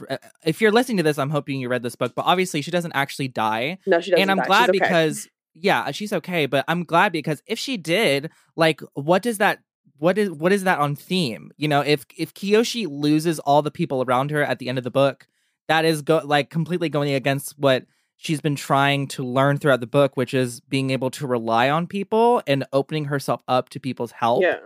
if 0.46 0.62
you're 0.62 0.72
listening 0.72 0.98
to 0.98 1.04
this 1.04 1.18
i'm 1.18 1.30
hoping 1.30 1.60
you 1.60 1.68
read 1.70 1.84
this 1.84 1.96
book 1.96 2.14
but 2.16 2.26
obviously 2.26 2.62
she 2.62 2.72
doesn't 2.72 2.92
actually 2.94 3.28
die 3.28 3.78
no, 3.86 4.00
she 4.00 4.12
doesn't. 4.12 4.22
and 4.22 4.32
i'm 4.32 4.38
die. 4.38 4.46
Glad 4.46 4.70
okay. 4.70 4.80
because 4.80 5.28
yeah 5.54 5.92
she's 5.92 6.14
okay 6.14 6.46
but 6.46 6.64
i'm 6.68 6.84
glad 6.84 7.12
because 7.12 7.42
if 7.48 7.58
she 7.60 7.76
did 7.78 8.30
like 8.56 8.82
what 8.94 9.22
does 9.24 9.40
that 9.40 9.60
what 9.98 10.18
is 10.18 10.30
what 10.32 10.52
is 10.54 10.64
that 10.64 10.80
on 10.80 10.96
theme 10.96 11.52
you 11.58 11.68
know 11.68 11.82
if 11.82 12.06
if 12.18 12.34
kyoshi 12.34 12.88
loses 12.90 13.40
all 13.40 13.62
the 13.62 13.72
people 13.72 14.04
around 14.04 14.32
her 14.32 14.44
at 14.44 14.60
the 14.60 14.70
end 14.70 14.78
of 14.78 14.84
the 14.84 14.92
book 14.92 15.28
that 15.68 15.86
is 15.86 16.02
go 16.02 16.22
like 16.24 16.50
completely 16.50 16.88
going 16.90 17.14
against 17.14 17.54
what 17.58 17.86
she's 18.20 18.42
been 18.42 18.56
trying 18.56 19.08
to 19.08 19.24
learn 19.24 19.58
throughout 19.58 19.80
the 19.80 19.88
book 19.88 20.16
which 20.16 20.34
is 20.34 20.60
being 20.60 20.92
able 20.92 21.10
to 21.10 21.26
rely 21.26 21.70
on 21.70 21.88
people 21.88 22.44
and 22.46 22.66
opening 22.72 23.06
herself 23.06 23.42
up 23.48 23.70
to 23.70 23.80
people's 23.80 24.12
help 24.12 24.44
yeah, 24.44 24.58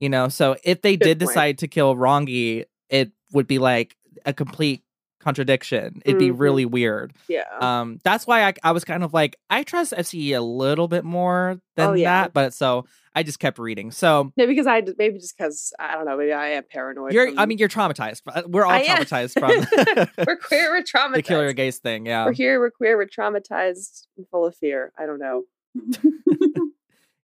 you 0.00 0.08
know, 0.08 0.28
so 0.28 0.56
if 0.64 0.80
they 0.82 0.96
Good 0.96 1.04
did 1.04 1.18
point. 1.20 1.28
decide 1.28 1.58
to 1.58 1.68
kill 1.68 1.94
Rangi, 1.94 2.64
it 2.88 3.12
would 3.32 3.46
be 3.46 3.58
like 3.58 3.96
a 4.24 4.32
complete 4.32 4.82
contradiction. 5.20 6.02
It'd 6.04 6.18
be 6.18 6.30
Mhm. 6.30 6.40
really 6.40 6.64
weird. 6.64 7.12
yeah, 7.28 7.44
Um, 7.60 8.00
that's 8.04 8.26
why 8.26 8.44
I, 8.48 8.54
I 8.64 8.72
was 8.72 8.84
kind 8.84 9.04
of 9.04 9.12
like, 9.14 9.36
I 9.50 9.62
trust 9.62 9.92
FC 9.96 10.14
Yee 10.18 10.32
a 10.32 10.42
little 10.42 10.88
bit 10.88 11.04
more 11.04 11.60
than 11.76 11.88
Oh, 11.90 11.92
yeah. 11.94 12.22
that, 12.22 12.32
but 12.32 12.52
so 12.54 12.86
I 13.14 13.22
just 13.22 13.38
kept 13.38 13.58
reading. 13.58 13.90
So 13.90 14.32
maybe 14.36 14.52
because 14.52 14.66
I 14.66 14.82
maybe 14.98 15.18
just 15.18 15.36
because 15.36 15.72
I 15.78 15.94
don't 15.94 16.06
know, 16.06 16.16
maybe 16.16 16.32
I 16.32 16.48
am 16.50 16.62
paranoid. 16.70 17.12
you're, 17.12 17.28
from- 17.28 17.38
I 17.38 17.46
mean, 17.46 17.58
you're 17.58 17.68
traumatized. 17.68 18.22
Uh, 18.26 18.42
We're 18.46 18.64
all 18.64 18.72
I 18.72 18.80
am. 18.80 18.98
traumatized 18.98 19.38
from 20.16 20.26
we're 20.26 20.36
queer, 20.36 20.70
we're 20.70 20.82
traumatized. 20.82 21.14
the 21.14 21.22
killer 21.22 21.52
gaze 21.52 21.78
thing. 21.78 22.06
Yeah. 22.06 22.24
We're 22.26 22.32
here, 22.32 22.58
we're 22.60 22.70
queer, 22.70 22.96
we're 22.96 23.06
traumatized 23.06 24.06
and 24.16 24.26
full 24.28 24.46
of 24.46 24.56
fear. 24.56 24.92
I 24.98 25.06
don't 25.06 25.18
know. 25.18 25.42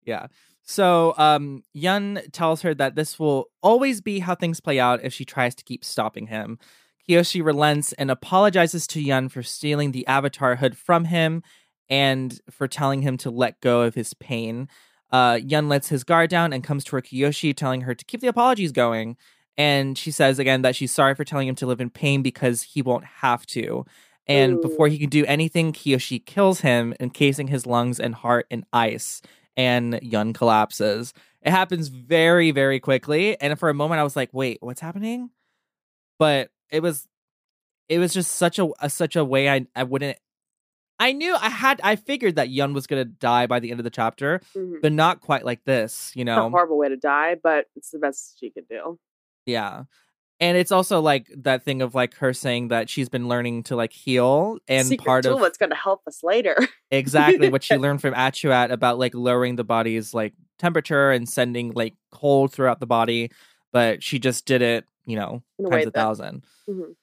Yeah. 0.04 0.26
So 0.62 1.14
um 1.18 1.62
Yun 1.72 2.20
tells 2.32 2.62
her 2.62 2.74
that 2.74 2.94
this 2.94 3.18
will 3.18 3.46
always 3.62 4.00
be 4.00 4.20
how 4.20 4.34
things 4.36 4.60
play 4.60 4.78
out 4.78 5.00
if 5.02 5.12
she 5.12 5.24
tries 5.24 5.54
to 5.56 5.64
keep 5.64 5.84
stopping 5.84 6.28
him. 6.28 6.58
Kyoshi 7.08 7.44
relents 7.44 7.92
and 7.94 8.10
apologizes 8.10 8.86
to 8.88 9.00
Yun 9.00 9.28
for 9.28 9.42
stealing 9.42 9.92
the 9.92 10.06
avatar 10.06 10.56
hood 10.56 10.76
from 10.76 11.06
him 11.06 11.42
and 11.88 12.40
for 12.50 12.66
telling 12.66 13.02
him 13.02 13.16
to 13.18 13.30
let 13.30 13.60
go 13.60 13.82
of 13.82 13.94
his 13.94 14.14
pain. 14.14 14.68
Uh, 15.12 15.38
Yun 15.42 15.68
lets 15.68 15.88
his 15.88 16.04
guard 16.04 16.30
down 16.30 16.52
and 16.52 16.64
comes 16.64 16.84
toward 16.84 17.04
Kyoshi, 17.04 17.54
telling 17.54 17.82
her 17.82 17.94
to 17.94 18.04
keep 18.04 18.20
the 18.20 18.26
apologies 18.26 18.72
going. 18.72 19.16
And 19.56 19.96
she 19.96 20.10
says 20.10 20.38
again 20.38 20.62
that 20.62 20.76
she's 20.76 20.92
sorry 20.92 21.14
for 21.14 21.24
telling 21.24 21.48
him 21.48 21.54
to 21.56 21.66
live 21.66 21.80
in 21.80 21.90
pain 21.90 22.22
because 22.22 22.62
he 22.62 22.82
won't 22.82 23.04
have 23.04 23.46
to. 23.46 23.86
And 24.26 24.60
before 24.60 24.88
he 24.88 24.98
can 24.98 25.08
do 25.08 25.24
anything, 25.26 25.72
Kyoshi 25.72 26.24
kills 26.24 26.60
him, 26.60 26.92
encasing 26.98 27.46
his 27.46 27.64
lungs 27.64 28.00
and 28.00 28.12
heart 28.14 28.46
in 28.50 28.66
ice. 28.72 29.22
And 29.56 30.00
Yun 30.02 30.32
collapses. 30.32 31.14
It 31.42 31.52
happens 31.52 31.88
very, 31.88 32.50
very 32.50 32.80
quickly. 32.80 33.40
And 33.40 33.56
for 33.58 33.68
a 33.68 33.74
moment, 33.74 34.00
I 34.00 34.04
was 34.04 34.16
like, 34.16 34.30
"Wait, 34.32 34.58
what's 34.60 34.80
happening?" 34.80 35.30
But 36.18 36.50
it 36.70 36.82
was, 36.82 37.06
it 37.88 37.98
was 37.98 38.12
just 38.14 38.32
such 38.32 38.58
a, 38.58 38.68
a 38.80 38.90
such 38.90 39.16
a 39.16 39.24
way 39.24 39.48
I 39.48 39.66
I 39.74 39.84
wouldn't. 39.84 40.18
I 40.98 41.12
knew 41.12 41.34
I 41.34 41.50
had 41.50 41.80
I 41.84 41.96
figured 41.96 42.36
that 42.36 42.48
Yun 42.48 42.72
was 42.72 42.86
gonna 42.86 43.04
die 43.04 43.46
by 43.46 43.60
the 43.60 43.70
end 43.70 43.80
of 43.80 43.84
the 43.84 43.90
chapter, 43.90 44.40
Mhm. 44.56 44.80
but 44.80 44.92
not 44.92 45.20
quite 45.20 45.44
like 45.44 45.64
this. 45.64 46.12
You 46.14 46.24
know, 46.24 46.48
horrible 46.50 46.78
way 46.78 46.88
to 46.88 46.96
die, 46.96 47.36
but 47.42 47.66
it's 47.76 47.90
the 47.90 47.98
best 47.98 48.38
she 48.40 48.50
could 48.50 48.66
do. 48.68 48.98
Yeah. 49.44 49.84
And 50.38 50.58
it's 50.58 50.70
also 50.72 51.00
like 51.00 51.28
that 51.34 51.62
thing 51.62 51.80
of 51.80 51.94
like 51.94 52.14
her 52.16 52.34
saying 52.34 52.68
that 52.68 52.90
she's 52.90 53.08
been 53.08 53.26
learning 53.26 53.62
to 53.64 53.76
like 53.76 53.92
heal 53.92 54.58
and 54.68 54.86
Secret 54.86 55.06
part 55.06 55.24
of 55.26 55.40
that's 55.40 55.56
going 55.56 55.70
to 55.70 55.76
help 55.76 56.02
us 56.06 56.22
later. 56.22 56.56
exactly 56.90 57.48
what 57.48 57.64
she 57.64 57.76
learned 57.78 58.02
from 58.02 58.12
Atuat 58.12 58.70
about 58.70 58.98
like 58.98 59.14
lowering 59.14 59.56
the 59.56 59.64
body's 59.64 60.12
like 60.12 60.34
temperature 60.58 61.10
and 61.10 61.26
sending 61.26 61.72
like 61.72 61.94
cold 62.12 62.52
throughout 62.52 62.80
the 62.80 62.86
body, 62.86 63.30
but 63.72 64.02
she 64.02 64.18
just 64.18 64.44
did 64.44 64.60
it, 64.60 64.84
you 65.06 65.16
know, 65.16 65.42
times 65.70 65.84
way 65.84 65.84
a 65.86 65.90
thousand. 65.92 66.44
Mhm. 66.68 66.94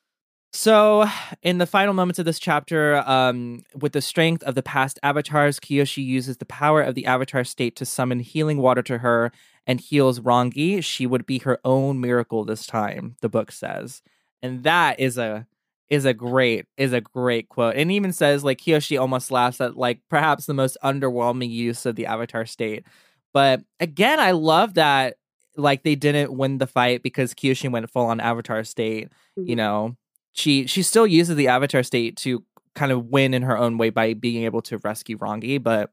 So, 0.56 1.06
in 1.42 1.58
the 1.58 1.66
final 1.66 1.94
moments 1.96 2.20
of 2.20 2.26
this 2.26 2.38
chapter, 2.38 2.98
um, 3.10 3.64
with 3.76 3.94
the 3.94 4.02
strength 4.02 4.44
of 4.44 4.54
the 4.54 4.62
past 4.62 5.00
avatars, 5.02 5.60
Kyoshi 5.60 6.06
uses 6.06 6.38
the 6.38 6.46
power 6.46 6.82
of 6.82 6.94
the 6.94 7.08
avatar 7.08 7.44
state 7.44 7.76
to 7.78 7.86
summon 7.86 8.20
healing 8.20 8.58
water 8.60 8.84
to 8.84 9.00
her 9.00 9.32
and 9.66 9.80
heals 9.80 10.20
Rangi. 10.20 10.84
She 10.84 11.08
would 11.08 11.26
be 11.26 11.40
her 11.40 11.60
own 11.66 12.00
miracle 12.00 12.46
this 12.46 12.68
time, 12.68 13.16
the 13.22 13.30
book 13.30 13.52
says. 13.52 14.04
And 14.44 14.64
that 14.64 15.00
is 15.00 15.18
a 15.18 15.48
is 15.90 16.06
a 16.06 16.14
great 16.14 16.66
is 16.78 16.94
a 16.94 17.02
great 17.02 17.50
quote. 17.50 17.76
And 17.76 17.92
even 17.92 18.14
says 18.14 18.44
like 18.44 18.60
Kyoshi 18.60 19.00
almost 19.00 19.32
laughs 19.32 19.60
at 19.62 19.76
like 19.78 20.02
perhaps 20.10 20.46
the 20.46 20.54
most 20.54 20.78
underwhelming 20.84 21.50
use 21.50 21.86
of 21.86 21.96
the 21.96 22.06
avatar 22.06 22.46
state. 22.46 22.86
But 23.34 23.62
again, 23.80 24.20
I 24.20 24.32
love 24.32 24.76
that 24.76 25.16
like 25.56 25.84
they 25.84 25.96
didn't 25.96 26.34
win 26.34 26.58
the 26.58 26.68
fight 26.68 27.04
because 27.04 27.34
Kyoshi 27.34 27.72
went 27.72 27.90
full 27.90 28.06
on 28.06 28.20
avatar 28.20 28.64
state 28.64 29.10
you 29.36 29.56
Mhm. 29.56 29.58
know 29.58 29.96
she 30.34 30.66
she 30.68 30.82
still 30.84 31.06
uses 31.06 31.36
the 31.36 31.48
avatar 31.48 31.84
state 31.84 32.18
to 32.18 32.44
kind 32.76 32.92
of 32.92 33.06
win 33.08 33.34
in 33.34 33.44
her 33.44 33.58
own 33.58 33.78
way 33.78 33.90
by 33.92 34.14
being 34.16 34.44
able 34.46 34.62
to 34.64 34.80
rescue 34.80 35.18
Rangi, 35.18 35.62
but 35.62 35.92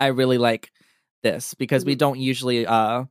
I 0.00 0.08
really 0.08 0.36
like 0.38 0.72
this 1.22 1.54
because 1.54 1.84
we 1.84 1.94
Mhm. 1.94 1.98
don't 1.98 2.18
usually 2.18 2.66
uh 2.66 3.04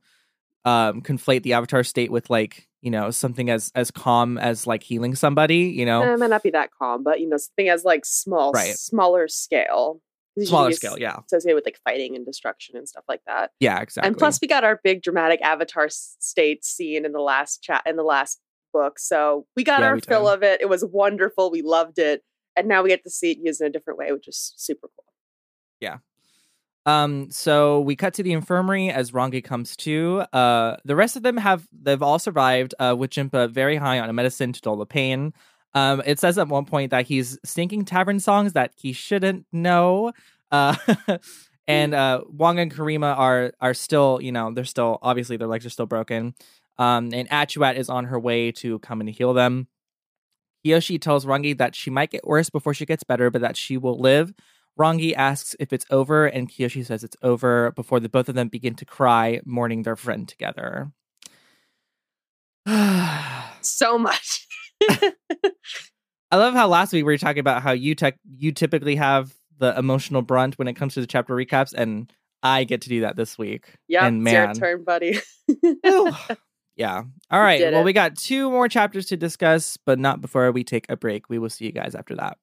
um 0.64 1.00
conflate 1.02 1.42
the 1.42 1.54
avatar 1.54 1.82
state 1.84 2.10
with 2.10 2.28
like 2.30 2.68
you 2.82 2.90
know 2.90 3.10
something 3.10 3.50
as 3.50 3.72
as 3.74 3.90
calm 3.90 4.36
as 4.38 4.66
like 4.66 4.82
healing 4.82 5.14
somebody 5.14 5.58
you 5.74 5.84
know 5.86 6.02
Eh, 6.02 6.12
it 6.14 6.18
might 6.18 6.30
not 6.30 6.42
be 6.42 6.50
that 6.50 6.70
calm, 6.78 7.02
but 7.02 7.20
you 7.20 7.28
know, 7.28 7.36
something 7.36 7.68
as 7.68 7.84
like 7.84 8.04
small, 8.04 8.52
Right. 8.52 8.76
smaller 8.76 9.26
scale. 9.28 10.00
Smaller 10.44 10.72
scale 10.72 10.98
yeah 10.98 11.16
Associated 11.26 11.54
with 11.54 11.64
like 11.64 11.78
fighting 11.84 12.14
and 12.16 12.26
destruction 12.26 12.76
and 12.76 12.88
stuff 12.88 13.04
like 13.08 13.22
that. 13.26 13.52
yeah 13.60 13.80
exactly 13.80 14.06
And 14.08 14.18
plus, 14.18 14.38
we 14.40 14.48
got 14.48 14.64
our 14.64 14.80
big 14.84 15.02
dramatic 15.02 15.40
Avatar 15.42 15.88
state 15.90 16.64
scene 16.64 17.04
in 17.04 17.12
the 17.12 17.20
last 17.20 17.62
chat 17.62 17.82
in 17.86 17.96
the 17.96 18.02
last 18.02 18.40
book, 18.72 18.98
so 18.98 19.46
we 19.56 19.64
got 19.64 19.80
Yeah, 19.80 19.86
our 19.86 19.94
we 19.94 20.00
fill 20.02 20.24
did. 20.26 20.34
of 20.34 20.42
it. 20.42 20.60
It 20.60 20.68
was 20.68 20.84
wonderful. 20.84 21.50
We 21.50 21.62
loved 21.62 21.98
it, 21.98 22.22
and 22.56 22.68
now 22.68 22.82
we 22.82 22.90
get 22.90 23.02
to 23.04 23.10
see 23.10 23.30
it 23.30 23.38
used 23.42 23.60
in 23.62 23.66
a 23.66 23.70
different 23.70 23.98
way, 23.98 24.12
which 24.12 24.28
is 24.28 24.52
super 24.56 24.88
cool. 24.94 25.04
Yeah. 25.80 25.98
Um, 26.84 27.28
so 27.30 27.80
we 27.80 27.96
cut 27.96 28.14
to 28.14 28.22
the 28.22 28.32
infirmary 28.32 28.90
as 28.90 29.10
Rangi 29.10 29.42
comes 29.42 29.76
to. 29.78 30.24
Uh, 30.32 30.76
the 30.84 30.94
rest 30.94 31.16
of 31.16 31.22
them 31.24 31.36
have 31.38 31.66
they've 31.72 32.02
all 32.02 32.18
survived. 32.18 32.74
Uh, 32.78 32.94
with 32.96 33.10
Jinpa 33.10 33.50
very 33.50 33.76
high 33.76 33.98
on 33.98 34.08
a 34.08 34.12
medicine 34.12 34.52
to 34.52 34.60
dull 34.60 34.76
the 34.76 34.86
pain. 34.86 35.32
Um, 35.76 36.02
it 36.06 36.18
says 36.18 36.38
at 36.38 36.48
one 36.48 36.64
point 36.64 36.90
that 36.92 37.06
he's 37.06 37.38
singing 37.44 37.84
tavern 37.84 38.18
songs 38.18 38.54
that 38.54 38.72
he 38.76 38.94
shouldn't 38.94 39.44
know. 39.52 40.12
Uh, 40.50 40.74
and 41.68 41.92
uh, 41.92 42.22
Wong 42.28 42.58
and 42.58 42.74
Kirima 42.74 43.14
are 43.16 43.52
are 43.60 43.74
still, 43.74 44.18
you 44.22 44.32
know, 44.32 44.50
they're 44.54 44.64
still 44.64 44.98
obviously 45.02 45.36
their 45.36 45.46
legs 45.46 45.66
are 45.66 45.70
still 45.70 45.84
broken. 45.84 46.34
Um, 46.78 47.12
and 47.12 47.28
Atuat 47.28 47.76
is 47.76 47.90
on 47.90 48.06
her 48.06 48.18
way 48.18 48.52
to 48.52 48.78
come 48.78 49.02
and 49.02 49.10
heal 49.10 49.34
them. 49.34 49.68
Kyoshi 50.64 50.98
tells 50.98 51.26
Rangi 51.26 51.58
that 51.58 51.74
she 51.74 51.90
might 51.90 52.10
get 52.10 52.26
worse 52.26 52.48
before 52.48 52.72
she 52.72 52.86
gets 52.86 53.04
better, 53.04 53.30
but 53.30 53.42
that 53.42 53.58
she 53.58 53.76
will 53.76 54.00
live. 54.00 54.32
Rangi 54.80 55.14
asks 55.14 55.54
if 55.60 55.74
it's 55.74 55.86
over, 55.90 56.24
and 56.26 56.50
Kyoshi 56.50 56.86
says 56.86 57.04
it's 57.04 57.16
over 57.22 57.72
before 57.72 58.00
the 58.00 58.08
both 58.08 58.30
of 58.30 58.34
them 58.34 58.48
begin 58.48 58.74
to 58.76 58.86
cry, 58.86 59.40
mourning 59.44 59.82
their 59.82 59.96
friend 59.96 60.26
together. 60.26 60.90
so 63.60 63.98
much. 63.98 64.45
I 66.30 66.36
love 66.36 66.54
how 66.54 66.68
last 66.68 66.92
week 66.92 67.04
we 67.04 67.12
were 67.12 67.18
talking 67.18 67.40
about 67.40 67.62
how 67.62 67.72
you 67.72 67.94
tech 67.94 68.18
you 68.36 68.52
typically 68.52 68.96
have 68.96 69.34
the 69.58 69.76
emotional 69.78 70.22
brunt 70.22 70.58
when 70.58 70.68
it 70.68 70.74
comes 70.74 70.94
to 70.94 71.00
the 71.00 71.06
chapter 71.06 71.34
recaps, 71.34 71.72
and 71.72 72.12
I 72.42 72.64
get 72.64 72.82
to 72.82 72.88
do 72.88 73.00
that 73.02 73.16
this 73.16 73.38
week. 73.38 73.74
Yeah, 73.88 74.06
and 74.06 74.26
it's 74.26 74.32
your 74.32 74.54
turn, 74.54 74.84
buddy. 74.84 75.18
yeah. 76.76 77.02
All 77.30 77.40
right. 77.40 77.60
Well, 77.60 77.80
it. 77.80 77.84
we 77.84 77.92
got 77.92 78.16
two 78.16 78.50
more 78.50 78.68
chapters 78.68 79.06
to 79.06 79.16
discuss, 79.16 79.76
but 79.86 79.98
not 79.98 80.20
before 80.20 80.52
we 80.52 80.64
take 80.64 80.86
a 80.88 80.96
break. 80.96 81.28
We 81.28 81.38
will 81.38 81.50
see 81.50 81.64
you 81.64 81.72
guys 81.72 81.94
after 81.94 82.14
that. 82.16 82.38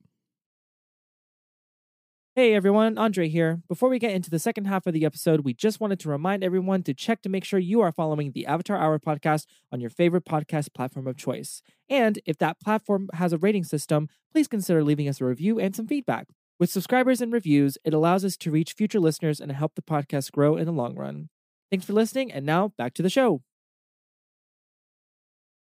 Hey 2.35 2.55
everyone, 2.55 2.97
Andre 2.97 3.29
here. 3.29 3.61
Before 3.67 3.89
we 3.89 3.99
get 3.99 4.13
into 4.13 4.31
the 4.31 4.39
second 4.39 4.65
half 4.65 4.87
of 4.87 4.93
the 4.95 5.05
episode, 5.05 5.41
we 5.41 5.53
just 5.53 5.79
wanted 5.79 5.99
to 5.99 6.09
remind 6.09 6.43
everyone 6.43 6.81
to 6.81 6.93
check 6.95 7.21
to 7.21 7.29
make 7.29 7.45
sure 7.45 7.59
you 7.59 7.81
are 7.81 7.91
following 7.91 8.31
the 8.31 8.47
Avatar 8.47 8.75
Hour 8.75 8.97
podcast 8.97 9.45
on 9.71 9.79
your 9.79 9.91
favorite 9.91 10.25
podcast 10.25 10.73
platform 10.73 11.05
of 11.05 11.15
choice. 11.15 11.61
And 11.91 12.17
if 12.25 12.39
that 12.39 12.59
platform 12.59 13.11
has 13.13 13.33
a 13.33 13.37
rating 13.37 13.65
system, 13.65 14.09
please 14.31 14.47
consider 14.47 14.83
leaving 14.83 15.07
us 15.07 15.21
a 15.21 15.25
review 15.25 15.59
and 15.59 15.75
some 15.75 15.85
feedback. 15.85 16.25
With 16.59 16.71
subscribers 16.71 17.21
and 17.21 17.31
reviews, 17.31 17.77
it 17.85 17.93
allows 17.93 18.25
us 18.25 18.35
to 18.37 18.49
reach 18.49 18.73
future 18.73 18.99
listeners 18.99 19.39
and 19.39 19.51
help 19.51 19.75
the 19.75 19.83
podcast 19.83 20.31
grow 20.31 20.55
in 20.55 20.65
the 20.65 20.71
long 20.71 20.95
run. 20.95 21.29
Thanks 21.69 21.85
for 21.85 21.93
listening, 21.93 22.31
and 22.31 22.47
now 22.47 22.69
back 22.79 22.95
to 22.95 23.03
the 23.03 23.11
show. 23.11 23.43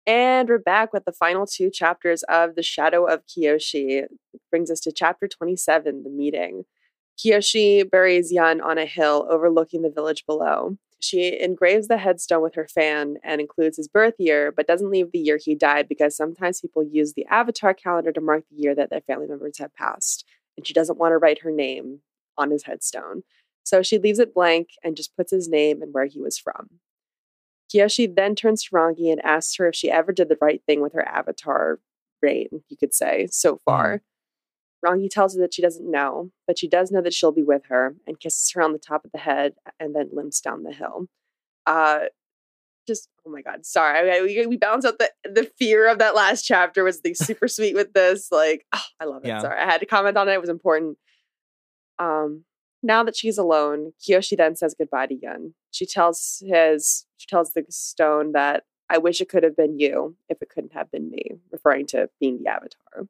And 0.10 0.50
we're 0.50 0.58
back 0.58 0.91
with 0.91 1.06
the 1.06 1.12
final 1.12 1.45
two 1.45 1.69
chapters 1.69 2.24
of 2.24 2.56
The 2.56 2.63
Shadow 2.63 3.06
of 3.06 3.28
Kyoshi. 3.28 4.06
It 4.06 4.10
brings 4.50 4.72
us 4.72 4.80
to 4.80 4.91
chapter 4.91 5.28
27, 5.28 6.02
The 6.02 6.10
Meeting. 6.10 6.63
Kyoshi 7.15 7.88
buries 7.88 8.32
Yun 8.32 8.60
on 8.60 8.80
a 8.80 8.88
hill 8.88 9.28
overlooking 9.30 9.84
the 9.84 9.91
village 9.91 10.26
below. 10.26 10.78
She 11.00 11.39
engraves 11.39 11.88
the 11.88 12.00
headstone 12.00 12.41
with 12.41 12.56
her 12.56 12.67
fan 12.67 13.17
and 13.24 13.39
includes 13.39 13.78
his 13.78 13.88
birth 13.88 14.15
year, 14.17 14.52
but 14.52 14.65
doesn't 14.65 14.89
leave 14.89 15.12
the 15.12 15.19
year 15.19 15.38
he 15.38 15.54
died 15.54 15.88
because 15.88 16.17
sometimes 16.17 16.60
people 16.60 16.82
use 16.84 17.13
the 17.13 17.28
avatar 17.28 17.76
calendar 17.76 18.12
to 18.12 18.19
mark 18.19 18.45
the 18.50 18.58
year 18.58 18.74
that 18.74 18.89
their 18.89 19.02
family 19.02 19.28
members 19.28 19.60
have 19.60 19.76
passed. 19.76 20.26
And 20.58 20.65
she 20.65 20.74
doesn't 20.74 20.98
want 20.98 21.12
to 21.12 21.19
write 21.19 21.43
her 21.43 21.52
name 21.52 22.00
on 22.36 22.50
his 22.50 22.63
headstone. 22.63 23.22
So 23.62 23.84
she 23.84 24.00
leaves 24.00 24.17
it 24.17 24.34
blank 24.34 24.69
and 24.84 24.98
just 24.98 25.15
puts 25.15 25.30
his 25.30 25.48
name 25.48 25.84
and 25.84 25.93
where 25.93 26.06
he 26.06 26.19
was 26.19 26.39
from. 26.39 26.80
Kyoshi 27.74 28.14
then 28.14 28.36
turns 28.36 28.64
to 28.64 28.72
Rangi 28.72 29.12
and 29.12 29.24
asks 29.24 29.56
her 29.56 29.68
if 29.68 29.76
she 29.76 29.92
ever 29.92 30.12
did 30.12 30.30
the 30.30 30.38
right 30.42 30.62
thing 30.66 30.82
with 30.82 30.94
her 30.94 31.08
avatar 31.08 31.80
reign, 32.22 32.64
you 32.70 32.78
could 32.78 32.94
say, 32.94 33.28
so 33.32 33.58
far. 33.64 34.02
Rangi 34.86 35.10
tells 35.10 35.36
her 35.36 35.42
that 35.42 35.54
she 35.54 35.62
doesn't 35.62 35.90
know, 35.90 36.32
but 36.48 36.58
she 36.58 36.68
does 36.68 36.92
know 36.92 37.02
that 37.02 37.14
she'll 37.14 37.32
be 37.32 37.44
with 37.44 37.64
her 37.68 37.96
and 38.08 38.20
kisses 38.20 38.52
her 38.52 38.62
on 38.62 38.72
the 38.74 38.80
top 38.80 39.04
of 39.04 39.12
the 39.12 39.20
head 39.20 39.54
and 39.80 39.96
then 39.96 40.10
limps 40.14 40.42
down 40.42 40.64
the 40.64 40.72
hill. 40.72 41.08
Uh, 41.66 42.06
just 42.88 43.10
oh 43.26 43.30
my 43.30 43.42
god, 43.42 43.66
sorry. 43.66 44.12
I, 44.12 44.22
we, 44.22 44.48
we 44.48 44.58
balance 44.58 44.86
out 44.86 44.98
the 44.98 45.12
the 45.24 45.52
fear 45.60 45.88
of 45.88 46.00
that 46.00 46.16
last 46.16 46.44
chapter 46.44 46.84
was 46.84 47.02
the 47.02 47.14
super 47.14 47.48
sweet 47.48 47.76
with 47.76 47.94
this. 47.94 48.32
Like, 48.32 48.66
oh, 48.74 48.82
I 49.00 49.06
love 49.06 49.24
it. 49.24 49.28
Yeah. 49.28 49.40
Sorry, 49.40 49.60
I 49.60 49.66
had 49.66 49.82
to 49.82 49.86
comment 49.86 50.18
on 50.18 50.28
it. 50.28 50.34
It 50.34 50.42
was 50.42 50.50
important. 50.50 50.98
Um, 52.00 52.46
now 52.82 53.04
that 53.04 53.15
she's 53.15 53.38
alone, 53.38 53.94
Kyoshi 54.02 54.38
then 54.38 54.56
says 54.56 54.76
goodbye 54.78 55.08
to 55.08 55.15
Yun. 55.15 55.54
She 55.72 55.86
tells 55.86 56.42
his 56.46 57.06
she 57.18 57.28
tells 57.28 57.52
the 57.52 57.65
stone 57.70 58.32
that 58.34 58.63
I 58.89 58.98
wish 58.98 59.22
it 59.22 59.30
could 59.30 59.44
have 59.44 59.56
been 59.56 59.78
you 59.80 60.15
if 60.30 60.42
it 60.42 60.50
couldn't 60.50 60.74
have 60.74 60.92
been 60.92 61.10
me, 61.10 61.38
referring 61.52 61.86
to 61.88 62.10
being 62.20 62.42
the 62.42 62.50
avatar. 62.50 63.08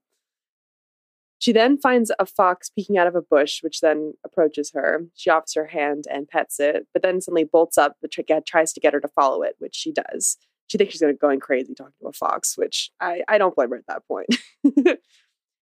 She 1.39 1.53
then 1.53 1.77
finds 1.77 2.11
a 2.19 2.25
fox 2.25 2.69
peeking 2.69 2.97
out 2.97 3.07
of 3.07 3.15
a 3.15 3.21
bush, 3.21 3.63
which 3.63 3.79
then 3.79 4.13
approaches 4.25 4.71
her. 4.71 5.05
She 5.15 5.29
offers 5.29 5.53
her 5.53 5.67
hand 5.67 6.03
and 6.11 6.27
pets 6.27 6.59
it, 6.59 6.85
but 6.91 7.01
then 7.01 7.21
suddenly 7.21 7.45
bolts 7.45 7.77
up, 7.77 7.95
but 8.01 8.11
tr- 8.11 8.21
tries 8.45 8.73
to 8.73 8.81
get 8.81 8.93
her 8.93 8.99
to 8.99 9.07
follow 9.07 9.41
it, 9.41 9.55
which 9.59 9.73
she 9.73 9.93
does. 9.93 10.37
She 10.67 10.77
thinks 10.77 10.93
she's 10.93 11.01
going 11.01 11.15
going 11.15 11.39
crazy 11.39 11.73
talking 11.73 11.93
to 12.01 12.09
a 12.09 12.13
fox, 12.13 12.57
which 12.57 12.91
I, 12.99 13.23
I 13.29 13.37
don't 13.37 13.55
blame 13.55 13.69
her 13.69 13.77
at 13.77 13.87
that 13.87 14.05
point. 14.05 14.35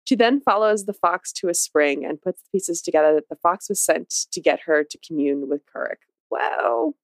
she 0.04 0.16
then 0.16 0.40
follows 0.40 0.84
the 0.84 0.92
fox 0.92 1.32
to 1.34 1.48
a 1.48 1.54
spring 1.54 2.04
and 2.04 2.20
puts 2.20 2.42
the 2.42 2.48
pieces 2.50 2.82
together 2.82 3.14
that 3.14 3.28
the 3.28 3.36
fox 3.36 3.68
was 3.68 3.80
sent 3.80 4.10
to 4.32 4.40
get 4.40 4.60
her 4.66 4.82
to 4.84 4.98
commune 4.98 5.48
with 5.48 5.62
Kuruk. 5.66 5.98
Wow. 6.30 6.94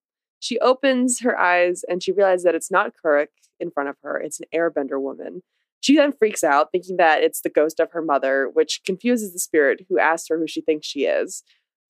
She 0.41 0.59
opens 0.59 1.21
her 1.21 1.39
eyes 1.39 1.85
and 1.89 2.03
she 2.03 2.13
realizes 2.13 2.45
that 2.45 2.55
it's 2.55 2.71
not 2.71 2.93
Kuruk 3.05 3.29
in 3.61 3.71
front 3.71 3.89
of 3.89 3.97
her, 4.03 4.19
it's 4.19 4.41
an 4.41 4.47
airbender 4.55 5.01
woman. 5.01 5.43
She 5.81 5.97
then 5.97 6.13
freaks 6.13 6.43
out, 6.43 6.73
thinking 6.73 6.97
that 6.97 7.23
it's 7.23 7.41
the 7.41 7.51
ghost 7.51 7.79
of 7.79 7.93
her 7.93 8.03
mother, 8.03 8.51
which 8.53 8.81
confuses 8.85 9.33
the 9.33 9.39
spirit 9.39 9.87
who 9.89 9.99
asks 9.99 10.29
her 10.29 10.39
who 10.39 10.47
she 10.47 10.61
thinks 10.61 10.87
she 10.87 11.05
is. 11.05 11.43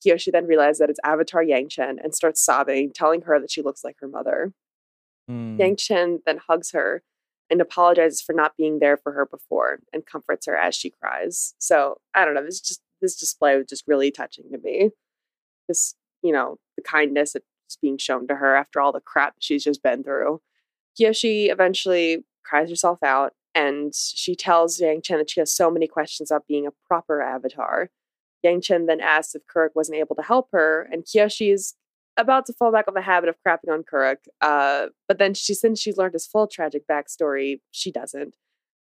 Kyoshi 0.04 0.30
then 0.30 0.46
realizes 0.46 0.78
that 0.78 0.90
it's 0.90 1.00
Avatar 1.04 1.42
Yang 1.42 1.70
Chen 1.70 1.98
and 2.02 2.14
starts 2.14 2.44
sobbing, 2.44 2.92
telling 2.94 3.22
her 3.22 3.40
that 3.40 3.50
she 3.50 3.62
looks 3.62 3.82
like 3.82 3.96
her 4.00 4.08
mother. 4.08 4.52
Mm. 5.30 5.58
Yang 5.58 5.76
Chen 5.76 6.22
then 6.26 6.38
hugs 6.46 6.72
her 6.72 7.02
and 7.50 7.60
apologizes 7.60 8.20
for 8.20 8.34
not 8.34 8.56
being 8.56 8.78
there 8.78 8.96
for 8.96 9.12
her 9.12 9.26
before 9.26 9.80
and 9.92 10.06
comforts 10.06 10.46
her 10.46 10.56
as 10.56 10.74
she 10.74 10.90
cries. 10.90 11.54
So 11.58 12.00
I 12.14 12.24
don't 12.24 12.34
know. 12.34 12.44
This 12.44 12.60
just 12.60 12.82
this 13.00 13.16
display 13.16 13.56
was 13.56 13.66
just 13.66 13.84
really 13.86 14.10
touching 14.10 14.50
to 14.50 14.58
me. 14.58 14.90
This, 15.68 15.94
you 16.22 16.32
know, 16.32 16.58
the 16.76 16.82
kindness 16.82 17.32
that's 17.32 17.76
being 17.80 17.98
shown 17.98 18.26
to 18.28 18.34
her 18.34 18.56
after 18.56 18.80
all 18.80 18.92
the 18.92 19.00
crap 19.00 19.34
she's 19.38 19.64
just 19.64 19.82
been 19.82 20.02
through. 20.02 20.40
Kyoshi 20.98 21.50
eventually 21.50 22.24
cries 22.44 22.70
herself 22.70 23.02
out 23.02 23.34
and 23.54 23.94
she 23.94 24.34
tells 24.34 24.80
Yang 24.80 25.02
Chen 25.02 25.18
that 25.18 25.30
she 25.30 25.40
has 25.40 25.52
so 25.52 25.70
many 25.70 25.86
questions 25.86 26.30
about 26.30 26.46
being 26.46 26.66
a 26.66 26.72
proper 26.86 27.22
avatar. 27.22 27.90
Yang 28.42 28.60
Chen 28.62 28.86
then 28.86 29.00
asks 29.00 29.34
if 29.34 29.42
Kuruk 29.46 29.70
wasn't 29.74 29.98
able 29.98 30.14
to 30.14 30.22
help 30.22 30.48
her, 30.52 30.88
and 30.92 31.04
Kyoshi 31.04 31.52
is 31.52 31.74
about 32.18 32.44
to 32.46 32.52
fall 32.52 32.72
back 32.72 32.86
on 32.88 32.94
the 32.94 33.00
habit 33.00 33.28
of 33.28 33.36
crapping 33.46 33.72
on 33.72 33.82
Kuruk. 33.82 34.16
Uh, 34.40 34.88
but 35.06 35.18
then 35.18 35.34
she, 35.34 35.54
since 35.54 35.80
she's 35.80 35.96
learned 35.96 36.12
his 36.14 36.26
full 36.26 36.46
tragic 36.46 36.82
backstory, 36.86 37.60
she 37.70 37.90
doesn't. 37.90 38.36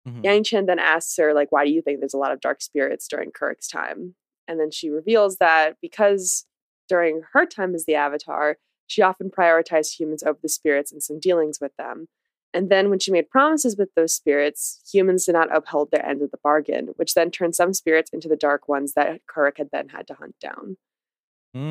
Mhm. 0.06 0.24
Yang 0.24 0.44
Chen 0.44 0.66
then 0.66 0.78
asks 0.78 1.16
her, 1.18 1.34
like, 1.34 1.52
why 1.52 1.64
do 1.64 1.70
you 1.70 1.82
think 1.82 2.00
there's 2.00 2.14
a 2.14 2.18
lot 2.18 2.32
of 2.32 2.40
dark 2.40 2.62
spirits 2.62 3.06
during 3.06 3.30
Kuruk's 3.30 3.68
time? 3.68 4.14
And 4.46 4.58
then 4.58 4.70
she 4.70 4.88
reveals 4.88 5.36
that 5.36 5.76
because 5.82 6.46
during 6.88 7.22
her 7.32 7.44
time 7.44 7.74
as 7.74 7.84
the 7.84 7.94
Avatar, 7.94 8.56
she 8.86 9.02
often 9.02 9.30
prioritized 9.30 9.98
humans 10.00 10.22
over 10.22 10.38
the 10.42 10.48
spirits 10.48 10.90
in 10.90 11.00
some 11.00 11.20
dealings 11.20 11.60
with 11.60 11.76
them. 11.76 12.08
And 12.54 12.70
then 12.70 12.88
when 12.88 12.98
she 12.98 13.12
made 13.12 13.28
promises 13.28 13.76
with 13.76 13.90
those 13.94 14.14
spirits, 14.14 14.80
humans 14.90 15.26
did 15.26 15.34
not 15.34 15.54
uphold 15.54 15.90
their 15.90 16.04
end 16.04 16.22
of 16.22 16.30
the 16.30 16.38
bargain, 16.42 16.88
which 16.96 17.12
then 17.12 17.30
turned 17.30 17.54
some 17.54 17.74
spirits 17.74 18.10
into 18.10 18.26
the 18.28 18.36
dark 18.36 18.68
ones 18.68 18.94
that 18.94 19.20
Kuruk 19.26 19.58
had 19.58 19.68
then 19.70 19.90
had 19.90 20.06
to 20.06 20.14
hunt 20.14 20.36
down. 20.40 20.78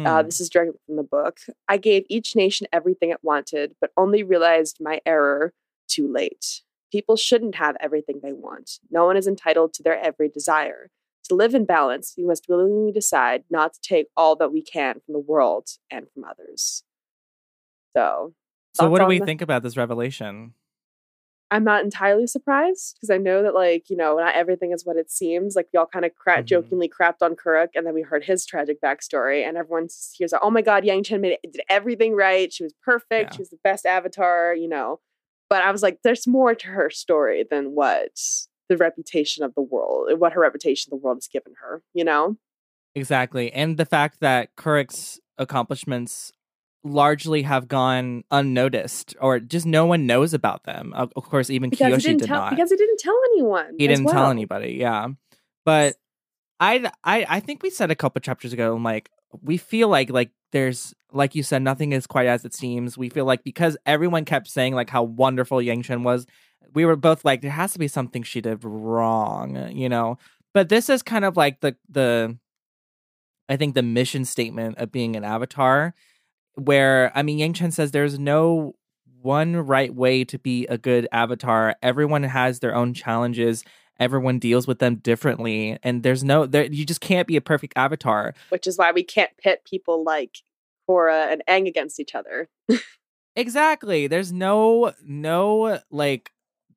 Uh, 0.06 0.22
Mm. 0.22 0.26
this 0.26 0.40
is 0.42 0.50
directly 0.50 0.80
from 0.86 0.98
the 0.98 1.04
book. 1.04 1.38
I 1.68 1.78
gave 1.78 2.04
each 2.10 2.36
nation 2.36 2.68
everything 2.74 3.10
it 3.10 3.24
wanted, 3.24 3.76
but 3.80 3.92
only 3.96 4.22
realized 4.22 4.78
my 4.82 5.00
error 5.06 5.54
too 5.88 6.12
late. 6.12 6.62
People 6.92 7.16
shouldn't 7.16 7.56
have 7.56 7.78
everything 7.80 8.20
they 8.22 8.34
want. 8.34 8.80
No 8.92 9.06
one 9.06 9.16
is 9.18 9.28
entitled 9.28 9.74
to 9.76 9.84
their 9.84 9.98
every 10.00 10.28
desire. 10.30 10.90
To 11.26 11.36
live 11.36 11.54
in 11.56 11.66
balance, 11.66 12.14
we 12.18 12.26
must 12.26 12.48
willingly 12.50 12.92
decide 12.92 13.44
not 13.50 13.74
to 13.74 13.80
take 13.82 14.08
all 14.18 14.36
that 14.38 14.52
we 14.52 14.62
can 14.62 14.96
from 15.06 15.14
the 15.14 15.20
world 15.20 15.68
and 15.92 16.08
from 16.14 16.24
others. 16.26 16.84
So, 17.96 18.34
so, 18.74 18.90
what 18.90 19.00
do 19.00 19.06
we 19.06 19.20
the- 19.20 19.26
think 19.26 19.42
about 19.42 19.64
this 19.64 19.76
revelation? 19.78 20.54
I'm 21.50 21.64
not 21.64 21.84
entirely 21.84 22.28
surprised 22.28 22.96
because 22.96 23.10
I 23.10 23.18
know 23.18 23.42
that, 23.44 23.54
like, 23.56 23.90
you 23.90 23.96
know, 23.96 24.18
not 24.18 24.36
everything 24.36 24.74
is 24.74 24.86
what 24.86 24.98
it 24.98 25.10
seems. 25.10 25.56
Like, 25.56 25.68
we 25.74 25.78
all 25.78 25.86
kind 25.86 26.04
of 26.04 26.14
cra- 26.16 26.44
Mhm. 26.44 26.46
jokingly 26.46 26.90
crapped 26.90 27.22
on 27.22 27.36
Kuruk, 27.36 27.70
and 27.74 27.86
then 27.88 27.94
we 27.94 28.02
heard 28.02 28.26
his 28.26 28.46
tragic 28.46 28.82
backstory, 28.82 29.48
and 29.48 29.56
everyone 29.56 29.88
hears, 30.14 30.34
oh 30.42 30.50
my 30.50 30.62
God, 30.62 30.84
Yang 30.84 31.04
Chen 31.04 31.22
made 31.22 31.38
did 31.44 31.62
everything 31.70 32.16
right. 32.16 32.52
She 32.52 32.64
was 32.64 32.74
perfect. 32.84 33.32
Yeah. 33.32 33.36
She 33.36 33.42
was 33.42 33.50
the 33.50 33.60
best 33.64 33.86
avatar, 33.86 34.54
you 34.54 34.68
know. 34.68 35.00
But 35.50 35.64
I 35.64 35.72
was 35.72 35.82
like, 35.82 36.00
there's 36.04 36.28
more 36.28 36.54
to 36.54 36.68
her 36.68 36.90
story 36.90 37.46
than 37.50 37.72
what 37.74 38.12
the 38.68 38.76
reputation 38.76 39.46
of 39.46 39.56
the 39.56 39.62
world, 39.62 40.20
what 40.20 40.34
her 40.34 40.42
reputation 40.42 40.90
the 40.90 40.98
world 40.98 41.18
has 41.18 41.28
given 41.30 41.54
her, 41.62 41.82
you 41.94 42.04
know? 42.04 42.36
Exactly. 42.96 43.54
And 43.54 43.78
the 43.78 43.86
fact 43.86 44.20
that 44.20 44.54
Kuruk's 44.58 45.22
accomplishments 45.38 46.34
largely 46.88 47.44
have 47.44 47.68
gone 47.68 48.24
unnoticed 48.32 49.16
or 49.22 49.40
just 49.40 49.66
no 49.66 49.86
one 49.86 50.06
knows 50.08 50.34
about 50.34 50.64
them. 50.64 50.94
Of, 50.94 51.12
of 51.16 51.24
course, 51.26 51.50
even 51.50 51.70
Because 51.70 51.94
Kyoshi 51.94 52.02
didn't 52.04 52.20
did 52.22 52.28
tell 52.28 52.42
not. 52.42 52.50
because 52.52 52.70
he 52.72 52.78
didn't 52.78 53.00
tell 53.00 53.20
anyone. 53.34 53.76
he 53.78 53.88
didn't 53.88 54.08
tell 54.08 54.30
anybody, 54.30 54.74
yeah. 54.80 55.08
But 55.66 55.96
I, 56.60 56.90
I 57.04 57.26
I 57.30 57.40
think 57.40 57.62
we 57.62 57.70
said 57.70 57.92
a 57.92 57.96
couple 57.96 58.20
chapters 58.22 58.54
ago, 58.54 58.76
I'm 58.76 58.84
like 58.84 59.10
we 59.42 59.58
feel 59.58 59.90
like 59.90 60.10
like 60.10 60.32
there's 60.52 60.94
like 61.12 61.36
you 61.36 61.44
said, 61.44 61.62
nothing 61.62 61.92
is 61.94 62.08
quite 62.08 62.28
as 62.28 62.46
it 62.46 62.54
seems. 62.54 62.98
We 62.98 63.10
feel 63.10 63.26
like 63.26 63.44
because 63.44 63.78
everyone 63.86 64.26
kept 64.26 64.48
saying 64.48 64.74
like 64.76 64.90
how 64.90 65.04
wonderful 65.04 65.62
Yang 65.62 65.84
Chen 65.84 66.04
was, 66.04 66.26
we 66.74 66.86
were 66.86 66.96
both 66.96 67.24
like, 67.24 67.42
there 67.42 67.52
has 67.52 67.74
to 67.74 67.80
be 67.80 67.88
something 67.88 68.24
she 68.24 68.42
did 68.42 68.64
wrong, 68.64 69.72
you 69.72 69.88
know. 69.90 70.18
But 70.54 70.70
this 70.70 70.90
is 70.90 71.04
kind 71.04 71.26
of 71.26 71.38
like 71.38 71.62
the 71.62 71.76
the 71.90 72.38
I 73.50 73.56
think 73.58 73.76
the 73.76 73.84
mission 73.84 74.26
statement 74.26 74.78
of 74.78 74.92
being 74.92 75.16
an 75.16 75.24
avatar, 75.24 75.94
where 76.58 77.12
I 77.16 77.24
mean 77.24 77.38
Yang 77.38 77.54
Chen 77.54 77.72
says 77.72 77.92
there's 77.92 78.20
no 78.20 78.76
one 79.22 79.56
right 79.56 79.94
way 79.94 80.24
to 80.26 80.40
be 80.40 80.66
a 80.68 80.78
good 80.78 81.08
avatar. 81.12 81.76
Everyone 81.82 82.24
has 82.24 82.60
their 82.60 82.76
own 82.76 82.94
challenges. 82.94 83.64
Everyone 84.00 84.40
deals 84.40 84.68
with 84.68 84.80
them 84.80 84.96
differently. 84.96 85.78
And 85.84 86.04
there's 86.04 86.24
no 86.24 86.46
there 86.46 86.66
you 86.66 86.86
just 86.86 87.02
can't 87.02 87.28
be 87.28 87.36
a 87.36 87.42
perfect 87.42 87.74
avatar. 87.76 88.34
Which 88.50 88.68
is 88.68 88.78
why 88.78 88.92
we 88.92 89.04
can't 89.04 89.32
pit 89.38 89.62
people 89.70 90.04
like 90.04 90.38
Korra 90.90 91.32
and 91.32 91.44
Aang 91.48 91.68
against 91.68 92.00
each 92.00 92.16
other. 92.16 92.50
exactly. 93.36 94.08
There's 94.08 94.32
no 94.32 94.94
no 95.04 95.80
like 95.92 96.32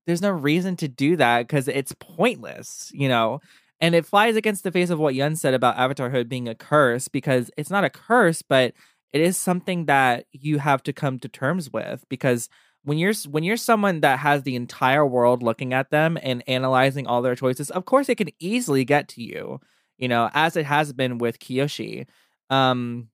there's 0.06 0.22
no 0.22 0.30
reason 0.30 0.76
to 0.76 0.88
do 0.88 1.16
that 1.16 1.46
because 1.46 1.68
it's 1.68 1.94
pointless 1.98 2.90
you 2.94 3.08
know? 3.08 3.40
And 3.82 3.94
it 3.94 4.04
flies 4.04 4.36
against 4.36 4.62
the 4.62 4.72
face 4.72 4.90
of 4.90 4.98
what 4.98 5.14
Yun 5.14 5.36
said 5.36 5.54
about 5.54 5.76
avatarhood 5.76 6.28
being 6.28 6.48
a 6.48 6.54
curse 6.54 7.08
because 7.08 7.50
it's 7.56 7.70
not 7.70 7.84
a 7.84 7.90
curse 7.90 8.42
but 8.42 8.74
it 9.12 9.20
is 9.20 9.36
something 9.36 9.86
that 9.86 10.26
you 10.32 10.58
have 10.58 10.82
to 10.84 10.92
come 10.92 11.18
to 11.18 11.28
terms 11.28 11.72
with 11.72 12.04
because 12.08 12.48
when 12.84 12.98
you're 12.98 13.14
when 13.28 13.44
you're 13.44 13.56
someone 13.56 14.00
that 14.00 14.18
has 14.20 14.42
the 14.42 14.56
entire 14.56 15.04
world 15.04 15.42
looking 15.42 15.74
at 15.74 15.90
them 15.90 16.18
and 16.22 16.42
analyzing 16.46 17.06
all 17.06 17.22
their 17.22 17.34
choices, 17.34 17.70
of 17.70 17.84
course 17.84 18.08
it 18.08 18.16
can 18.16 18.30
easily 18.38 18.84
get 18.84 19.08
to 19.08 19.22
you, 19.22 19.60
you 19.98 20.08
know, 20.08 20.30
as 20.32 20.56
it 20.56 20.64
has 20.64 20.92
been 20.92 21.18
with 21.18 21.38
Kyoshi. 21.38 22.06
Um 22.48 23.08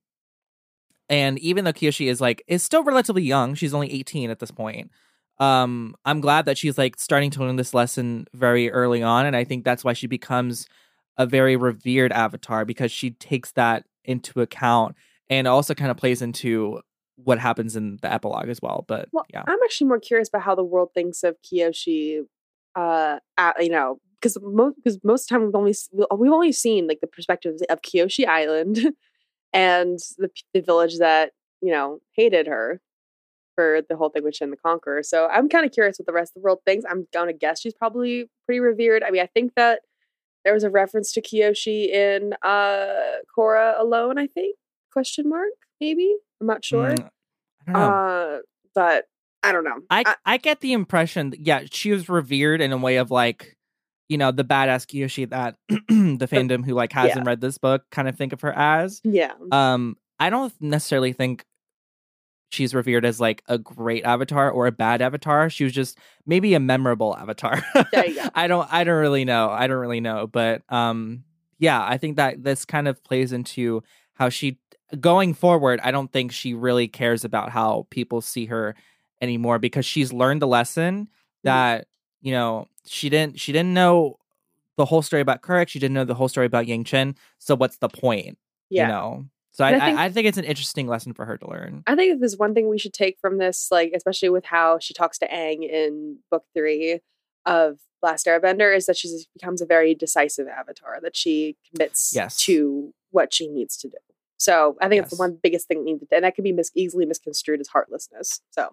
and 1.09 1.39
even 1.39 1.65
though 1.65 1.73
Kyoshi 1.73 2.09
is 2.09 2.21
like 2.21 2.43
is 2.47 2.63
still 2.63 2.85
relatively 2.85 3.23
young, 3.23 3.55
she's 3.55 3.75
only 3.75 3.93
18 3.93 4.31
at 4.31 4.39
this 4.39 4.51
point. 4.51 4.91
Um 5.39 5.97
I'm 6.05 6.21
glad 6.21 6.45
that 6.45 6.59
she's 6.59 6.79
like 6.79 6.99
starting 7.01 7.31
to 7.33 7.41
learn 7.41 7.57
this 7.57 7.75
lesson 7.75 8.27
very 8.35 8.71
early 8.71 9.03
on 9.03 9.27
and 9.27 9.35
I 9.35 9.45
think 9.45 9.65
that's 9.65 9.85
why 9.85 9.95
she 9.95 10.07
becomes 10.07 10.69
a 11.19 11.27
very 11.27 11.57
revered 11.57 12.13
avatar 12.13 12.65
because 12.65 12.93
she 12.93 13.11
takes 13.11 13.51
that 13.53 13.85
into 14.05 14.41
account 14.41 14.95
and 15.31 15.47
also 15.47 15.75
kind 15.75 15.91
of 15.91 15.97
plays 15.97 16.23
into 16.23 16.81
what 17.17 17.39
happens 17.39 17.77
in 17.77 17.99
the 18.03 18.13
epilogue 18.13 18.49
as 18.49 18.61
well. 18.63 18.85
But 18.87 19.09
well, 19.13 19.25
yeah, 19.33 19.43
I'm 19.47 19.59
actually 19.65 19.89
more 19.89 20.01
curious 20.01 20.29
about 20.29 20.43
how 20.43 20.55
the 20.55 20.65
world 20.65 20.91
thinks 20.95 21.23
of 21.23 21.37
Kyoshi. 21.43 22.21
Uh, 22.75 23.19
at, 23.39 23.63
you 23.65 23.71
know, 23.71 23.99
because 24.21 24.37
most 24.43 24.77
because 24.77 24.99
most 25.03 25.23
of 25.23 25.29
the 25.29 25.35
time 25.35 25.47
we've 25.47 25.55
only 25.55 25.75
we've 26.19 26.33
only 26.33 26.53
seen 26.53 26.87
like 26.87 27.01
the 27.01 27.07
perspectives 27.07 27.63
of 27.71 27.83
Kyoshi 27.83 28.27
Island 28.27 28.79
and 29.53 29.99
the 30.19 30.31
the 30.53 30.61
village 30.61 30.99
that 30.99 31.33
you 31.63 31.73
know 31.73 32.01
hated 32.13 32.47
her 32.47 32.81
for 33.55 33.81
the 33.89 33.97
whole 33.97 34.11
thing 34.11 34.23
with 34.23 34.37
Shin 34.37 34.51
the 34.51 34.57
Conqueror. 34.57 35.03
So 35.03 35.29
I'm 35.29 35.49
kind 35.49 35.65
of 35.65 35.73
curious 35.73 35.99
what 35.99 36.07
the 36.07 36.13
rest 36.13 36.33
of 36.37 36.43
the 36.43 36.45
world 36.45 36.59
thinks. 36.67 36.85
I'm 36.89 37.07
gonna 37.13 37.33
guess 37.33 37.61
she's 37.61 37.75
probably 37.75 38.29
pretty 38.45 38.61
revered. 38.61 39.03
I 39.03 39.11
mean, 39.11 39.23
I 39.23 39.27
think 39.27 39.55
that 39.57 39.81
there 40.45 40.53
was 40.53 40.65
a 40.65 40.71
reference 40.71 41.13
to 41.13 41.23
Kyoshi 41.23 41.89
in 41.89 42.35
uh 42.43 43.21
Korra 43.37 43.81
alone. 43.81 44.19
I 44.19 44.27
think 44.27 44.57
question 44.97 45.29
mark 45.29 45.51
maybe 45.81 46.17
I'm 46.41 46.47
not 46.47 46.65
sure. 46.65 46.91
Mm, 46.91 47.11
I 47.69 47.73
don't 47.73 47.81
know. 47.81 47.89
Uh, 47.89 48.39
but 48.75 49.05
I 49.43 49.53
don't 49.53 49.65
know. 49.65 49.81
I, 49.91 50.03
I, 50.07 50.15
I 50.25 50.37
get 50.37 50.61
the 50.61 50.73
impression, 50.73 51.31
that, 51.31 51.41
yeah, 51.41 51.63
she 51.71 51.93
was 51.93 52.09
revered 52.09 52.61
in 52.61 52.73
a 52.73 52.77
way 52.77 52.97
of 52.97 53.11
like, 53.11 53.57
you 54.09 54.19
know, 54.19 54.31
the 54.31 54.45
badass 54.45 54.87
Kyoshi 54.87 55.29
that 55.31 55.57
the 55.69 56.29
fandom 56.31 56.65
who 56.65 56.75
like 56.75 56.93
hasn't 56.93 57.25
yeah. 57.25 57.31
read 57.31 57.41
this 57.41 57.59
book 57.59 57.85
kind 57.91 58.09
of 58.09 58.17
think 58.17 58.33
of 58.33 58.41
her 58.43 58.53
as. 58.53 59.01
Yeah. 59.05 59.33
Um, 59.51 59.97
I 60.19 60.31
don't 60.31 60.53
necessarily 60.61 61.13
think 61.13 61.45
she's 62.51 62.75
revered 62.75 63.05
as 63.05 63.21
like 63.21 63.43
a 63.49 63.59
great 63.59 64.05
avatar 64.05 64.51
or 64.51 64.67
a 64.67 64.73
bad 64.73 65.03
avatar. 65.03 65.51
She 65.51 65.65
was 65.65 65.73
just 65.73 65.99
maybe 66.25 66.55
a 66.55 66.61
memorable 66.61 67.17
avatar. 67.17 67.63
I 68.35 68.47
don't 68.47 68.73
I 68.73 68.85
don't 68.85 69.01
really 69.01 69.25
know. 69.25 69.51
I 69.51 69.67
don't 69.67 69.79
really 69.79 70.01
know. 70.01 70.29
But 70.29 70.63
um 70.69 71.25
yeah, 71.59 71.85
I 71.85 71.99
think 71.99 72.17
that 72.17 72.45
this 72.45 72.65
kind 72.65 72.87
of 72.87 73.03
plays 73.03 73.33
into 73.33 73.83
how 74.15 74.29
she 74.29 74.59
going 75.01 75.35
forward, 75.35 75.81
I 75.83 75.91
don't 75.91 76.13
think 76.13 76.33
she 76.33 76.55
really 76.55 76.89
cares 76.89 77.25
about 77.25 77.51
how 77.51 77.87
people 77.91 78.21
see 78.21 78.47
her 78.47 78.75
anymore 79.21 79.59
because 79.59 79.87
she's 79.87 80.13
learned 80.13 80.43
the 80.43 80.47
lesson 80.47 81.05
mm-hmm. 81.05 81.09
that 81.45 81.87
you 82.21 82.33
know 82.33 82.67
she 82.87 83.09
didn't 83.09 83.41
she 83.41 83.53
didn't 83.53 83.75
know 83.75 84.19
the 84.77 84.85
whole 84.85 85.03
story 85.03 85.23
about 85.23 85.43
Kuruk. 85.43 85.69
She 85.69 85.79
didn't 85.79 85.95
know 85.95 86.05
the 86.05 86.15
whole 86.15 86.29
story 86.29 86.47
about 86.47 86.67
Yang 86.67 86.85
Chen. 86.85 87.15
So 87.39 87.57
what's 87.57 87.79
the 87.79 87.89
point? 87.89 88.39
Yeah. 88.69 88.87
You 88.87 88.93
know. 88.93 89.25
So 89.53 89.65
I, 89.65 89.69
I, 89.69 89.81
think, 89.81 89.99
I, 89.99 90.11
think, 90.11 90.27
it's 90.27 90.37
an 90.37 90.45
interesting 90.45 90.87
lesson 90.87 91.15
for 91.15 91.25
her 91.25 91.39
to 91.39 91.49
learn. 91.49 91.83
I 91.87 91.97
think 91.97 92.21
there's 92.21 92.37
one 92.37 92.53
thing 92.53 92.69
we 92.69 92.79
should 92.79 92.93
take 92.93 93.19
from 93.23 93.39
this, 93.39 93.69
like 93.71 93.93
especially 93.95 94.29
with 94.29 94.45
how 94.45 94.79
she 94.81 94.93
talks 94.93 95.19
to 95.21 95.29
Aang 95.29 95.67
in 95.67 96.19
book 96.31 96.45
three 96.55 97.01
of 97.47 97.79
Last 98.03 98.27
Airbender, 98.27 98.77
is 98.77 98.85
that 98.85 98.99
she 98.99 99.09
becomes 99.33 99.63
a 99.63 99.67
very 99.67 99.95
decisive 99.95 100.47
avatar. 100.47 101.01
That 101.01 101.17
she 101.17 101.57
commits 101.71 102.13
yes. 102.15 102.37
to 102.41 102.93
what 103.13 103.33
she 103.33 103.49
needs 103.49 103.79
to 103.79 103.89
do. 103.89 103.97
So 104.39 104.77
I 104.81 104.89
think 104.89 105.01
yes. 105.01 105.07
it's 105.07 105.17
the 105.17 105.23
one 105.23 105.39
biggest 105.43 105.69
thing 105.69 105.85
needed, 105.85 106.09
and 106.13 106.25
that 106.25 106.35
can 106.35 106.45
be 106.45 106.53
mis- 106.53 106.73
easily 106.75 107.07
misconstrued 107.07 107.61
as 107.61 107.69
heartlessness. 107.69 108.41
So 108.51 108.69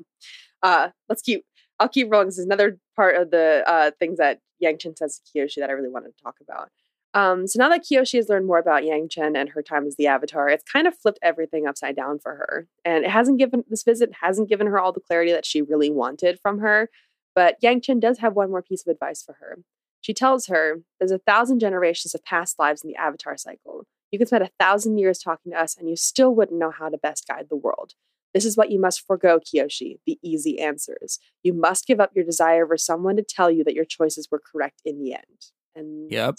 uh, 0.61 0.89
let's 1.09 1.21
keep. 1.21 1.45
I'll 1.79 1.89
keep 1.89 2.11
rolling. 2.11 2.27
This 2.27 2.37
is 2.37 2.45
another 2.45 2.77
part 2.95 3.15
of 3.15 3.31
the 3.31 3.63
uh, 3.65 3.91
things 3.99 4.17
that 4.19 4.39
Yang 4.59 4.77
Chen 4.79 4.95
says 4.95 5.19
to 5.19 5.39
Kyoshi 5.39 5.55
that 5.55 5.69
I 5.69 5.73
really 5.73 5.89
wanted 5.89 6.15
to 6.15 6.23
talk 6.23 6.35
about. 6.41 6.69
Um, 7.15 7.47
so 7.47 7.59
now 7.59 7.69
that 7.69 7.83
Kyoshi 7.83 8.15
has 8.15 8.29
learned 8.29 8.47
more 8.47 8.57
about 8.57 8.85
Yang 8.85 9.09
Chen 9.09 9.35
and 9.35 9.49
her 9.49 9.61
time 9.61 9.85
as 9.85 9.95
the 9.95 10.07
Avatar, 10.07 10.49
it's 10.49 10.63
kind 10.63 10.87
of 10.87 10.97
flipped 10.97 11.19
everything 11.21 11.67
upside 11.67 11.95
down 11.95 12.19
for 12.19 12.35
her, 12.35 12.67
and 12.85 13.03
it 13.03 13.11
hasn't 13.11 13.39
given 13.39 13.63
this 13.69 13.83
visit 13.83 14.11
hasn't 14.21 14.49
given 14.49 14.67
her 14.67 14.79
all 14.79 14.91
the 14.91 14.99
clarity 14.99 15.31
that 15.31 15.45
she 15.45 15.61
really 15.61 15.89
wanted 15.89 16.39
from 16.41 16.59
her. 16.59 16.89
But 17.35 17.57
Yang 17.61 17.81
Chen 17.81 17.99
does 17.99 18.19
have 18.19 18.33
one 18.33 18.49
more 18.49 18.61
piece 18.61 18.85
of 18.85 18.91
advice 18.91 19.23
for 19.23 19.33
her. 19.39 19.59
She 20.01 20.13
tells 20.13 20.47
her 20.47 20.81
there's 20.99 21.11
a 21.11 21.17
thousand 21.19 21.59
generations 21.59 22.13
of 22.13 22.23
past 22.23 22.59
lives 22.59 22.83
in 22.83 22.89
the 22.89 22.95
Avatar 22.95 23.37
cycle. 23.37 23.85
You 24.13 24.19
could 24.19 24.27
spend 24.27 24.43
a 24.43 24.51
thousand 24.59 24.99
years 24.99 25.17
talking 25.17 25.53
to 25.53 25.59
us 25.59 25.75
and 25.75 25.89
you 25.89 25.95
still 25.95 26.35
wouldn't 26.35 26.59
know 26.59 26.69
how 26.69 26.87
to 26.87 26.99
best 26.99 27.27
guide 27.27 27.47
the 27.49 27.55
world. 27.55 27.93
This 28.31 28.45
is 28.45 28.55
what 28.55 28.69
you 28.69 28.79
must 28.79 29.03
forego, 29.07 29.39
Kyoshi 29.39 29.97
the 30.05 30.19
easy 30.21 30.59
answers. 30.59 31.17
You 31.41 31.51
must 31.51 31.87
give 31.87 31.99
up 31.99 32.11
your 32.13 32.23
desire 32.23 32.67
for 32.67 32.77
someone 32.77 33.15
to 33.15 33.23
tell 33.27 33.49
you 33.49 33.63
that 33.63 33.73
your 33.73 33.85
choices 33.85 34.27
were 34.29 34.39
correct 34.39 34.83
in 34.85 34.99
the 34.99 35.13
end. 35.13 35.47
And 35.75 36.11
yep. 36.11 36.35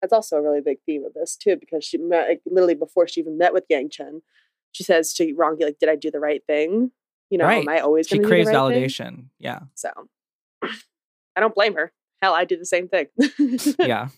That's 0.00 0.12
also 0.12 0.38
a 0.38 0.42
really 0.42 0.60
big 0.60 0.78
theme 0.84 1.04
of 1.04 1.14
this, 1.14 1.36
too, 1.36 1.56
because 1.56 1.84
she 1.84 1.98
met, 1.98 2.28
like, 2.28 2.40
literally 2.44 2.74
before 2.74 3.06
she 3.06 3.20
even 3.20 3.38
met 3.38 3.52
with 3.52 3.62
Yang 3.68 3.90
Chen, 3.90 4.22
she 4.72 4.82
says 4.82 5.14
to 5.14 5.24
Rangi, 5.36 5.62
like, 5.62 5.78
did 5.78 5.88
I 5.88 5.94
do 5.94 6.10
the 6.10 6.18
right 6.18 6.42
thing? 6.48 6.90
You 7.30 7.38
know, 7.38 7.44
right. 7.44 7.62
am 7.62 7.68
I 7.68 7.78
always 7.78 8.08
She 8.08 8.18
craves 8.18 8.48
right 8.48 8.56
validation. 8.56 9.14
Thing? 9.14 9.30
Yeah. 9.38 9.60
So 9.74 9.90
I 10.62 11.40
don't 11.40 11.54
blame 11.54 11.74
her. 11.74 11.92
Hell, 12.20 12.34
I 12.34 12.44
do 12.44 12.56
the 12.56 12.66
same 12.66 12.88
thing. 12.88 13.06
yeah. 13.78 14.08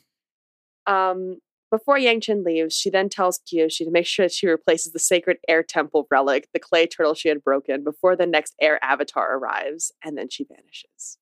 Um, 0.86 1.38
before 1.76 1.98
Yang 1.98 2.20
Chen 2.20 2.44
leaves, 2.44 2.76
she 2.76 2.88
then 2.88 3.08
tells 3.08 3.40
Kyoshi 3.40 3.84
to 3.84 3.90
make 3.90 4.06
sure 4.06 4.26
that 4.26 4.32
she 4.32 4.46
replaces 4.46 4.92
the 4.92 5.00
sacred 5.00 5.38
air 5.48 5.64
temple 5.64 6.06
relic, 6.08 6.48
the 6.52 6.60
clay 6.60 6.86
turtle 6.86 7.14
she 7.14 7.28
had 7.28 7.42
broken, 7.42 7.82
before 7.82 8.14
the 8.14 8.26
next 8.26 8.54
air 8.60 8.78
avatar 8.80 9.36
arrives, 9.36 9.90
and 10.04 10.16
then 10.16 10.28
she 10.28 10.44
vanishes. 10.44 11.18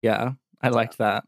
Yeah, 0.00 0.34
I 0.62 0.68
liked 0.68 0.98
that. 0.98 1.24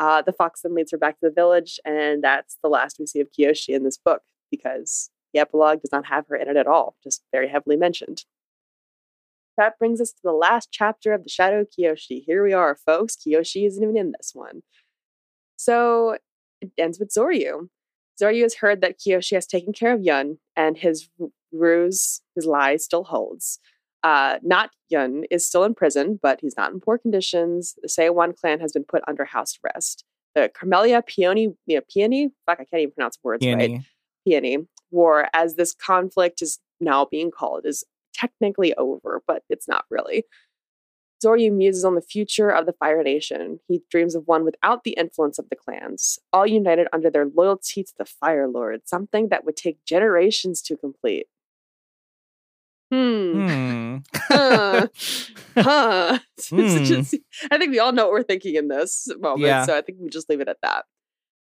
Uh, 0.00 0.20
the 0.20 0.32
fox 0.32 0.62
then 0.62 0.74
leads 0.74 0.90
her 0.90 0.98
back 0.98 1.20
to 1.20 1.28
the 1.28 1.32
village, 1.32 1.78
and 1.84 2.24
that's 2.24 2.58
the 2.60 2.68
last 2.68 2.96
we 2.98 3.06
see 3.06 3.20
of 3.20 3.28
Kyoshi 3.30 3.68
in 3.68 3.84
this 3.84 3.96
book 3.96 4.22
because 4.50 5.10
the 5.32 5.38
epilogue 5.38 5.80
does 5.80 5.92
not 5.92 6.06
have 6.06 6.26
her 6.26 6.34
in 6.34 6.48
it 6.48 6.56
at 6.56 6.66
all, 6.66 6.96
just 7.04 7.22
very 7.30 7.48
heavily 7.48 7.76
mentioned. 7.76 8.24
That 9.56 9.78
brings 9.78 10.00
us 10.00 10.10
to 10.10 10.20
the 10.24 10.32
last 10.32 10.70
chapter 10.72 11.12
of 11.12 11.22
the 11.22 11.30
Shadow 11.30 11.60
of 11.60 11.68
Kyoshi. 11.70 12.24
Here 12.26 12.42
we 12.42 12.52
are, 12.52 12.74
folks. 12.74 13.16
Kyoshi 13.16 13.64
isn't 13.64 13.82
even 13.82 13.96
in 13.96 14.12
this 14.12 14.32
one. 14.34 14.62
So 15.56 16.18
it 16.60 16.72
ends 16.78 16.98
with 16.98 17.10
Zoryu. 17.10 17.68
Zoryu 18.20 18.42
has 18.42 18.54
heard 18.54 18.80
that 18.80 18.98
Kyoshi 18.98 19.34
has 19.34 19.46
taken 19.46 19.72
care 19.72 19.92
of 19.92 20.02
Yun, 20.02 20.38
and 20.56 20.76
his 20.76 21.08
ruse, 21.52 22.20
his 22.34 22.46
lie, 22.46 22.76
still 22.76 23.04
holds. 23.04 23.58
Uh, 24.02 24.38
not 24.42 24.70
Yun 24.88 25.24
is 25.30 25.46
still 25.46 25.64
in 25.64 25.74
prison, 25.74 26.18
but 26.22 26.40
he's 26.40 26.56
not 26.56 26.72
in 26.72 26.80
poor 26.80 26.98
conditions. 26.98 27.74
The 27.82 27.88
Saowon 27.88 28.36
clan 28.36 28.60
has 28.60 28.72
been 28.72 28.84
put 28.84 29.02
under 29.08 29.24
house 29.24 29.58
arrest. 29.64 30.04
The 30.34 30.50
Carmelia 30.54 31.02
Peony, 31.04 31.54
yeah, 31.66 31.80
Peony, 31.92 32.30
fuck, 32.46 32.60
I 32.60 32.64
can't 32.64 32.82
even 32.82 32.92
pronounce 32.92 33.18
words 33.22 33.44
Peony. 33.44 33.74
right. 33.74 33.84
Peony 34.26 34.58
War, 34.90 35.28
as 35.32 35.56
this 35.56 35.74
conflict 35.74 36.42
is 36.42 36.58
now 36.80 37.04
being 37.04 37.30
called, 37.30 37.64
is 37.64 37.84
technically 38.14 38.74
over, 38.74 39.22
but 39.26 39.42
it's 39.48 39.68
not 39.68 39.84
really. 39.90 40.24
Zoryu 41.24 41.52
muses 41.52 41.84
on 41.84 41.94
the 41.94 42.00
future 42.00 42.50
of 42.50 42.66
the 42.66 42.72
Fire 42.72 43.02
Nation. 43.02 43.60
He 43.68 43.82
dreams 43.90 44.14
of 44.14 44.26
one 44.26 44.44
without 44.44 44.84
the 44.84 44.92
influence 44.92 45.38
of 45.38 45.48
the 45.48 45.56
clans, 45.56 46.18
all 46.32 46.46
united 46.46 46.88
under 46.92 47.10
their 47.10 47.26
loyalty 47.26 47.82
to 47.84 47.92
the 47.96 48.04
Fire 48.04 48.48
Lord, 48.48 48.82
something 48.84 49.28
that 49.28 49.44
would 49.44 49.56
take 49.56 49.84
generations 49.84 50.60
to 50.62 50.76
complete. 50.76 51.26
Hmm. 52.92 53.32
hmm. 53.32 53.96
huh. 54.14 54.86
huh. 55.56 56.18
Mm. 56.52 57.20
I 57.50 57.58
think 57.58 57.72
we 57.72 57.80
all 57.80 57.92
know 57.92 58.04
what 58.04 58.12
we're 58.12 58.22
thinking 58.22 58.54
in 58.54 58.68
this 58.68 59.08
moment, 59.18 59.40
yeah. 59.40 59.64
so 59.64 59.76
I 59.76 59.80
think 59.80 59.98
we 60.00 60.08
just 60.08 60.28
leave 60.28 60.40
it 60.40 60.48
at 60.48 60.58
that. 60.62 60.84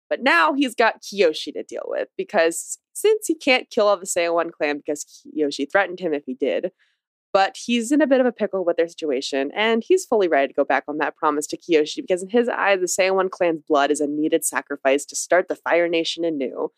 But 0.10 0.22
now 0.22 0.54
he's 0.54 0.76
got 0.76 1.02
Kyoshi 1.02 1.52
to 1.54 1.64
deal 1.64 1.84
with 1.88 2.08
because 2.18 2.78
since 2.94 3.28
he 3.28 3.36
can't 3.36 3.70
kill 3.70 3.88
all 3.88 3.98
the 3.98 4.06
Saowon 4.06 4.52
clan 4.52 4.78
because 4.78 5.26
Kyoshi 5.36 5.70
threatened 5.70 6.00
him 6.00 6.14
if 6.14 6.24
he 6.26 6.36
did, 6.36 6.72
but 7.34 7.58
he's 7.58 7.92
in 7.92 8.02
a 8.02 8.08
bit 8.08 8.22
of 8.22 8.28
a 8.28 8.32
pickle 8.32 8.64
with 8.64 8.78
their 8.78 8.88
situation, 8.88 9.52
and 9.56 9.84
he's 9.86 10.06
fully 10.06 10.28
ready 10.28 10.48
to 10.48 10.54
go 10.54 10.64
back 10.64 10.84
on 10.88 11.00
that 11.00 11.16
promise 11.16 11.48
to 11.48 11.58
Kyoshi 11.58 11.98
because, 11.98 12.22
in 12.22 12.30
his 12.30 12.48
eyes, 12.48 12.80
the 12.80 12.86
Saowon 12.86 13.30
clan's 13.30 13.64
blood 13.68 13.92
is 13.92 14.00
a 14.00 14.08
needed 14.08 14.46
sacrifice 14.46 15.04
to 15.06 15.16
start 15.16 15.48
the 15.48 15.56
Fire 15.56 15.90
Nation 15.90 16.24
anew. 16.24 16.70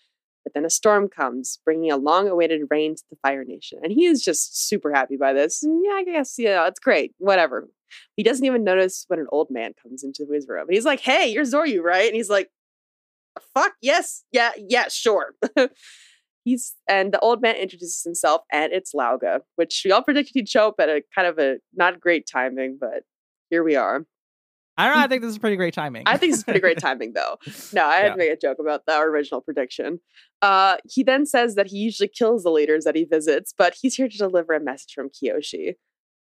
But 0.46 0.54
then 0.54 0.64
a 0.64 0.70
storm 0.70 1.10
comes, 1.10 1.60
bringing 1.66 1.92
a 1.92 1.98
long 1.98 2.28
awaited 2.28 2.62
rain 2.70 2.96
to 2.96 3.04
the 3.10 3.18
Fire 3.18 3.44
Nation. 3.44 3.80
And 3.84 3.92
he 3.92 4.06
is 4.06 4.24
just 4.24 4.68
super 4.68 4.94
happy 4.94 5.18
by 5.18 5.34
this. 5.34 5.64
And 5.64 5.84
yeah, 5.84 5.94
I 5.94 6.04
guess, 6.04 6.36
yeah, 6.38 6.68
it's 6.68 6.80
great. 6.80 7.14
Whatever. 7.18 7.68
He 8.16 8.22
doesn't 8.22 8.46
even 8.46 8.64
notice 8.64 9.06
when 9.08 9.20
an 9.20 9.26
old 9.32 9.50
man 9.50 9.74
comes 9.82 10.04
into 10.04 10.32
his 10.32 10.48
room. 10.48 10.68
He's 10.70 10.86
like, 10.86 11.00
hey, 11.00 11.28
you're 11.28 11.46
Zoryu, 11.46 11.82
right? 11.82 12.06
And 12.06 12.16
he's 12.16 12.30
like, 12.30 12.50
fuck, 13.56 13.74
yes, 13.82 14.24
yeah, 14.32 14.52
yeah, 14.58 14.88
sure. 14.88 15.34
he's 16.46 16.74
and 16.88 17.14
the 17.14 17.20
old 17.20 17.42
man 17.42 17.56
introduces 17.58 18.04
himself, 18.04 18.44
and 18.52 18.72
it's 18.72 18.94
Lao 18.94 19.18
Ge, 19.18 19.42
which 19.58 19.82
we 19.84 19.92
all 19.92 20.02
predicted 20.04 20.32
he'd 20.36 20.48
show 20.48 20.70
up 20.70 20.76
at 20.80 20.88
a 20.88 21.04
kind 21.14 21.28
of 21.28 21.38
a 21.38 21.58
not 21.76 22.00
great 22.00 22.26
timing, 22.32 22.78
but 22.80 23.04
here 23.50 23.64
we 23.64 23.76
are. 23.76 24.06
I 24.78 24.86
don't 24.88 24.96
know. 24.96 25.04
I 25.04 25.08
think 25.10 25.22
this 25.22 25.32
is 25.32 25.38
pretty 25.40 25.56
great 25.58 25.74
timing. 25.74 26.04
I 26.06 26.16
think 26.18 26.34
it's 26.34 26.44
pretty 26.44 26.60
great 26.62 26.78
timing, 26.80 27.14
though. 27.14 27.38
No, 27.74 27.86
I 27.86 27.96
had 27.98 28.04
Yeah. 28.06 28.12
to 28.12 28.18
make 28.18 28.32
a 28.32 28.38
joke 28.38 28.58
about 28.60 28.86
the 28.86 28.98
original 29.00 29.42
prediction. 29.42 30.00
Uh, 30.42 30.78
he 30.86 31.04
then 31.04 31.26
says 31.26 31.56
that 31.56 31.68
he 31.68 31.78
usually 31.78 32.08
kills 32.10 32.44
the 32.44 32.52
leaders 32.52 32.84
that 32.86 32.96
he 32.96 33.04
visits, 33.06 33.54
but 33.58 33.76
he's 33.82 33.96
here 33.96 34.08
to 34.08 34.18
deliver 34.18 34.54
a 34.54 34.60
message 34.62 34.94
from 34.94 35.10
Kyoshi. 35.10 35.76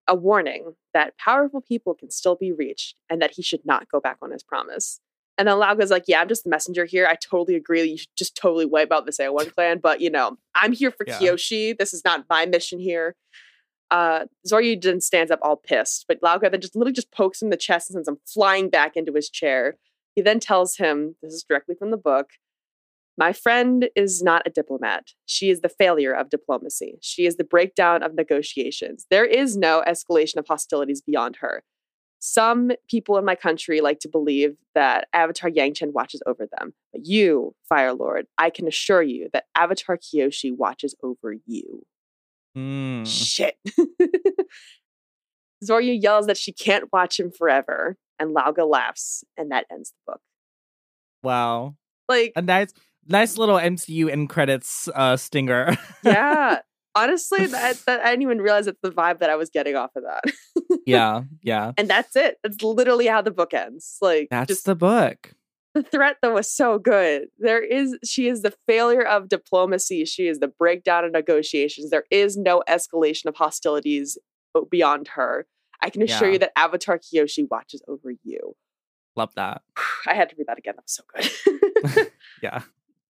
A 0.07 0.15
warning 0.15 0.75
that 0.95 1.19
powerful 1.19 1.61
people 1.61 1.95
can 1.95 2.11
still 2.11 2.35
be 2.35 2.51
reached 2.51 2.95
and 3.11 3.21
that 3.21 3.33
he 3.35 3.43
should 3.43 3.67
not 3.67 3.91
go 3.91 4.01
back 4.01 4.17
on 4.23 4.31
his 4.31 4.43
promise. 4.43 5.01
And 5.39 5.47
then 5.47 5.59
Lao 5.59 5.75
Ge's 5.75 5.91
like, 5.91 6.05
Yeah, 6.09 6.21
I'm 6.21 6.29
just 6.29 6.45
the 6.45 6.51
messenger 6.51 6.85
here. 6.85 7.07
I 7.07 7.15
totally 7.15 7.55
agree. 7.55 7.83
You 7.83 7.97
should 7.97 8.09
just 8.17 8.37
totally 8.37 8.67
wipe 8.67 8.93
out 8.93 9.07
the 9.07 9.13
Saowon 9.13 9.55
clan, 9.55 9.79
but 9.81 10.01
you 10.01 10.11
know, 10.11 10.37
I'm 10.55 10.73
here 10.73 10.91
for 10.91 11.07
Yeah. 11.07 11.19
Kyoshi. 11.19 11.79
This 11.79 11.95
is 11.95 12.05
not 12.05 12.25
my 12.29 12.45
mission 12.45 12.81
here. 12.81 13.15
Uh, 13.91 14.27
Zoryu 14.47 14.83
then 14.83 15.01
stands 15.01 15.31
up 15.31 15.39
all 15.43 15.57
pissed, 15.57 16.05
but 16.09 16.19
Lao 16.23 16.37
Ge 16.39 16.51
then 16.51 16.61
just 16.61 16.77
literally 16.77 16.93
just 16.93 17.13
pokes 17.13 17.41
him 17.41 17.47
in 17.47 17.51
the 17.51 17.57
chest 17.57 17.89
and 17.89 17.95
sends 17.95 18.09
him 18.09 18.19
flying 18.27 18.69
back 18.69 18.97
into 18.97 19.13
his 19.15 19.31
chair. 19.31 19.79
He 20.15 20.21
then 20.21 20.41
tells 20.41 20.77
him, 20.77 21.15
this 21.23 21.33
is 21.33 21.45
directly 21.49 21.77
from 21.79 21.91
the 21.91 21.97
book, 21.97 22.31
my 23.17 23.33
friend 23.33 23.89
is 23.97 24.23
not 24.23 24.43
a 24.47 24.51
diplomat. 24.51 25.09
She 25.27 25.51
is 25.51 25.61
the 25.61 25.69
failure 25.69 26.13
of 26.13 26.31
diplomacy. 26.31 26.99
She 27.01 27.27
is 27.27 27.37
the 27.37 27.45
breakdown 27.45 28.03
of 28.03 28.15
negotiations. 28.15 29.07
There 29.11 29.25
is 29.25 29.57
no 29.57 29.83
escalation 29.89 30.37
of 30.37 30.47
hostilities 30.47 31.03
beyond 31.03 31.37
her. 31.41 31.65
Some 32.21 32.73
people 32.89 33.17
in 33.17 33.25
my 33.25 33.35
country 33.35 33.81
like 33.81 34.01
to 34.01 34.09
believe 34.09 34.57
that 34.75 35.07
Avatar 35.13 35.51
Yangchen 35.51 35.93
watches 35.93 36.23
over 36.27 36.49
them. 36.59 36.75
But 36.93 37.07
you, 37.07 37.55
Fire 37.69 37.93
Lord, 37.93 38.27
I 38.37 38.51
can 38.51 38.67
assure 38.67 39.03
you 39.03 39.29
that 39.33 39.45
Avatar 39.55 39.97
Kyoshi 39.97 40.55
watches 40.57 40.95
over 41.03 41.35
you. 41.47 41.85
Mm. 42.57 43.07
Shit. 43.07 43.57
Zoryu 45.65 46.01
yells 46.01 46.27
that 46.27 46.37
she 46.37 46.53
can't 46.53 46.85
watch 46.93 47.19
him 47.19 47.31
forever, 47.31 47.97
and 48.19 48.33
Lao 48.33 48.53
Ge 48.53 48.61
laughs, 48.61 49.25
and 49.37 49.51
that 49.51 49.67
ends 49.71 49.91
the 49.91 50.13
book. 50.13 50.21
Wow. 51.23 51.77
Like, 52.09 52.33
A 52.37 52.43
nice, 52.43 52.73
nice 53.07 53.37
little 53.37 53.57
MCU 53.57 54.11
end 54.11 54.29
credits 54.29 54.89
uh, 54.95 55.17
stinger. 55.17 55.77
yeah. 56.05 56.61
Honestly, 57.03 57.47
that, 57.57 57.77
that 57.87 58.01
I 58.01 58.11
didn't 58.11 58.23
even 58.23 58.41
realize 58.41 58.67
that's 58.67 58.81
the 58.83 58.91
vibe 58.91 59.19
that 59.21 59.31
I 59.31 59.37
was 59.37 59.51
getting 59.51 59.77
off 59.77 59.91
of 59.97 60.05
that. 60.05 60.25
yeah, 60.87 61.23
yeah. 61.43 61.73
and 61.77 61.89
that's 61.89 62.17
it. 62.17 62.39
That's 62.43 62.63
literally 62.63 63.07
how 63.07 63.23
the 63.23 63.31
book 63.31 63.55
ends. 63.55 63.97
Like, 64.01 64.29
That's 64.31 64.49
just 64.49 64.65
the 64.65 64.75
book. 64.75 65.33
the 65.75 65.83
threat 65.83 66.17
though 66.23 66.35
was 66.35 66.51
so 66.51 66.79
good. 66.79 67.29
There 67.39 67.63
is 67.63 67.97
she 68.05 68.29
is 68.29 68.43
the 68.43 68.53
failure 68.67 69.03
of 69.07 69.29
diplomacy. 69.29 70.05
She 70.05 70.27
is 70.29 70.39
the 70.41 70.49
breakdown 70.49 71.05
of 71.05 71.13
negotiations. 71.13 71.91
There 71.91 72.05
is 72.11 72.37
no 72.37 72.63
escalation 72.69 73.27
of 73.27 73.37
hostilities 73.37 74.19
beyond 74.71 75.09
her. 75.09 75.47
I 75.81 75.91
can 75.91 76.03
assure 76.03 76.27
Yeah. 76.29 76.33
you 76.33 76.39
that 76.41 76.53
Avatar 76.59 76.99
Kyoshi 76.99 77.47
watches 77.49 77.83
over 77.87 78.11
you. 78.25 78.57
Love 79.15 79.33
that. 79.37 79.63
I 80.07 80.15
had 80.15 80.31
to 80.31 80.37
read 80.37 80.49
that 80.49 80.59
again. 80.59 80.75
That 80.77 80.85
was 80.85 80.93
so 80.95 81.05
good. 81.95 82.11
Yeah. 82.43 82.63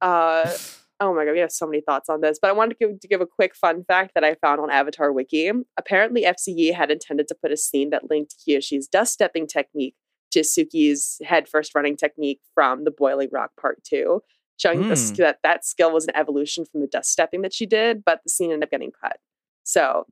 uh, 0.01 0.53
oh 1.01 1.15
my 1.15 1.25
god, 1.25 1.33
we 1.33 1.41
have 1.41 1.53
so 1.53 1.67
many 1.67 1.81
thoughts 1.81 2.09
on 2.09 2.21
this. 2.21 2.39
But 2.41 2.49
I 2.49 2.53
wanted 2.53 2.79
to 2.79 2.87
give, 2.87 3.01
to 3.01 3.09
give 3.09 3.21
a 3.21 3.27
quick 3.27 3.55
fun 3.55 3.85
fact 3.85 4.13
that 4.15 4.25
I 4.25 4.35
found 4.37 4.61
on 4.61 4.71
Avatar 4.71 5.13
Wiki. 5.13 5.51
Apparently, 5.77 6.23
FC 6.23 6.49
Yee 6.49 6.73
had 6.73 6.91
intended 6.91 7.29
to 7.29 7.35
put 7.35 7.53
a 7.53 7.57
scene 7.57 7.91
that 7.91 8.09
linked 8.11 8.35
Kyoshi's 8.47 8.87
dust 8.89 9.13
stepping 9.13 9.47
technique 9.47 9.95
to 10.33 10.41
Suki's 10.41 11.19
head 11.25 11.49
first 11.49 11.75
running 11.75 11.97
technique 11.97 12.41
from 12.55 12.85
the 12.85 12.91
Boiling 12.91 13.29
Rock 13.33 13.51
Part 13.61 13.83
Two, 13.85 14.23
showing 14.59 14.89
the, 14.89 14.97
sk- 14.97 15.15
Mm. 15.15 15.17
that 15.19 15.39
that 15.43 15.65
skill 15.65 15.93
was 15.93 16.07
an 16.07 16.17
evolution 16.17 16.65
from 16.65 16.81
the 16.81 16.87
dust 16.87 17.13
stepping 17.13 17.43
that 17.43 17.55
she 17.55 17.67
did, 17.67 18.05
but 18.05 18.21
the 18.25 18.31
scene 18.31 18.51
ended 18.51 18.65
up 18.65 18.71
getting 18.71 18.91
cut. 18.93 19.19
So 19.65 20.07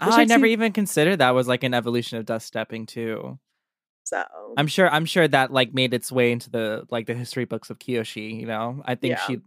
Oh, 0.00 0.10
I 0.10 0.24
never 0.24 0.46
you- 0.46 0.52
even 0.52 0.72
considered 0.72 1.16
that 1.18 1.30
was 1.34 1.46
like 1.48 1.64
an 1.64 1.74
evolution 1.74 2.18
of 2.18 2.24
dust 2.26 2.46
stepping 2.46 2.86
too. 2.86 3.38
So 4.12 4.54
I'm 4.56 4.66
sure 4.66 4.88
I'm 4.90 5.04
sure 5.06 5.26
that 5.26 5.52
like 5.52 5.72
made 5.74 5.94
its 5.94 6.12
way 6.12 6.32
into 6.32 6.50
the 6.50 6.86
like 6.90 7.06
the 7.06 7.14
history 7.14 7.44
books 7.46 7.70
of 7.70 7.78
Kyoshi, 7.78 8.38
you 8.40 8.46
know. 8.46 8.82
I 8.84 8.94
think 8.94 9.12
Yeah. 9.12 9.22
she 9.26 9.40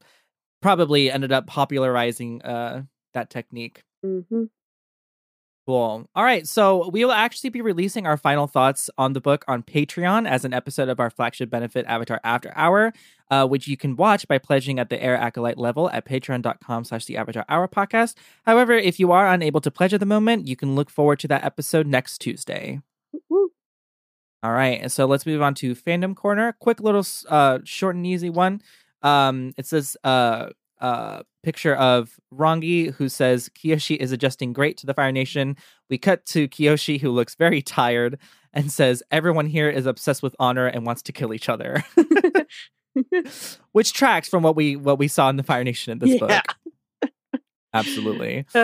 probably 0.61 1.11
ended 1.11 1.31
up 1.31 1.47
popularizing 1.47 2.41
uh 2.41 2.83
that 3.13 3.29
technique. 3.29 3.83
mhm. 4.05 4.49
Cool. 5.67 6.07
All 6.13 6.23
right, 6.23 6.45
so 6.47 6.89
we 6.89 7.03
will 7.03 7.11
actually 7.11 7.49
be 7.49 7.59
releasing 7.61 8.05
our 8.05 8.17
final 8.17 8.45
thoughts 8.45 8.87
on 8.99 9.13
the 9.13 9.19
book 9.21 9.43
on 9.47 9.63
Patreon 9.63 10.27
as 10.29 10.45
an 10.45 10.53
episode 10.53 10.89
of 10.89 10.99
our 10.99 11.09
flagship 11.09 11.49
benefit 11.49 11.87
Avatar 11.87 12.21
After 12.23 12.53
Hour, 12.55 12.93
uh, 13.31 13.47
which 13.47 13.67
you 13.67 13.75
can 13.75 13.95
watch 13.95 14.27
by 14.27 14.37
pledging 14.37 14.77
at 14.77 14.91
the 14.91 15.01
Air 15.01 15.15
Acolyte 15.17 15.57
level 15.57 15.89
at 15.89 16.05
patreon.com 16.05 16.83
slash 16.83 17.05
the 17.05 17.17
Avatar 17.17 17.45
Hour 17.49 17.67
podcast. 17.67 18.13
However, 18.45 18.73
if 18.73 18.99
you 18.99 19.11
are 19.11 19.27
unable 19.27 19.59
to 19.61 19.71
pledge 19.71 19.91
at 19.95 19.99
the 19.99 20.05
moment, 20.05 20.47
you 20.47 20.55
can 20.55 20.75
look 20.75 20.91
forward 20.91 21.17
to 21.21 21.27
that 21.29 21.43
episode 21.43 21.87
next 21.87 22.19
Tuesday. 22.19 22.79
All 24.45 24.51
right, 24.51 24.79
and 24.79 24.91
so 24.91 25.07
let's 25.07 25.25
move 25.25 25.41
on 25.41 25.55
to 25.55 25.73
fandom 25.73 26.15
corner. 26.15 26.55
Quick 26.59 26.79
little 26.79 27.03
uh 27.29 27.57
short 27.63 27.95
and 27.95 28.05
easy 28.05 28.29
one. 28.29 28.61
Um 29.01 29.53
it 29.57 29.65
says 29.65 29.97
uh 30.03 30.49
uh 30.79 31.23
picture 31.41 31.73
of 31.73 32.19
Rangi 32.31 32.93
who 32.93 33.09
says 33.09 33.49
Kyoshi 33.49 33.97
is 33.97 34.11
adjusting 34.11 34.53
great 34.53 34.77
to 34.77 34.85
the 34.85 34.93
Fire 34.93 35.11
Nation. 35.11 35.55
We 35.89 35.97
cut 35.97 36.27
to 36.27 36.47
Kyoshi 36.47 37.01
who 37.01 37.09
looks 37.09 37.33
very 37.33 37.63
tired 37.63 38.19
and 38.53 38.71
says 38.71 39.01
everyone 39.09 39.47
here 39.47 39.67
is 39.67 39.87
obsessed 39.87 40.21
with 40.21 40.35
honor 40.37 40.67
and 40.67 40.85
wants 40.85 41.01
to 41.03 41.11
kill 41.11 41.33
each 41.33 41.49
other. 41.49 41.83
Which 43.71 43.93
tracks 43.93 44.27
from 44.29 44.43
what 44.43 44.55
we 44.55 44.75
what 44.75 44.99
we 44.99 45.07
saw 45.07 45.27
in 45.29 45.37
the 45.37 45.43
Fire 45.43 45.63
Nation 45.63 45.91
in 45.93 45.97
this 45.99 46.11
Yeah. 46.11 46.19
book. 47.01 47.11
Absolutely. 47.73 48.45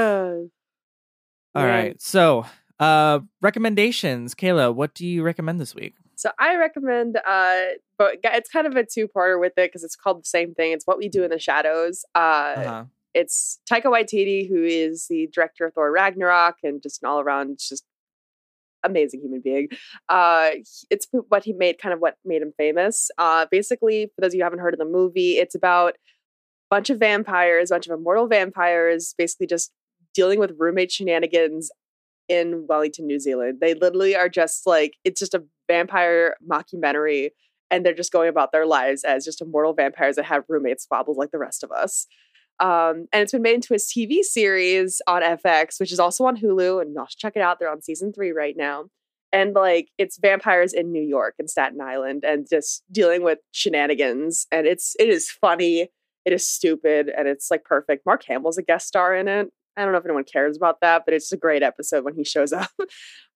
Uh, 1.53 1.59
All 1.59 1.63
man. 1.65 1.69
right. 1.85 2.01
So, 2.01 2.45
uh 2.81 3.19
recommendations. 3.41 4.35
Kayla, 4.35 4.75
what 4.75 4.93
do 4.93 5.07
you 5.07 5.23
recommend 5.23 5.61
this 5.61 5.73
week? 5.73 5.93
So 6.15 6.29
I 6.37 6.55
recommend, 6.57 7.17
uh, 7.25 7.61
but 7.97 8.17
it's 8.23 8.49
kind 8.49 8.67
of 8.67 8.75
a 8.75 8.85
two-parter 8.85 9.39
with 9.39 9.53
it 9.57 9.69
because 9.69 9.83
it's 9.83 9.95
called 9.95 10.19
the 10.21 10.27
same 10.27 10.53
thing. 10.53 10.71
It's 10.71 10.85
what 10.85 10.99
we 10.99 11.09
do 11.09 11.23
in 11.23 11.31
the 11.31 11.39
shadows. 11.39 12.03
Uh, 12.13 12.19
Uh-huh. 12.57 12.83
It's 13.13 13.59
Taika 13.69 13.85
Waititi, 13.85 14.47
who 14.47 14.63
is 14.63 15.07
the 15.09 15.27
director 15.33 15.65
of 15.65 15.73
Thor 15.73 15.91
Ragnarok 15.91 16.55
and 16.63 16.81
just 16.81 17.01
an 17.03 17.09
all-around 17.09 17.59
just 17.59 17.83
amazing 18.83 19.21
human 19.21 19.41
being. 19.41 19.67
Uh, 20.07 20.51
it's 20.89 21.07
what 21.27 21.43
he 21.43 21.53
made, 21.53 21.77
kind 21.77 21.93
of 21.93 21.99
what 21.99 22.15
made 22.23 22.41
him 22.41 22.53
famous. 22.55 23.11
Uh, 23.17 23.47
basically, 23.51 24.11
for 24.15 24.21
those 24.21 24.29
of 24.29 24.35
you 24.35 24.39
who 24.41 24.45
haven't 24.45 24.59
heard 24.59 24.73
of 24.73 24.79
the 24.79 24.85
movie, 24.85 25.33
it's 25.39 25.55
about 25.55 25.93
a 25.93 25.95
bunch 26.69 26.89
of 26.89 26.99
vampires, 26.99 27.69
a 27.69 27.73
bunch 27.73 27.87
of 27.87 27.99
immortal 27.99 28.27
vampires, 28.27 29.13
basically 29.17 29.47
just 29.47 29.71
dealing 30.13 30.39
with 30.39 30.55
roommate 30.57 30.91
shenanigans 30.91 31.69
in 32.31 32.65
Wellington, 32.67 33.05
New 33.05 33.19
Zealand. 33.19 33.59
They 33.61 33.73
literally 33.73 34.15
are 34.15 34.29
just 34.29 34.65
like 34.65 34.93
it's 35.03 35.19
just 35.19 35.33
a 35.33 35.43
vampire 35.67 36.35
mockumentary, 36.49 37.29
and 37.69 37.85
they're 37.85 37.93
just 37.93 38.11
going 38.11 38.29
about 38.29 38.51
their 38.51 38.65
lives 38.65 39.03
as 39.03 39.25
just 39.25 39.41
immortal 39.41 39.73
vampires 39.73 40.15
that 40.15 40.25
have 40.25 40.43
roommate 40.47 40.81
squabbles 40.81 41.17
like 41.17 41.31
the 41.31 41.37
rest 41.37 41.63
of 41.63 41.71
us. 41.71 42.07
Um, 42.59 43.07
and 43.11 43.23
it's 43.23 43.31
been 43.31 43.41
made 43.41 43.55
into 43.55 43.73
a 43.73 43.77
TV 43.77 44.21
series 44.21 45.01
on 45.07 45.23
FX, 45.23 45.79
which 45.79 45.91
is 45.91 45.99
also 45.99 46.25
on 46.25 46.37
Hulu, 46.37 46.81
and 46.81 46.93
y'all 46.93 47.07
should 47.07 47.17
check 47.17 47.33
it 47.35 47.41
out. 47.41 47.59
They're 47.59 47.71
on 47.71 47.81
season 47.81 48.13
three 48.13 48.31
right 48.31 48.55
now. 48.55 48.85
And 49.33 49.55
like 49.55 49.89
it's 49.97 50.19
vampires 50.21 50.73
in 50.73 50.91
New 50.91 51.01
York 51.01 51.35
and 51.39 51.49
Staten 51.49 51.81
Island 51.81 52.23
and 52.25 52.47
just 52.49 52.83
dealing 52.91 53.23
with 53.23 53.39
shenanigans. 53.51 54.45
And 54.51 54.67
it's 54.67 54.95
it 54.99 55.07
is 55.09 55.29
funny, 55.29 55.89
it 56.25 56.33
is 56.33 56.47
stupid, 56.47 57.09
and 57.17 57.27
it's 57.27 57.49
like 57.49 57.63
perfect. 57.63 58.05
Mark 58.05 58.23
Hamill's 58.25 58.57
a 58.57 58.61
guest 58.61 58.87
star 58.87 59.15
in 59.15 59.27
it. 59.27 59.47
I 59.77 59.83
don't 59.83 59.91
know 59.93 59.99
if 59.99 60.05
anyone 60.05 60.23
cares 60.25 60.57
about 60.57 60.81
that, 60.81 61.03
but 61.05 61.13
it's 61.13 61.31
a 61.31 61.37
great 61.37 61.63
episode 61.63 62.03
when 62.03 62.15
he 62.15 62.23
shows 62.23 62.53
up. 62.53 62.69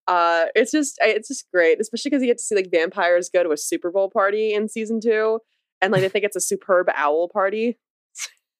Uh, 0.08 0.44
it's 0.54 0.70
just 0.70 0.96
it's 1.00 1.26
just 1.26 1.50
great, 1.52 1.80
especially 1.80 2.10
because 2.10 2.22
you 2.22 2.28
get 2.28 2.38
to 2.38 2.44
see 2.44 2.54
like 2.54 2.70
vampires 2.70 3.28
go 3.28 3.42
to 3.42 3.50
a 3.50 3.56
Super 3.56 3.90
Bowl 3.90 4.08
party 4.08 4.54
in 4.54 4.68
season 4.68 5.00
two, 5.00 5.40
and 5.82 5.92
like 5.92 6.00
they 6.00 6.08
think 6.08 6.24
it's 6.24 6.36
a 6.36 6.40
superb 6.40 6.86
owl 6.94 7.28
party. 7.28 7.76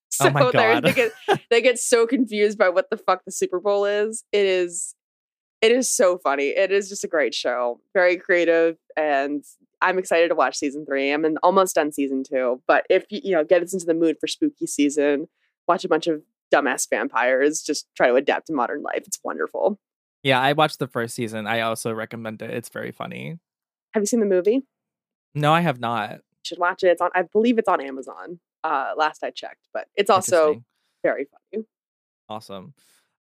so 0.09 0.27
Oh 0.29 0.31
my 0.31 0.41
they're- 0.51 0.51
God. 0.53 0.83
they 0.83 0.93
get 0.93 1.13
they 1.51 1.63
get 1.63 1.79
so 1.79 2.05
confused 2.05 2.59
by 2.59 2.69
what 2.69 2.91
the 2.91 2.97
fuck 2.97 3.25
the 3.25 3.31
Super 3.31 3.61
Bowl 3.61 3.85
is. 3.85 4.25
It 4.33 4.45
is 4.45 4.97
it 5.63 5.71
is 5.71 5.89
so 5.89 6.19
funny. 6.19 6.49
It 6.49 6.73
is 6.73 6.89
just 6.89 7.05
a 7.05 7.09
great 7.09 7.33
show, 7.33 7.81
very 7.95 8.17
creative, 8.17 8.77
and 8.97 9.45
I'm 9.81 10.01
excited 10.01 10.31
to 10.31 10.35
watch 10.35 10.57
season 10.57 10.85
three. 10.85 11.13
I'm 11.13 11.25
in, 11.25 11.37
almost 11.45 11.77
done 11.77 11.93
season 11.93 12.25
two, 12.29 12.61
but 12.67 12.87
if 12.91 13.05
you 13.09 13.21
you 13.23 13.37
know 13.37 13.45
get 13.45 13.63
us 13.63 13.73
into 13.73 13.87
the 13.87 13.95
mood 13.95 14.17
for 14.19 14.27
spooky 14.27 14.67
season, 14.67 15.29
watch 15.69 15.85
a 15.85 15.89
bunch 15.89 16.09
of 16.09 16.23
dumbass 16.53 16.89
vampires 16.89 17.63
just 17.63 17.87
try 17.97 18.09
to 18.09 18.15
adapt 18.15 18.47
to 18.49 18.53
modern 18.53 18.83
life. 18.83 19.03
It's 19.07 19.19
wonderful. 19.25 19.79
Yeah, 20.23 20.41
I 20.41 20.53
watched 20.55 20.79
the 20.79 20.89
first 20.89 21.15
season. 21.15 21.47
I 21.47 21.61
also 21.61 21.93
recommend 21.93 22.43
it. 22.43 22.51
It's 22.51 22.69
very 22.69 22.91
funny. 22.91 23.39
Have 23.95 24.03
you 24.03 24.07
seen 24.07 24.21
the 24.21 24.27
movie? 24.27 24.63
No, 25.35 25.53
I 25.53 25.61
have 25.61 25.79
not. 25.81 26.21
should 26.43 26.59
watch 26.59 26.83
it. 26.83 26.89
It's 26.89 27.01
on. 27.03 27.11
I 27.15 27.23
believe 27.23 27.59
it's 27.59 27.69
on 27.69 27.81
Amazon. 27.81 28.41
Uh, 28.65 28.93
last 28.97 29.23
I 29.23 29.31
checked, 29.31 29.69
but 29.73 29.87
it's 29.95 30.11
also 30.11 30.65
very 31.03 31.27
funny. 31.53 31.65
Awesome. 32.29 32.75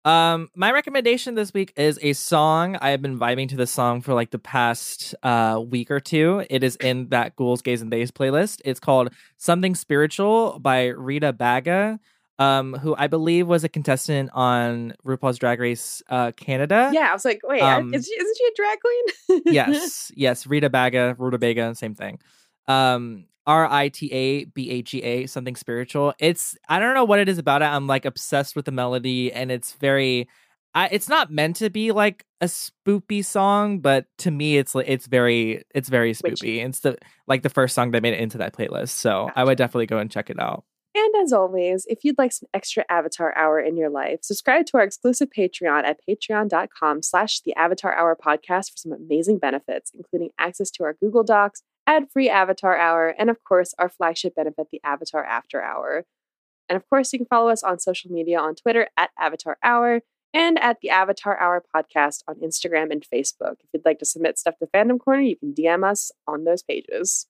Um, 0.05 0.49
my 0.55 0.71
recommendation 0.71 1.35
this 1.35 1.53
week 1.53 1.71
is 1.77 1.97
a 2.01 2.13
song. 2.13 2.77
I 2.81 2.89
have 2.89 3.01
been 3.01 3.17
vibing 3.17 3.47
to 3.49 3.55
this 3.55 3.71
song 3.71 4.01
for 4.01 4.13
like 4.13 4.31
the 4.31 4.39
past 4.39 5.15
uh 5.23 5.61
week 5.65 5.89
or 5.91 5.99
two. 6.01 6.45
It 6.49 6.63
is 6.63 6.75
in 6.77 7.09
that 7.09 7.35
Ghouls, 7.35 7.61
Gays, 7.61 7.81
and 7.81 7.89
Days 7.89 8.11
playlist. 8.11 8.61
It's 8.65 8.79
called 8.81 9.09
Something 9.37 9.75
Spiritual 9.75 10.59
by 10.59 10.87
Rita 10.87 11.31
Baga, 11.33 11.99
um, 12.39 12.73
who 12.73 12.95
I 12.97 13.07
believe 13.07 13.47
was 13.47 13.63
a 13.63 13.69
contestant 13.69 14.29
on 14.33 14.93
RuPaul's 15.05 15.37
Drag 15.37 15.59
Race 15.59 16.01
uh 16.09 16.31
Canada. 16.31 16.91
Yeah, 16.93 17.09
I 17.09 17.13
was 17.13 17.25
like, 17.25 17.41
wait, 17.43 17.61
Um, 17.61 17.93
is 17.93 18.05
she, 18.05 18.13
isn't 18.13 18.37
she 18.37 18.45
a 18.45 18.51
drag 18.55 18.79
queen? 18.79 19.41
yes, 19.53 20.11
yes, 20.15 20.47
Rita 20.47 20.69
Baga, 20.69 21.15
Rita 21.17 21.37
Baga, 21.37 21.75
same 21.75 21.95
thing. 21.95 22.19
Um, 22.67 23.25
R 23.45 23.67
I 23.69 23.89
T 23.89 24.11
A 24.11 24.45
B 24.45 24.69
A 24.71 24.81
G 24.81 25.03
A, 25.03 25.25
something 25.27 25.55
spiritual. 25.55 26.13
It's 26.19 26.57
I 26.69 26.79
don't 26.79 26.95
know 26.95 27.03
what 27.05 27.19
it 27.19 27.27
is 27.27 27.37
about 27.37 27.61
it. 27.61 27.65
I'm 27.65 27.87
like 27.87 28.05
obsessed 28.05 28.55
with 28.55 28.65
the 28.65 28.71
melody, 28.71 29.31
and 29.31 29.51
it's 29.51 29.73
very. 29.73 30.27
I, 30.75 30.89
it's 30.91 31.07
not 31.07 31.31
meant 31.31 31.57
to 31.57 31.69
be 31.69 31.91
like 31.91 32.25
a 32.41 32.45
spoopy 32.45 33.23
song, 33.23 33.79
but 33.79 34.07
to 34.19 34.31
me, 34.31 34.57
it's 34.57 34.73
like 34.73 34.87
it's 34.87 35.05
very 35.05 35.63
it's 35.75 35.87
very 35.87 36.15
Witchy. 36.23 36.61
It's 36.61 36.79
the 36.79 36.97
like 37.27 37.43
the 37.43 37.49
first 37.49 37.75
song 37.75 37.91
that 37.91 38.01
made 38.01 38.13
it 38.13 38.19
into 38.19 38.39
that 38.39 38.53
playlist, 38.55 38.89
so 38.89 39.29
I 39.35 39.43
would 39.43 39.57
definitely 39.57 39.85
go 39.85 39.99
and 39.99 40.09
check 40.09 40.31
it 40.31 40.39
out. 40.39 40.63
And 40.95 41.15
as 41.15 41.33
always, 41.33 41.87
if 41.89 42.03
you'd 42.03 42.19
like 42.19 42.31
some 42.31 42.49
extra 42.53 42.85
Avatar 42.87 43.35
Hour 43.35 43.59
in 43.59 43.77
your 43.77 43.89
life, 43.89 44.19
subscribe 44.21 44.67
to 44.67 44.77
our 44.77 44.83
exclusive 44.83 45.29
Patreon 45.35 45.83
at 45.85 45.99
patreon.com 46.07 47.01
slash 47.01 47.39
the 47.39 47.55
Avatar 47.55 47.95
Hour 47.95 48.15
podcast 48.15 48.71
for 48.71 48.77
some 48.77 48.91
amazing 48.91 49.39
benefits, 49.39 49.91
including 49.95 50.29
access 50.37 50.69
to 50.71 50.83
our 50.83 50.93
Google 50.93 51.23
Docs, 51.23 51.63
ad-free 51.87 52.29
Avatar 52.29 52.77
Hour, 52.77 53.07
and 53.17 53.31
of 53.31 53.43
course, 53.43 53.73
our 53.79 53.89
flagship 53.89 54.35
benefit, 54.35 54.67
the 54.71 54.81
Avatar 54.83 55.23
After 55.23 55.63
Hour. 55.63 56.05
And 56.69 56.77
of 56.77 56.87
course, 56.87 57.11
you 57.11 57.19
can 57.19 57.25
follow 57.25 57.49
us 57.49 57.63
on 57.63 57.79
social 57.79 58.11
media 58.11 58.39
on 58.39 58.53
Twitter 58.53 58.87
at 58.95 59.09
Avatar 59.19 59.57
Hour 59.63 60.01
and 60.31 60.59
at 60.59 60.77
the 60.81 60.91
Avatar 60.91 61.39
Hour 61.39 61.63
podcast 61.75 62.21
on 62.27 62.35
Instagram 62.35 62.91
and 62.91 63.03
Facebook. 63.03 63.55
If 63.61 63.69
you'd 63.73 63.85
like 63.85 63.99
to 63.99 64.05
submit 64.05 64.37
stuff 64.37 64.57
to 64.59 64.67
Fandom 64.67 64.99
Corner, 64.99 65.21
you 65.21 65.37
can 65.37 65.53
DM 65.53 65.83
us 65.83 66.11
on 66.27 66.43
those 66.43 66.61
pages. 66.61 67.27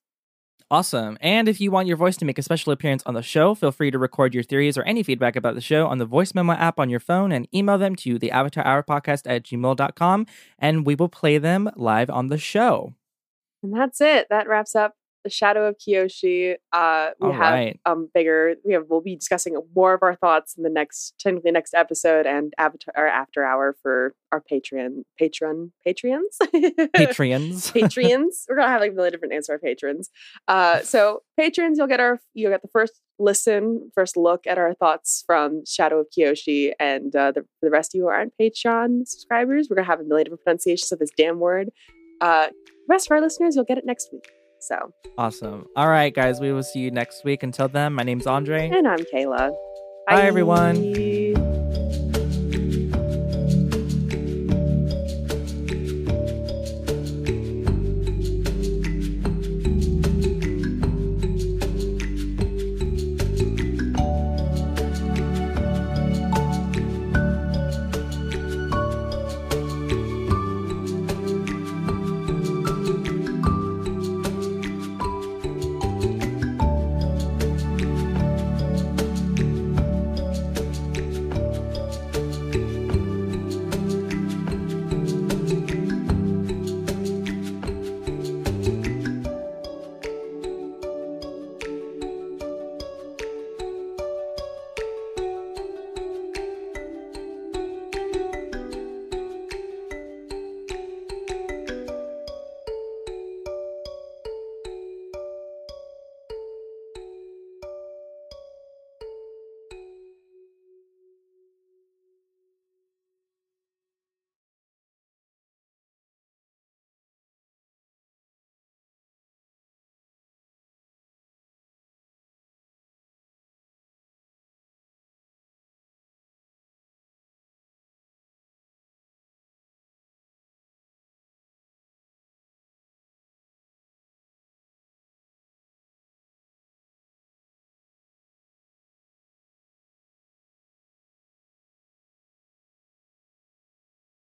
Awesome. 0.70 1.18
And 1.20 1.48
if 1.48 1.60
you 1.60 1.70
want 1.70 1.88
your 1.88 1.96
voice 1.96 2.16
to 2.16 2.24
make 2.24 2.38
a 2.38 2.42
special 2.42 2.72
appearance 2.72 3.02
on 3.04 3.14
the 3.14 3.22
show, 3.22 3.54
feel 3.54 3.70
free 3.70 3.90
to 3.90 3.98
record 3.98 4.34
your 4.34 4.42
theories 4.42 4.78
or 4.78 4.82
any 4.82 5.02
feedback 5.02 5.36
about 5.36 5.54
the 5.54 5.60
show 5.60 5.86
on 5.86 5.98
the 5.98 6.06
voice 6.06 6.34
memo 6.34 6.54
app 6.54 6.80
on 6.80 6.88
your 6.88 7.00
phone 7.00 7.32
and 7.32 7.46
email 7.54 7.76
them 7.76 7.94
to 7.96 8.18
the 8.18 8.30
avatar 8.30 8.64
hour 8.64 8.82
podcast 8.82 9.22
at 9.26 9.44
gmail.com 9.44 10.26
and 10.58 10.86
we 10.86 10.94
will 10.94 11.08
play 11.08 11.38
them 11.38 11.70
live 11.76 12.08
on 12.08 12.28
the 12.28 12.38
show. 12.38 12.94
And 13.62 13.74
that's 13.74 14.00
it. 14.00 14.26
That 14.30 14.48
wraps 14.48 14.74
up 14.74 14.94
the 15.24 15.30
Shadow 15.30 15.66
of 15.66 15.76
Kyoshi. 15.78 16.54
Uh, 16.72 17.10
we 17.20 17.28
All 17.28 17.32
have 17.32 17.52
right. 17.52 17.80
um 17.86 18.08
bigger. 18.14 18.54
We 18.64 18.74
have. 18.74 18.84
We'll 18.88 19.00
be 19.00 19.16
discussing 19.16 19.56
more 19.74 19.94
of 19.94 20.02
our 20.02 20.14
thoughts 20.14 20.54
in 20.56 20.62
the 20.62 20.70
next, 20.70 21.14
technically 21.18 21.50
next 21.50 21.74
episode 21.74 22.26
and 22.26 22.52
avatar 22.58 23.06
after 23.06 23.44
hour 23.44 23.74
for 23.82 24.14
our 24.30 24.42
Patreon, 24.50 25.02
patron, 25.18 25.72
patrons, 25.84 26.38
Patreons. 26.52 27.72
patrons. 27.72 28.46
We're 28.48 28.56
gonna 28.56 28.68
have 28.68 28.80
like 28.80 28.92
a 28.92 28.94
million 28.94 29.12
different 29.12 29.32
names 29.32 29.46
for 29.46 29.52
our 29.52 29.58
patrons. 29.58 30.10
Uh, 30.46 30.80
so 30.82 31.22
patrons, 31.38 31.78
you'll 31.78 31.86
get 31.86 32.00
our 32.00 32.20
you'll 32.34 32.52
get 32.52 32.62
the 32.62 32.68
first 32.68 33.00
listen, 33.18 33.90
first 33.94 34.16
look 34.16 34.46
at 34.46 34.58
our 34.58 34.74
thoughts 34.74 35.22
from 35.26 35.64
Shadow 35.66 36.00
of 36.00 36.06
Kyoshi, 36.16 36.72
and 36.78 37.14
uh, 37.16 37.32
the 37.32 37.44
the 37.62 37.70
rest 37.70 37.94
of 37.94 37.98
you 37.98 38.02
who 38.04 38.08
aren't 38.08 38.32
Patreon 38.40 39.06
subscribers, 39.08 39.68
we're 39.70 39.76
gonna 39.76 39.86
have 39.86 40.00
a 40.00 40.04
million 40.04 40.24
different 40.24 40.42
pronunciations 40.44 40.92
of 40.92 40.98
this 40.98 41.10
damn 41.16 41.38
word. 41.40 41.70
Uh, 42.20 42.48
the 42.48 42.86
rest 42.88 43.06
of 43.06 43.12
our 43.12 43.20
listeners, 43.20 43.56
you'll 43.56 43.64
get 43.64 43.78
it 43.78 43.86
next 43.86 44.08
week. 44.12 44.30
So, 44.66 44.94
awesome. 45.18 45.66
All 45.76 45.88
right, 45.88 46.14
guys, 46.14 46.40
we 46.40 46.50
will 46.52 46.62
see 46.62 46.78
you 46.80 46.90
next 46.90 47.22
week. 47.22 47.42
Until 47.42 47.68
then, 47.68 47.92
my 47.92 48.02
name's 48.02 48.26
Andre. 48.26 48.70
and 48.70 48.88
I'm 48.88 49.00
Kayla. 49.12 49.52
Bye, 50.08 50.22
everyone. 50.22 50.92
Bye. 50.94 51.80